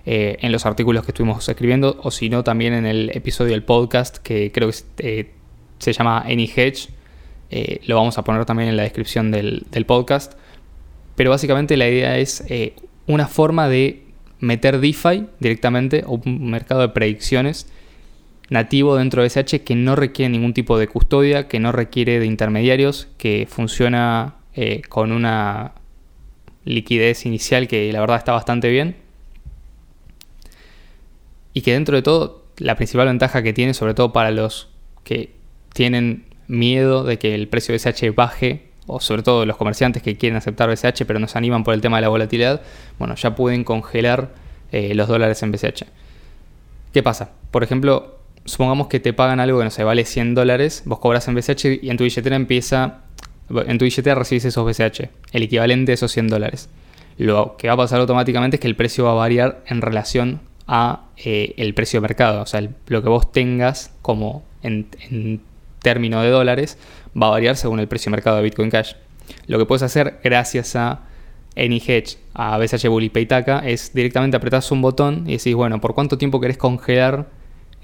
eh, 0.05 0.37
en 0.41 0.53
los 0.53 0.67
artículos 0.67 1.05
que 1.05 1.13
estuvimos 1.13 1.49
escribiendo 1.49 1.99
o 2.03 2.11
si 2.11 2.29
no 2.29 2.45
también 2.45 2.75
en 2.75 2.85
el 2.85 3.11
episodio 3.15 3.53
del 3.53 3.63
podcast 3.63 4.19
que 4.19 4.53
creo 4.53 4.71
que 4.71 4.77
eh, 4.99 5.31
se 5.79 5.93
llama 5.93 6.21
Any 6.21 6.51
Hedge. 6.55 6.91
Eh, 7.51 7.81
lo 7.87 7.97
vamos 7.97 8.19
a 8.19 8.25
poner 8.25 8.45
también 8.45 8.69
en 8.69 8.77
la 8.77 8.83
descripción 8.83 9.31
del 9.31 9.87
podcast. 9.87 10.35
Pero 11.15 11.31
básicamente 11.31 11.77
la 11.77 11.89
idea 11.89 12.19
es 12.19 12.45
una 13.07 13.29
forma 13.29 13.69
de 13.69 14.04
meter 14.45 14.81
DeFi 14.81 15.27
directamente 15.41 16.05
un 16.07 16.51
mercado 16.51 16.83
de 16.83 16.89
predicciones 16.91 17.67
nativo 18.51 18.97
dentro 18.97 19.23
de 19.23 19.31
SH 19.31 19.63
que 19.65 19.75
no 19.75 19.97
requiere 19.97 20.31
ningún 20.31 20.55
tipo 20.55 20.79
de 20.79 20.89
custodia, 20.89 21.49
que 21.49 21.61
no 21.61 21.73
requiere 21.73 22.19
de 22.21 22.27
intermediarios, 22.27 23.09
que 23.17 23.47
funciona 23.49 24.37
eh, 24.55 24.83
con 24.89 25.13
una 25.13 25.73
liquidez 26.65 27.27
inicial 27.27 27.69
que 27.69 27.93
la 27.93 28.01
verdad 28.01 28.19
está 28.19 28.33
bastante 28.33 28.71
bien. 28.71 28.97
Y 31.53 31.63
que 31.63 31.73
dentro 31.73 31.97
de 31.97 32.03
todo, 32.03 32.45
la 32.59 32.77
principal 32.77 33.07
ventaja 33.07 33.43
que 33.43 33.53
tiene, 33.53 33.75
sobre 33.75 33.95
todo 33.95 34.13
para 34.13 34.31
los 34.31 34.69
que 35.05 35.33
tienen 35.73 36.25
miedo 36.47 37.05
de 37.05 37.19
que 37.19 37.35
el 37.35 37.49
precio 37.49 37.73
de 37.73 37.79
SH 37.79 38.11
baje, 38.11 38.69
o 38.87 39.01
sobre 39.01 39.23
todo 39.23 39.47
los 39.47 39.57
comerciantes 39.57 40.03
que 40.03 40.17
quieren 40.17 40.37
aceptar 40.37 40.69
BCH 40.69 41.05
pero 41.07 41.19
no 41.19 41.29
se 41.29 41.39
animan 41.39 41.65
por 41.65 41.75
el 41.75 41.81
tema 41.81 41.99
de 41.99 42.03
la 42.03 42.09
volatilidad, 42.09 42.61
bueno, 42.99 43.15
ya 43.15 43.35
pueden 43.35 43.65
congelar 43.65 44.31
eh, 44.73 44.95
los 44.95 45.09
dólares 45.09 45.43
en 45.43 45.53
BCH. 45.53 45.85
¿Qué 46.93 47.03
pasa? 47.03 47.33
Por 47.51 47.65
ejemplo, 47.65 48.19
supongamos 48.45 48.89
que 48.89 49.01
te 49.01 49.13
pagan 49.13 49.41
algo 49.41 49.59
que 49.59 49.65
no 49.65 49.71
sé, 49.71 49.85
vale 49.85 50.05
100 50.05 50.35
dólares, 50.35 50.83
vos 50.85 50.99
cobras 50.99 51.27
en 51.29 51.35
BCH 51.35 51.83
y 51.83 51.91
en 51.91 51.97
tu 51.97 52.05
billetera 52.05 52.37
empieza, 52.37 53.01
en 53.49 53.79
tu 53.79 53.85
billetera 53.85 54.15
recibes 54.15 54.45
esos 54.45 54.65
BCH, 54.65 55.09
el 55.33 55.43
equivalente 55.43 55.91
de 55.91 55.95
esos 55.95 56.13
100 56.13 56.29
dólares. 56.29 56.69
Lo 57.17 57.57
que 57.57 57.69
va 57.69 57.75
a 57.75 57.77
pasar 57.77 58.01
automáticamente 58.01 58.57
es 58.57 58.61
que 58.61 58.67
el 58.67 58.77
precio 58.77 59.05
va 59.05 59.13
a 59.13 59.15
variar 59.15 59.63
en 59.67 59.81
relación 59.81 60.41
a 60.67 61.07
eh, 61.17 61.55
el 61.59 61.75
precio 61.75 61.99
de 62.01 62.03
mercado, 62.03 62.43
o 62.43 62.47
sea, 62.47 62.67
lo 62.87 63.03
que 63.03 63.09
vos 63.09 63.31
tengas 63.31 63.93
como 64.03 64.43
en, 64.63 64.89
en 65.11 65.41
término 65.81 66.23
de 66.23 66.31
dólares 66.31 66.79
va 67.21 67.29
a 67.29 67.31
variar 67.31 67.57
según 67.57 67.81
el 67.81 67.89
precio 67.89 68.11
mercado 68.11 68.37
de 68.37 68.43
Bitcoin 68.43 68.71
Cash. 68.71 68.95
Lo 69.47 69.59
que 69.59 69.67
puedes 69.67 69.83
hacer 69.83 70.21
gracias 70.23 70.77
a 70.77 71.03
AnyHedge, 71.57 72.19
a 72.35 72.59
BCH 72.59 72.89
Bull 72.89 73.05
y 73.05 73.11
Paytaka 73.11 73.61
es 73.61 73.95
directamente 73.95 74.37
apretás 74.37 74.71
un 74.71 74.83
botón 74.83 75.25
y 75.27 75.37
decís, 75.37 75.55
bueno, 75.55 75.81
¿por 75.81 75.95
cuánto 75.95 76.19
tiempo 76.19 76.41
querés 76.41 76.59
congelar 76.59 77.29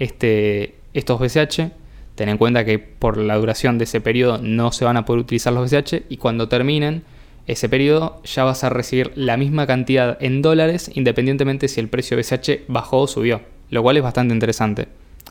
este, 0.01 0.75
estos 0.95 1.21
BCH. 1.21 1.71
Ten 2.17 2.29
en 2.29 2.39
cuenta 2.39 2.65
que 2.65 2.79
por 2.81 3.17
la 3.17 3.37
duración 3.37 3.79
de 3.79 3.85
ese 3.85 4.01
periodo 4.01 4.39
no 4.43 4.73
se 4.73 4.85
van 4.85 4.97
a 4.97 5.05
poder 5.05 5.21
utilizar 5.21 5.53
los 5.53 5.71
BCH 5.71 6.03
y 6.09 6.17
cuando 6.17 6.49
terminen 6.49 7.05
ese 7.47 7.69
periodo 7.69 8.21
ya 8.25 8.45
vas 8.45 8.65
a 8.65 8.69
recibir 8.69 9.13
la 9.15 9.37
misma 9.37 9.67
cantidad 9.67 10.19
en 10.21 10.43
dólares 10.43 10.91
independientemente 10.95 11.69
si 11.69 11.81
el 11.81 11.89
precio 11.89 12.17
de 12.17 12.23
BCH 12.23 12.65
bajó 12.69 13.01
o 13.01 13.07
subió, 13.07 13.43
lo 13.71 13.83
cual 13.83 13.97
es 13.97 14.03
bastante 14.03 14.35
interesante. 14.35 14.89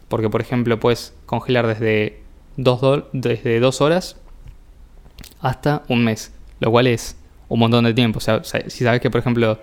Porque 0.07 0.29
por 0.29 0.41
ejemplo 0.41 0.79
puedes 0.79 1.13
congelar 1.25 1.67
desde 1.67 2.21
2 2.63 3.03
desde 3.13 3.59
dos 3.59 3.81
horas 3.81 4.17
hasta 5.39 5.83
un 5.87 6.03
mes, 6.03 6.33
lo 6.59 6.71
cual 6.71 6.87
es 6.87 7.15
un 7.47 7.59
montón 7.59 7.85
de 7.85 7.93
tiempo. 7.93 8.17
O 8.17 8.21
sea, 8.21 8.43
si 8.43 8.83
sabes 8.83 9.01
que 9.01 9.09
por 9.09 9.19
ejemplo 9.19 9.59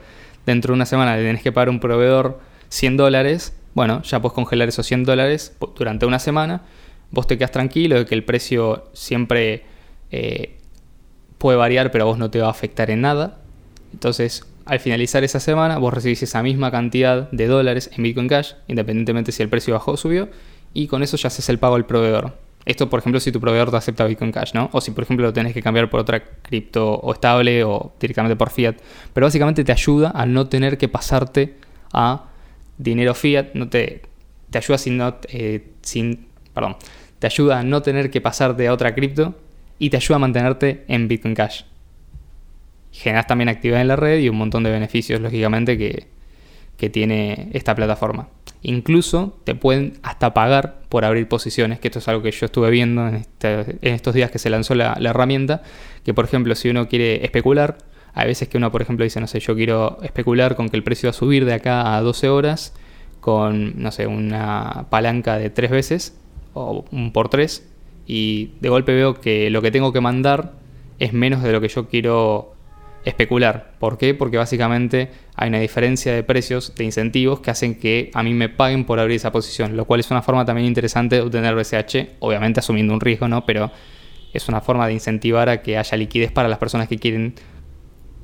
dentro 0.47 0.73
de 0.73 0.77
una 0.77 0.87
semana 0.87 1.17
le 1.17 1.23
tenés 1.23 1.43
que 1.43 1.53
pagar 1.53 1.69
a 1.69 1.71
un 1.71 1.81
proveedor 1.81 2.41
100 2.69 2.97
dólares, 2.97 3.55
bueno, 3.75 4.03
ya 4.03 4.21
puedes 4.21 4.35
congelar 4.35 4.69
esos 4.69 4.87
100 4.87 5.05
dólares 5.05 5.57
durante 5.77 6.07
una 6.07 6.19
semana. 6.19 6.63
Vos 7.11 7.27
te 7.27 7.37
quedas 7.37 7.53
tranquilo 7.53 7.97
de 7.97 8.07
que 8.07 8.15
el 8.15 8.25
precio 8.25 8.89
siempre 8.95 9.65
eh, 10.11 10.57
puede 11.39 11.59
variar, 11.59 11.91
pero 11.91 12.05
a 12.05 12.07
vos 12.07 12.19
no 12.19 12.31
te 12.31 12.41
va 12.41 12.47
a 12.47 12.51
afectar 12.51 12.91
en 12.91 13.03
nada. 13.03 13.39
Entonces, 13.93 14.45
al 14.65 14.81
finalizar 14.81 15.23
esa 15.23 15.39
semana, 15.39 15.79
vos 15.79 15.93
recibís 15.93 16.23
esa 16.23 16.43
misma 16.43 16.71
cantidad 16.71 17.31
de 17.31 17.47
dólares 17.47 17.91
en 17.95 18.03
Bitcoin 18.03 18.29
Cash, 18.29 18.55
independientemente 18.67 19.31
si 19.31 19.43
el 19.43 19.49
precio 19.49 19.75
bajó 19.75 19.93
o 19.93 19.97
subió, 19.97 20.29
y 20.73 20.87
con 20.87 21.03
eso 21.03 21.17
ya 21.17 21.29
haces 21.29 21.49
el 21.51 21.59
pago 21.59 21.77
al 21.77 21.87
proveedor. 21.87 22.46
Esto, 22.67 22.91
por 22.91 22.99
ejemplo, 22.99 23.21
si 23.21 23.31
tu 23.31 23.41
proveedor 23.41 23.71
te 23.71 23.77
acepta 23.77 24.05
Bitcoin 24.05 24.33
Cash, 24.33 24.53
¿no? 24.53 24.69
O 24.73 24.81
si, 24.81 24.91
por 24.91 25.05
ejemplo, 25.05 25.25
lo 25.25 25.33
tenés 25.33 25.55
que 25.55 25.63
cambiar 25.63 25.89
por 25.89 26.01
otra 26.01 26.23
cripto 26.43 26.95
o 26.95 27.13
estable 27.13 27.63
o 27.63 27.93
directamente 28.01 28.35
por 28.35 28.51
fiat. 28.51 28.75
Pero 29.15 29.27
básicamente 29.27 29.63
te 29.63 29.71
ayuda 29.71 30.11
a 30.13 30.27
no 30.27 30.49
tener 30.49 30.77
que 30.77 30.89
pasarte 30.89 31.55
a 31.93 32.25
dinero 32.77 33.15
fiat, 33.15 33.55
no 33.55 33.69
te, 33.69 34.03
te 34.51 34.59
ayuda 34.59 34.79
sin, 34.79 34.97
no, 34.97 35.17
eh, 35.29 35.71
sin, 35.83 36.27
perdón, 36.53 36.77
te 37.21 37.29
ayuda 37.29 37.61
a 37.61 37.63
no 37.63 37.83
tener 37.83 38.11
que 38.11 38.21
pasarte 38.21 38.67
a 38.67 38.73
otra 38.73 38.97
cripto 38.97 39.37
y 39.79 39.91
te 39.91 39.99
ayuda 39.99 40.17
a 40.17 40.19
mantenerte 40.19 40.85
en 40.89 41.07
Bitcoin 41.07 41.37
Cash. 41.37 41.63
Generas 42.91 43.29
también 43.29 43.49
actividad 43.49 43.81
en 43.81 43.89
la 43.89 43.97
red 43.97 44.19
y 44.19 44.29
un 44.29 44.37
montón 44.37 44.65
de 44.65 44.73
beneficios, 44.73 45.21
lógicamente, 45.21 45.79
que, 45.79 46.09
que 46.77 46.91
tiene 46.91 47.51
esta 47.53 47.75
plataforma. 47.75 48.29
Incluso 48.63 49.39
te 49.45 49.55
pueden 49.55 49.95
hasta 50.03 50.35
pagar 50.35 50.81
por 50.89 51.05
abrir 51.05 51.29
posiciones, 51.29 51.79
que 51.79 51.89
esto 51.89 52.01
es 52.01 52.09
algo 52.09 52.23
que 52.23 52.31
yo 52.31 52.47
estuve 52.47 52.71
viendo 52.71 53.07
en, 53.07 53.17
este, 53.17 53.79
estos 53.83 54.15
días 54.15 54.31
que 54.31 54.39
se 54.39 54.51
lanzó 54.51 54.75
la, 54.75 54.97
la 54.99 55.11
herramienta, 55.11 55.63
que 56.05 56.15
por 56.15 56.25
ejemplo 56.25 56.55
si 56.55 56.69
uno 56.69 56.89
quiere 56.89 57.25
especular, 57.25 57.79
hay 58.17 58.29
veces 58.29 58.49
que 58.49 58.57
uno, 58.57 58.73
por 58.73 58.81
ejemplo, 58.81 59.05
dice, 59.05 59.21
no 59.21 59.27
sé, 59.27 59.41
yo 59.41 59.55
quiero 59.55 59.99
especular 60.03 60.57
con 60.57 60.71
que 60.71 60.77
el 60.79 60.83
precio 60.83 61.09
va 61.09 61.11
a 61.11 61.13
subir 61.13 61.45
de 61.45 61.53
acá 61.53 61.95
a 61.97 62.01
12 62.01 62.31
horas 62.31 62.73
con, 63.21 63.83
no 63.83 63.93
sé, 63.93 64.07
una 64.07 64.87
palanca 64.89 65.37
de 65.37 65.51
3 65.51 65.71
veces 65.71 66.19
o 66.55 66.87
un 66.91 67.13
por 67.13 67.29
3 67.29 67.69
y 68.07 68.53
de 68.61 68.71
golpe 68.71 68.95
veo 68.95 69.21
que 69.21 69.51
lo 69.51 69.61
que 69.61 69.71
tengo 69.71 69.93
que 69.93 70.01
mandar 70.01 70.55
es 70.99 71.13
menos 71.13 71.43
de 71.43 71.53
lo 71.53 71.61
que 71.61 71.69
yo 71.69 71.89
quiero 71.89 72.55
especular. 73.05 73.75
¿Por 73.79 73.99
qué? 73.99 74.15
Porque 74.15 74.39
básicamente 74.39 75.11
hay 75.37 75.51
una 75.51 75.61
diferencia 75.61 76.15
de 76.15 76.23
precios, 76.23 76.75
de 76.75 76.85
incentivos 76.85 77.41
que 77.41 77.51
hacen 77.51 77.79
que 77.79 78.11
a 78.15 78.23
mí 78.23 78.33
me 78.33 78.49
paguen 78.49 78.87
por 78.87 78.99
abrir 78.99 79.17
esa 79.17 79.33
posición, 79.33 79.77
lo 79.77 79.85
cual 79.85 80.01
es 80.01 80.11
una 80.11 80.23
forma 80.23 80.47
también 80.47 80.67
interesante 80.67 81.17
de 81.17 81.23
obtener 81.23 81.55
BCH, 81.55 82.17
obviamente 82.21 82.61
asumiendo 82.61 82.95
un 82.95 83.01
riesgo, 83.01 83.29
¿no? 83.29 83.45
Pero 83.45 83.71
es 84.33 84.49
una 84.49 84.63
forma 84.63 84.87
de 84.87 84.95
incentivar 84.95 85.51
a 85.51 85.61
que 85.61 85.77
haya 85.77 85.97
liquidez 85.99 86.33
para 86.33 86.49
las 86.49 86.59
personas 86.59 86.89
que 86.89 86.99
quieren 86.99 87.35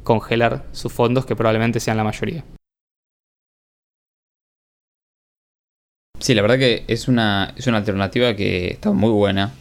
congelar 0.04 0.66
sus 0.72 0.90
fondos, 0.90 1.26
que 1.26 1.36
probablemente 1.36 1.80
sean 1.80 1.98
la 1.98 2.04
mayoría. 2.04 2.44
Sí, 6.18 6.34
la 6.34 6.40
verdad 6.42 6.58
que 6.58 6.84
es 6.88 7.08
una, 7.08 7.52
es 7.56 7.66
una 7.66 7.78
alternativa 7.78 8.34
que 8.34 8.68
está 8.68 8.90
muy 8.92 9.10
buena. 9.10 9.52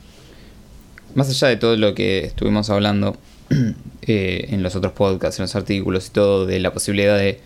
Más 1.16 1.30
allá 1.30 1.49
de 1.49 1.58
todo 1.58 1.76
lo 1.76 1.93
que 1.93 2.20
estuvimos 2.20 2.70
hablando 2.70 3.18
eh, 4.02 4.47
en 4.49 4.64
los 4.64 4.76
otros 4.76 4.93
podcasts, 4.93 5.39
en 5.39 5.43
los 5.43 5.56
artículos 5.56 6.08
y 6.08 6.12
todo, 6.12 6.45
de 6.45 6.60
la 6.60 6.72
posibilidad 6.72 7.18
de 7.18 7.39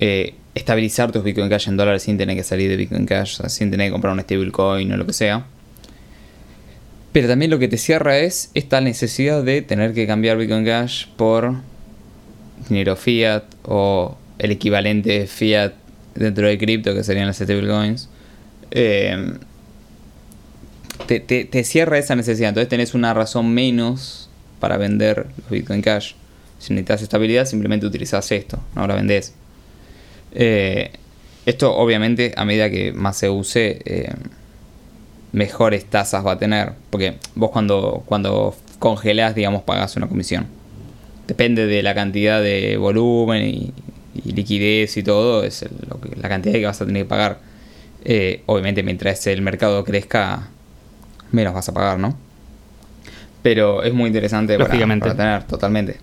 eh, 0.00 0.34
estabilizar 0.54 1.12
tus 1.12 1.24
Bitcoin 1.24 1.48
Cash 1.48 1.68
en 1.68 1.76
dólares 1.76 2.02
sin 2.02 2.18
tener 2.18 2.36
que 2.36 2.44
salir 2.44 2.68
de 2.68 2.76
Bitcoin 2.76 3.06
Cash, 3.06 3.40
sin 3.48 3.70
tener 3.70 3.88
que 3.88 3.92
comprar 3.92 4.12
un 4.12 4.20
stablecoin 4.20 4.92
o 4.92 4.96
lo 4.96 5.06
que 5.06 5.12
sea. 5.12 5.46
Pero 7.12 7.28
también 7.28 7.50
lo 7.50 7.58
que 7.58 7.68
te 7.68 7.76
cierra 7.76 8.18
es 8.18 8.50
esta 8.54 8.80
necesidad 8.80 9.42
de 9.42 9.62
tener 9.62 9.92
que 9.92 10.06
cambiar 10.06 10.38
Bitcoin 10.38 10.64
Cash 10.64 11.06
por 11.16 11.56
dinero 12.68 12.96
fiat 12.96 13.44
o 13.64 14.16
el 14.38 14.50
equivalente 14.50 15.26
fiat 15.26 15.72
dentro 16.14 16.46
de 16.46 16.58
cripto 16.58 16.94
que 16.94 17.04
serían 17.04 17.26
las 17.26 17.36
stablecoins. 17.36 18.08
Eh, 18.70 19.34
te, 21.06 21.20
te, 21.20 21.44
te 21.44 21.64
cierra 21.64 21.98
esa 21.98 22.16
necesidad. 22.16 22.50
Entonces 22.50 22.68
tenés 22.68 22.94
una 22.94 23.12
razón 23.12 23.52
menos 23.52 24.21
para 24.62 24.76
vender 24.76 25.26
los 25.38 25.50
Bitcoin 25.50 25.82
Cash. 25.82 26.12
Si 26.60 26.72
necesitas 26.72 27.02
estabilidad, 27.02 27.46
simplemente 27.46 27.84
utilizas 27.84 28.30
esto, 28.30 28.60
no 28.76 28.86
lo 28.86 28.94
vendés. 28.94 29.34
Eh, 30.30 30.92
esto 31.46 31.74
obviamente 31.74 32.32
a 32.36 32.44
medida 32.44 32.70
que 32.70 32.92
más 32.92 33.16
se 33.16 33.28
use, 33.28 33.82
eh, 33.84 34.14
mejores 35.32 35.84
tasas 35.86 36.24
va 36.24 36.32
a 36.34 36.38
tener. 36.38 36.74
Porque 36.90 37.16
vos 37.34 37.50
cuando, 37.50 38.04
cuando 38.06 38.54
congelás, 38.78 39.34
digamos, 39.34 39.64
pagás 39.64 39.96
una 39.96 40.06
comisión. 40.06 40.46
Depende 41.26 41.66
de 41.66 41.82
la 41.82 41.96
cantidad 41.96 42.40
de 42.40 42.76
volumen 42.76 43.42
y, 43.44 43.72
liquidez 44.32 44.96
y 44.96 45.02
todo, 45.02 45.42
es 45.42 45.64
lo 45.88 46.00
que- 46.00 46.14
la 46.14 46.28
cantidad 46.28 46.54
que 46.54 46.66
vas 46.66 46.80
a 46.80 46.86
tener 46.86 47.02
que 47.02 47.08
pagar. 47.08 47.40
Eh, 48.04 48.42
obviamente 48.46 48.84
mientras 48.84 49.26
el 49.26 49.42
mercado 49.42 49.82
crezca, 49.82 50.50
menos 51.32 51.52
vas 51.52 51.68
a 51.68 51.74
pagar, 51.74 51.98
¿no? 51.98 52.16
Pero 53.42 53.82
es 53.82 53.92
muy 53.92 54.08
interesante 54.08 54.56
para, 54.58 54.70
tener, 54.70 55.44
totalmente. 55.44 55.96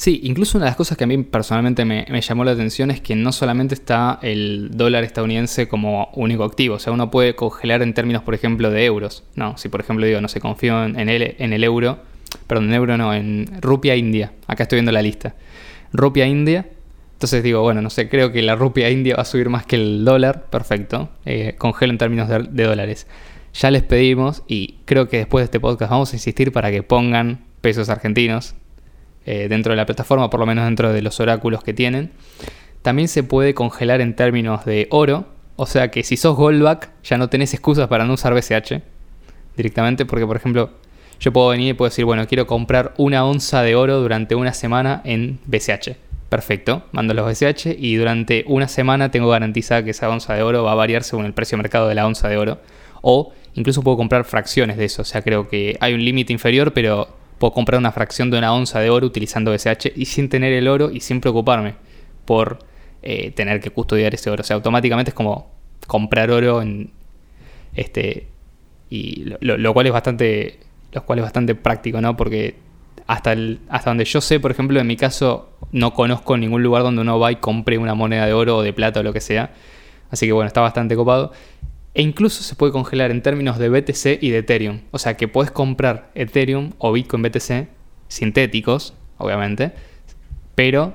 Sí, 0.00 0.20
incluso 0.22 0.56
una 0.56 0.64
de 0.64 0.70
las 0.70 0.76
cosas 0.76 0.96
que 0.96 1.04
a 1.04 1.06
mí 1.06 1.18
personalmente 1.18 1.84
me, 1.84 2.06
me 2.08 2.22
llamó 2.22 2.42
la 2.42 2.52
atención 2.52 2.90
es 2.90 3.02
que 3.02 3.14
no 3.14 3.32
solamente 3.32 3.74
está 3.74 4.18
el 4.22 4.70
dólar 4.72 5.04
estadounidense 5.04 5.68
como 5.68 6.08
único 6.14 6.42
activo, 6.44 6.76
o 6.76 6.78
sea, 6.78 6.90
uno 6.94 7.10
puede 7.10 7.34
congelar 7.34 7.82
en 7.82 7.92
términos, 7.92 8.22
por 8.22 8.32
ejemplo, 8.32 8.70
de 8.70 8.82
euros. 8.86 9.24
No, 9.34 9.58
si 9.58 9.68
por 9.68 9.82
ejemplo 9.82 10.06
digo, 10.06 10.22
no 10.22 10.28
sé, 10.28 10.40
confío 10.40 10.82
en, 10.84 10.98
en 10.98 11.10
el, 11.10 11.34
en 11.38 11.52
el 11.52 11.62
euro, 11.64 11.98
perdón, 12.46 12.68
en 12.68 12.74
euro 12.74 12.96
no, 12.96 13.12
en 13.12 13.46
rupia 13.60 13.94
india, 13.94 14.32
acá 14.46 14.62
estoy 14.62 14.78
viendo 14.78 14.90
la 14.90 15.02
lista. 15.02 15.34
Rupia 15.92 16.26
india, 16.26 16.66
entonces 17.12 17.42
digo, 17.42 17.60
bueno, 17.60 17.82
no 17.82 17.90
sé, 17.90 18.08
creo 18.08 18.32
que 18.32 18.40
la 18.40 18.56
rupia 18.56 18.88
india 18.88 19.16
va 19.16 19.22
a 19.22 19.26
subir 19.26 19.50
más 19.50 19.66
que 19.66 19.76
el 19.76 20.06
dólar, 20.06 20.46
perfecto, 20.46 21.10
eh, 21.26 21.56
congelo 21.58 21.92
en 21.92 21.98
términos 21.98 22.26
de, 22.26 22.44
de 22.44 22.64
dólares. 22.64 23.06
Ya 23.54 23.70
les 23.70 23.82
pedimos 23.82 24.42
y 24.46 24.76
creo 24.84 25.08
que 25.08 25.18
después 25.18 25.42
de 25.42 25.44
este 25.46 25.60
podcast 25.60 25.90
vamos 25.90 26.12
a 26.12 26.16
insistir 26.16 26.52
para 26.52 26.70
que 26.70 26.82
pongan 26.82 27.44
pesos 27.60 27.88
argentinos 27.88 28.54
eh, 29.26 29.48
dentro 29.48 29.72
de 29.72 29.76
la 29.76 29.86
plataforma, 29.86 30.30
por 30.30 30.40
lo 30.40 30.46
menos 30.46 30.64
dentro 30.64 30.92
de 30.92 31.02
los 31.02 31.20
oráculos 31.20 31.62
que 31.62 31.74
tienen. 31.74 32.12
También 32.82 33.08
se 33.08 33.22
puede 33.22 33.54
congelar 33.54 34.00
en 34.00 34.16
términos 34.16 34.64
de 34.64 34.86
oro, 34.90 35.26
o 35.56 35.66
sea 35.66 35.90
que 35.90 36.02
si 36.04 36.16
sos 36.16 36.36
Goldback 36.36 36.90
ya 37.02 37.18
no 37.18 37.28
tenés 37.28 37.52
excusas 37.52 37.88
para 37.88 38.04
no 38.04 38.14
usar 38.14 38.32
BCH 38.32 38.80
directamente, 39.56 40.06
porque 40.06 40.26
por 40.26 40.36
ejemplo 40.36 40.70
yo 41.20 41.32
puedo 41.34 41.48
venir 41.48 41.68
y 41.68 41.74
puedo 41.74 41.90
decir, 41.90 42.06
bueno, 42.06 42.26
quiero 42.26 42.46
comprar 42.46 42.94
una 42.96 43.26
onza 43.26 43.62
de 43.62 43.74
oro 43.74 44.00
durante 44.00 44.34
una 44.34 44.54
semana 44.54 45.02
en 45.04 45.38
BCH. 45.44 45.96
Perfecto, 46.30 46.84
mando 46.92 47.12
los 47.12 47.26
BCH 47.26 47.76
y 47.78 47.96
durante 47.96 48.44
una 48.46 48.68
semana 48.68 49.10
tengo 49.10 49.28
garantizada 49.28 49.84
que 49.84 49.90
esa 49.90 50.08
onza 50.08 50.32
de 50.34 50.42
oro 50.42 50.64
va 50.64 50.72
a 50.72 50.76
variar 50.76 51.02
según 51.02 51.26
el 51.26 51.34
precio 51.34 51.56
de 51.56 51.62
mercado 51.62 51.88
de 51.88 51.94
la 51.94 52.06
onza 52.06 52.28
de 52.28 52.38
oro. 52.38 52.58
O 53.02 53.32
incluso 53.54 53.82
puedo 53.82 53.96
comprar 53.96 54.24
fracciones 54.24 54.76
de 54.76 54.84
eso, 54.86 55.02
o 55.02 55.04
sea, 55.04 55.22
creo 55.22 55.48
que 55.48 55.76
hay 55.80 55.94
un 55.94 56.04
límite 56.04 56.32
inferior, 56.32 56.72
pero 56.72 57.08
puedo 57.38 57.52
comprar 57.52 57.78
una 57.78 57.92
fracción 57.92 58.30
de 58.30 58.38
una 58.38 58.52
onza 58.52 58.80
de 58.80 58.90
oro 58.90 59.06
utilizando 59.06 59.50
BCH 59.50 59.92
y 59.96 60.04
sin 60.06 60.28
tener 60.28 60.52
el 60.52 60.68
oro 60.68 60.90
y 60.90 61.00
sin 61.00 61.20
preocuparme 61.20 61.74
por 62.26 62.58
eh, 63.02 63.30
tener 63.30 63.60
que 63.60 63.70
custodiar 63.70 64.14
ese 64.14 64.28
oro. 64.30 64.42
O 64.42 64.44
sea, 64.44 64.56
automáticamente 64.56 65.10
es 65.10 65.14
como 65.14 65.50
comprar 65.86 66.30
oro 66.30 66.60
en 66.62 66.92
este 67.74 68.28
y 68.88 69.24
lo, 69.24 69.38
lo- 69.40 69.58
lo 69.58 69.72
cual 69.74 69.86
es 69.86 69.92
bastante 69.92 70.60
lo 70.92 71.04
cual 71.06 71.20
es 71.20 71.24
bastante 71.24 71.54
práctico, 71.54 72.00
¿no? 72.00 72.16
Porque 72.16 72.56
hasta 73.06 73.32
el, 73.32 73.60
hasta 73.68 73.90
donde 73.90 74.04
yo 74.04 74.20
sé, 74.20 74.40
por 74.40 74.50
ejemplo, 74.50 74.80
en 74.80 74.86
mi 74.88 74.96
caso 74.96 75.50
no 75.72 75.94
conozco 75.94 76.36
ningún 76.36 76.62
lugar 76.64 76.82
donde 76.82 77.02
uno 77.02 77.18
va 77.20 77.30
y 77.32 77.36
compre 77.36 77.78
una 77.78 77.94
moneda 77.94 78.26
de 78.26 78.32
oro 78.32 78.56
o 78.58 78.62
de 78.62 78.72
plata 78.72 79.00
o 79.00 79.02
lo 79.04 79.12
que 79.12 79.20
sea. 79.20 79.52
Así 80.10 80.26
que 80.26 80.32
bueno, 80.32 80.48
está 80.48 80.60
bastante 80.60 80.96
copado. 80.96 81.32
E 81.94 82.02
incluso 82.02 82.42
se 82.42 82.54
puede 82.54 82.72
congelar 82.72 83.10
en 83.10 83.20
términos 83.22 83.58
de 83.58 83.68
BTC 83.68 84.22
y 84.22 84.30
de 84.30 84.38
Ethereum. 84.38 84.80
O 84.92 84.98
sea 84.98 85.16
que 85.16 85.26
puedes 85.28 85.50
comprar 85.50 86.10
Ethereum 86.14 86.70
o 86.78 86.92
Bitcoin 86.92 87.22
BTC 87.22 87.68
sintéticos, 88.08 88.94
obviamente, 89.18 89.72
pero 90.54 90.94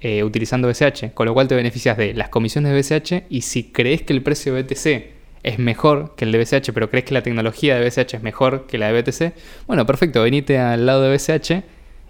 eh, 0.00 0.24
utilizando 0.24 0.68
BCH. 0.68 1.12
Con 1.14 1.26
lo 1.26 1.34
cual 1.34 1.48
te 1.48 1.54
beneficias 1.54 1.96
de 1.96 2.14
las 2.14 2.28
comisiones 2.28 2.72
de 2.72 2.78
BCH 2.98 3.24
y 3.30 3.42
si 3.42 3.64
crees 3.70 4.02
que 4.02 4.12
el 4.12 4.22
precio 4.22 4.54
de 4.54 4.62
BTC 4.62 5.14
es 5.42 5.58
mejor 5.60 6.14
que 6.16 6.24
el 6.24 6.32
de 6.32 6.38
BCH, 6.38 6.72
pero 6.74 6.90
crees 6.90 7.04
que 7.04 7.14
la 7.14 7.22
tecnología 7.22 7.78
de 7.78 7.88
BCH 7.88 8.14
es 8.14 8.22
mejor 8.22 8.66
que 8.66 8.78
la 8.78 8.90
de 8.92 9.00
BTC, 9.00 9.32
bueno, 9.68 9.86
perfecto, 9.86 10.22
venite 10.22 10.58
al 10.58 10.86
lado 10.86 11.02
de 11.02 11.16
BCH 11.16 11.62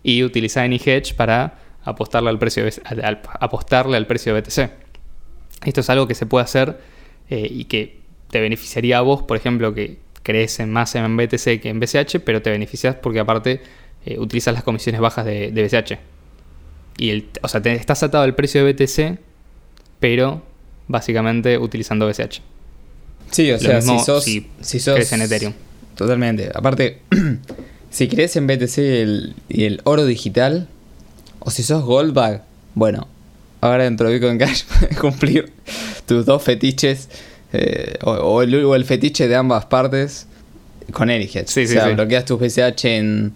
y 0.03 0.23
utiliza 0.25 0.63
AnyHedge 0.63 1.15
para 1.15 1.59
apostarle 1.85 2.31
al 2.31 2.39
precio 2.39 2.65
de, 2.65 2.73
al- 2.85 3.21
apostarle 3.41 3.97
al 3.99 4.07
precio 4.07 4.35
de 4.35 4.41
BTC. 4.41 4.71
Esto 5.67 5.81
es 5.81 5.91
algo 5.91 6.09
que 6.09 6.15
se 6.15 6.25
puede 6.25 6.45
hacer 6.45 6.79
eh, 7.29 7.47
y 7.51 7.65
que 7.67 8.06
te 8.37 8.41
beneficiaría 8.43 8.99
a 8.99 9.01
vos, 9.01 9.23
por 9.23 9.39
ejemplo, 9.39 9.73
que 9.73 9.97
crees 10.23 10.61
en 10.61 10.71
más 10.71 10.95
en 10.95 11.17
BTC 11.17 11.59
que 11.59 11.71
en 11.71 11.81
BCH, 11.81 12.19
pero 12.23 12.43
te 12.43 12.51
beneficias 12.51 12.95
porque 12.95 13.19
aparte 13.19 13.63
eh, 14.05 14.19
utilizas 14.19 14.53
las 14.53 14.63
comisiones 14.63 15.01
bajas 15.01 15.25
de, 15.25 15.51
de 15.51 15.63
BCH. 15.65 15.99
Y 16.99 17.09
el, 17.09 17.31
o 17.41 17.49
sea, 17.49 17.63
te 17.63 17.73
estás 17.73 18.03
atado 18.03 18.25
al 18.25 18.35
precio 18.35 18.63
de 18.63 18.75
BTC, 18.75 19.19
pero 20.01 20.43
básicamente 20.87 21.57
utilizando 21.57 22.07
BCH. 22.07 22.43
Sí, 23.31 23.51
o 23.51 23.55
Lo 23.55 23.59
sea, 23.59 23.77
mismo 23.77 24.01
si 24.01 24.05
sos, 24.05 24.25
si 24.25 24.51
si 24.61 24.81
sos 24.81 24.97
crees 24.97 25.13
en 25.13 25.23
Ethereum. 25.23 25.55
Totalmente. 25.95 26.51
Aparte, 26.53 27.01
si 27.91 28.07
crees 28.09 28.37
en 28.37 28.47
BTC 28.47 28.77
y 28.77 28.81
el, 28.83 29.35
y 29.49 29.65
el 29.65 29.81
oro 29.85 30.05
digital, 30.05 30.69
o 31.39 31.51
si 31.51 31.63
sos 31.63 31.85
Goldbag, 31.85 32.45
bueno, 32.75 33.09
ahora 33.63 33.85
dentro 33.85 34.09
de 34.11 34.19
Bitcoin 34.19 34.37
Cash 34.37 34.65
puedes 34.79 34.99
cumplir 34.99 35.55
tus 36.05 36.27
dos 36.27 36.43
fetiches, 36.43 37.09
eh, 37.53 37.95
o, 38.03 38.13
o 38.13 38.43
el, 38.43 38.55
o 38.65 38.75
el 38.75 38.85
fetiche 38.85 39.29
de 39.29 39.37
ambas 39.37 39.67
partes, 39.67 40.27
con. 40.93 41.09
Sí, 41.09 41.39
o 41.39 41.47
sí, 41.47 41.67
sea, 41.67 41.89
sí. 41.89 41.95
bloqueas 41.95 42.25
tus 42.25 42.39
BCH 42.41 42.85
en, 42.87 43.35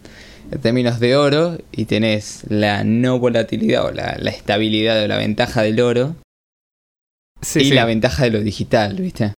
términos 0.62 0.98
de 1.00 1.16
oro 1.16 1.58
y 1.72 1.84
tenés 1.84 2.42
la 2.48 2.82
no 2.84 3.18
volatilidad 3.18 3.86
o 3.86 3.92
la, 3.92 4.16
la 4.18 4.30
estabilidad 4.30 5.02
o 5.02 5.06
la 5.06 5.16
ventaja 5.16 5.62
del 5.62 5.80
oro 5.80 6.16
Sí, 7.42 7.60
y 7.60 7.70
la 7.72 7.84
ventaja 7.84 8.24
de 8.24 8.30
lo 8.30 8.40
digital, 8.40 8.96
¿viste? 8.96 9.32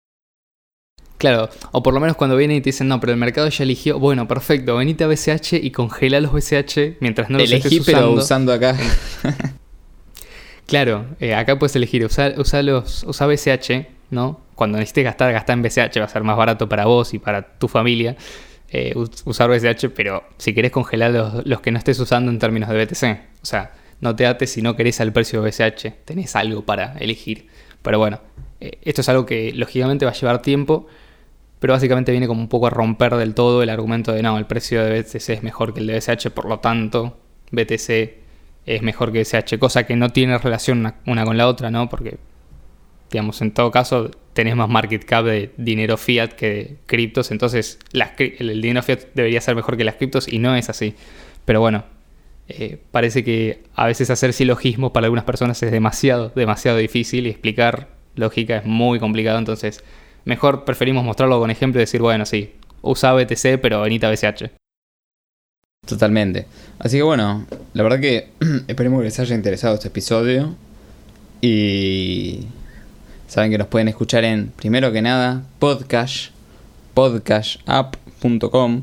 Claro, 1.18 1.50
o 1.72 1.84
por 1.84 1.94
lo 1.94 2.00
menos 2.00 2.16
cuando 2.16 2.36
vienen 2.36 2.58
y 2.58 2.62
te 2.62 2.70
dicen, 2.70 2.88
no, 2.88 3.00
pero 3.00 3.12
el 3.14 3.20
mercado 3.20 3.48
ya 3.48 3.64
eligió, 3.64 4.00
bueno, 4.00 4.28
perfecto, 4.28 4.78
venite 4.78 5.04
a 5.04 5.08
BCH 5.08 5.54
y 5.54 5.70
congela 5.70 6.20
los 6.20 6.32
BCH 6.34 6.98
mientras 7.00 7.30
no 7.30 7.38
los 7.38 7.48
Elegí, 7.48 7.78
estés 7.78 7.86
pero 7.86 8.12
usando. 8.12 8.22
usando 8.22 8.54
acá. 8.54 8.76
Claro, 10.68 11.06
eh, 11.20 11.36
acá 11.36 11.60
puedes 11.60 11.76
elegir 11.76 12.06
usar, 12.06 12.40
usar 12.40 12.64
los, 12.64 13.04
usar 13.04 13.28
BCH, 13.28 13.88
¿no? 14.10 14.40
Cuando 14.62 14.78
necesites 14.78 15.06
gastar, 15.06 15.34
gastar 15.34 15.58
en 15.58 15.64
BCH, 15.64 16.00
va 16.00 16.06
a 16.06 16.08
ser 16.08 16.24
más 16.24 16.38
barato 16.38 16.70
para 16.70 16.86
vos 16.86 17.14
y 17.16 17.20
para 17.20 17.42
tu 17.58 17.68
familia 17.68 18.16
eh, 18.70 18.94
us- 18.96 19.24
usar 19.26 19.50
BCH, 19.50 19.90
pero 19.96 20.24
si 20.38 20.54
querés 20.54 20.70
congelar 20.72 21.10
los, 21.12 21.46
los 21.48 21.62
que 21.62 21.72
no 21.72 21.80
estés 21.80 22.00
usando 22.00 22.32
en 22.32 22.38
términos 22.38 22.70
de 22.70 22.76
BTC, 22.86 23.04
o 23.42 23.46
sea, 23.46 23.72
no 24.02 24.16
te 24.16 24.26
ates 24.28 24.52
si 24.52 24.62
no 24.62 24.76
querés 24.76 25.02
al 25.02 25.12
precio 25.12 25.42
de 25.42 25.50
BCH, 25.50 26.06
tenés 26.06 26.36
algo 26.36 26.62
para 26.64 26.94
elegir. 27.00 27.48
Pero 27.82 27.98
bueno, 27.98 28.20
eh, 28.60 28.78
esto 28.84 29.02
es 29.02 29.10
algo 29.10 29.26
que 29.26 29.52
lógicamente 29.54 30.06
va 30.06 30.12
a 30.12 30.14
llevar 30.14 30.42
tiempo, 30.44 30.86
pero 31.60 31.74
básicamente 31.74 32.12
viene 32.12 32.28
como 32.28 32.40
un 32.42 32.48
poco 32.48 32.68
a 32.68 32.70
romper 32.70 33.16
del 33.16 33.34
todo 33.34 33.62
el 33.64 33.70
argumento 33.70 34.14
de 34.14 34.22
no, 34.24 34.38
el 34.38 34.46
precio 34.46 34.84
de 34.84 34.92
BTC 35.02 35.30
es 35.34 35.44
mejor 35.44 35.74
que 35.74 35.80
el 35.82 35.88
de 35.88 35.94
BCH, 36.00 36.30
por 36.32 36.46
lo 36.48 36.60
tanto, 36.60 37.18
BTC 37.52 37.90
es 38.66 38.82
mejor 38.84 39.12
que 39.12 39.20
BCH, 39.24 39.58
cosa 39.60 39.84
que 39.86 39.96
no 39.96 40.10
tiene 40.10 40.38
relación 40.38 40.80
una, 40.80 40.96
una 41.08 41.26
con 41.26 41.36
la 41.38 41.48
otra, 41.48 41.70
¿no? 41.72 41.90
Porque, 41.90 42.18
digamos, 43.12 43.42
en 43.42 43.52
todo 43.52 43.72
caso, 43.72 44.10
tenés 44.34 44.56
más 44.56 44.70
market 44.70 45.04
cap 45.04 45.26
de 45.26 45.52
dinero 45.58 45.98
fiat 45.98 46.30
que 46.30 46.50
de 46.50 46.78
criptos, 46.86 47.32
entonces 47.32 47.80
el, 47.94 48.62
dinero 48.62 48.82
fiat 48.82 49.00
debería 49.14 49.42
ser 49.42 49.56
mejor 49.56 49.78
que 49.78 49.84
las 49.84 49.96
criptos 49.96 50.28
y 50.28 50.40
no 50.40 50.56
es 50.56 50.70
así. 50.70 50.96
Pero 51.46 51.60
bueno, 51.60 51.84
eh, 52.48 52.80
parece 52.92 53.24
que 53.24 53.64
a 53.76 53.86
veces 53.86 54.10
hacer 54.10 54.34
silogismo 54.34 54.94
para 54.94 55.06
algunas 55.06 55.26
personas 55.26 55.62
es 55.62 55.72
demasiado, 55.72 56.32
demasiado 56.36 56.78
difícil 56.78 57.28
y 57.28 57.30
explicar 57.30 57.90
lógica 58.16 58.58
es 58.58 58.66
muy 58.66 59.00
complicado, 59.00 59.38
entonces 59.40 59.84
mejor 60.26 60.66
preferimos 60.66 61.04
mostrarlo 61.04 61.40
con 61.40 61.52
ejemplo 61.52 61.80
y 61.80 61.84
decir, 61.84 62.02
bueno, 62.02 62.26
sí, 62.26 62.54
usa 62.82 63.14
BTC, 63.14 63.60
pero 63.62 63.82
venita 63.82 64.10
BCH. 64.10 64.52
Totalmente. 65.86 66.46
Así 66.80 66.98
que 66.98 67.04
bueno, 67.04 67.46
la 67.74 67.84
verdad 67.84 68.00
que 68.00 68.30
esperemos 68.68 69.00
que 69.00 69.06
les 69.06 69.20
haya 69.20 69.36
interesado 69.36 69.76
este 69.76 69.88
episodio. 69.88 70.56
Y 71.42 72.46
saben 73.32 73.50
que 73.50 73.58
nos 73.58 73.68
pueden 73.68 73.88
escuchar 73.88 74.26
en, 74.26 74.48
primero 74.58 74.92
que 74.92 75.02
nada, 75.02 75.44
podcast, 75.58 76.32
podcastapp.com. 76.94 78.82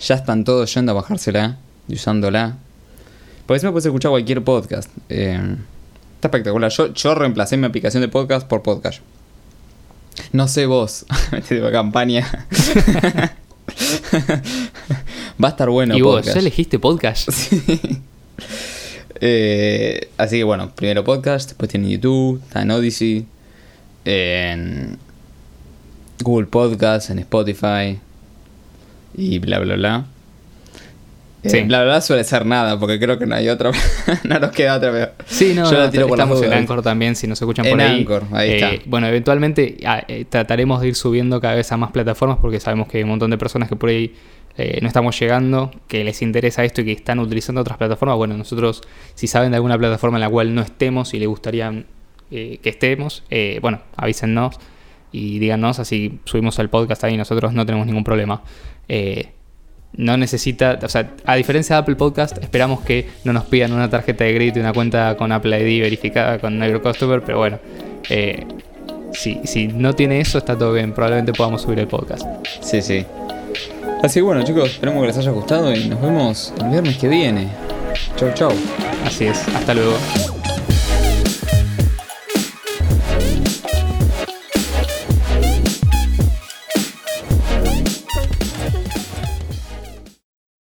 Ya 0.00 0.14
están 0.16 0.44
todos 0.44 0.74
yendo 0.74 0.92
a 0.92 0.94
bajársela 0.96 1.56
y 1.88 1.94
usándola. 1.94 2.58
Porque 3.46 3.60
si 3.60 3.66
me 3.66 3.72
puedes 3.72 3.86
escuchar 3.86 4.10
cualquier 4.10 4.44
podcast. 4.44 4.90
Eh, 5.08 5.56
está 6.16 6.28
espectacular. 6.28 6.70
Yo, 6.70 6.92
yo 6.92 7.14
reemplacé 7.14 7.56
mi 7.56 7.64
aplicación 7.64 8.02
de 8.02 8.08
podcast 8.08 8.46
por 8.46 8.62
podcast. 8.62 9.00
No 10.32 10.46
sé 10.46 10.66
vos, 10.66 11.06
metete 11.32 11.60
para 11.60 11.72
campaña. 11.72 12.30
Va 15.42 15.48
a 15.48 15.50
estar 15.52 15.70
bueno. 15.70 15.96
y 15.96 16.02
vos. 16.02 16.26
¿ya 16.26 16.34
elegiste 16.34 16.78
podcast? 16.78 17.30
Sí. 17.38 18.02
Eh, 19.20 20.10
así 20.16 20.36
que 20.36 20.44
bueno, 20.44 20.70
primero 20.76 21.02
podcast, 21.02 21.48
después 21.48 21.68
tiene 21.68 21.90
YouTube, 21.90 22.40
está 22.46 22.62
en 22.62 22.70
Odyssey, 22.70 23.26
en 24.10 24.96
Google 26.22 26.46
Podcast, 26.46 27.10
en 27.10 27.18
Spotify 27.20 27.98
y 29.14 29.38
bla 29.38 29.58
bla 29.58 29.76
bla. 29.76 30.04
Eh, 31.44 31.50
Sí. 31.50 31.60
Bla 31.62 31.82
bla 31.82 31.92
bla 31.92 32.00
suele 32.00 32.24
ser 32.24 32.44
nada, 32.46 32.80
porque 32.80 32.98
creo 32.98 33.16
que 33.18 33.26
no 33.26 33.34
hay 33.36 33.48
otra. 33.48 33.70
no 34.24 34.40
nos 34.40 34.50
queda 34.50 34.76
otra. 34.76 34.90
pero 34.90 35.12
Sí, 35.26 35.52
no, 35.54 35.70
yo 35.70 35.78
la 35.78 35.90
tiro 35.90 36.08
por 36.08 36.18
estamos 36.18 36.42
en. 36.42 36.52
Anchor 36.52 36.82
también, 36.82 37.14
si 37.14 37.26
nos 37.28 37.40
escuchan 37.40 37.64
En 37.66 37.72
por 37.72 37.80
ahí. 37.80 38.00
Anchor, 38.00 38.24
ahí 38.32 38.50
Eh, 38.50 38.56
está. 38.56 38.82
Bueno, 38.86 39.06
eventualmente 39.06 39.76
ah, 39.86 40.02
eh, 40.08 40.24
trataremos 40.28 40.80
de 40.80 40.88
ir 40.88 40.94
subiendo 40.96 41.40
cada 41.40 41.54
vez 41.54 41.70
a 41.70 41.76
más 41.76 41.92
plataformas 41.92 42.38
porque 42.40 42.58
sabemos 42.58 42.88
que 42.88 42.98
hay 42.98 43.04
un 43.04 43.10
montón 43.10 43.30
de 43.30 43.38
personas 43.38 43.68
que 43.68 43.76
por 43.76 43.90
ahí 43.90 44.14
eh, 44.56 44.78
no 44.82 44.88
estamos 44.88 45.18
llegando, 45.20 45.70
que 45.86 46.02
les 46.02 46.20
interesa 46.22 46.64
esto 46.64 46.80
y 46.80 46.86
que 46.86 46.92
están 46.92 47.20
utilizando 47.20 47.60
otras 47.60 47.78
plataformas. 47.78 48.16
Bueno, 48.16 48.36
nosotros, 48.36 48.82
si 49.14 49.28
saben 49.28 49.50
de 49.52 49.56
alguna 49.56 49.78
plataforma 49.78 50.16
en 50.16 50.22
la 50.22 50.30
cual 50.30 50.52
no 50.54 50.62
estemos 50.62 51.14
y 51.14 51.20
les 51.20 51.28
gustaría 51.28 51.84
eh, 52.30 52.58
que 52.62 52.68
estemos, 52.70 53.24
eh, 53.30 53.58
bueno, 53.62 53.80
avísennos 53.96 54.58
y 55.12 55.38
díganos, 55.38 55.78
así 55.78 56.20
subimos 56.24 56.58
el 56.58 56.68
podcast 56.68 57.04
ahí, 57.04 57.16
nosotros 57.16 57.52
no 57.52 57.64
tenemos 57.64 57.86
ningún 57.86 58.04
problema. 58.04 58.42
Eh, 58.88 59.30
no 59.94 60.16
necesita, 60.16 60.78
o 60.82 60.88
sea, 60.88 61.14
a 61.24 61.34
diferencia 61.36 61.76
de 61.76 61.82
Apple 61.82 61.96
Podcast, 61.96 62.36
esperamos 62.38 62.80
que 62.82 63.08
no 63.24 63.32
nos 63.32 63.44
pidan 63.44 63.72
una 63.72 63.88
tarjeta 63.88 64.24
de 64.24 64.34
crédito 64.34 64.58
y 64.58 64.62
una 64.62 64.72
cuenta 64.72 65.16
con 65.16 65.32
Apple 65.32 65.58
ID 65.58 65.82
verificada 65.82 66.38
con 66.38 66.60
Customer, 66.80 67.22
pero 67.22 67.38
bueno, 67.38 67.58
eh, 68.10 68.46
si, 69.12 69.40
si 69.44 69.68
no 69.68 69.94
tiene 69.94 70.20
eso, 70.20 70.38
está 70.38 70.56
todo 70.56 70.72
bien, 70.74 70.92
probablemente 70.92 71.32
podamos 71.32 71.62
subir 71.62 71.78
el 71.80 71.88
podcast. 71.88 72.26
Sí, 72.60 72.82
sí. 72.82 73.04
Así 74.02 74.20
que 74.20 74.22
bueno, 74.22 74.44
chicos, 74.44 74.70
esperemos 74.70 75.00
que 75.00 75.06
les 75.08 75.18
haya 75.18 75.30
gustado 75.30 75.74
y 75.74 75.88
nos 75.88 76.00
vemos 76.00 76.52
el 76.60 76.68
viernes 76.68 76.96
que 76.98 77.08
viene. 77.08 77.48
Chau, 78.16 78.32
chau. 78.34 78.52
Así 79.04 79.24
es, 79.24 79.48
hasta 79.48 79.74
luego. 79.74 79.96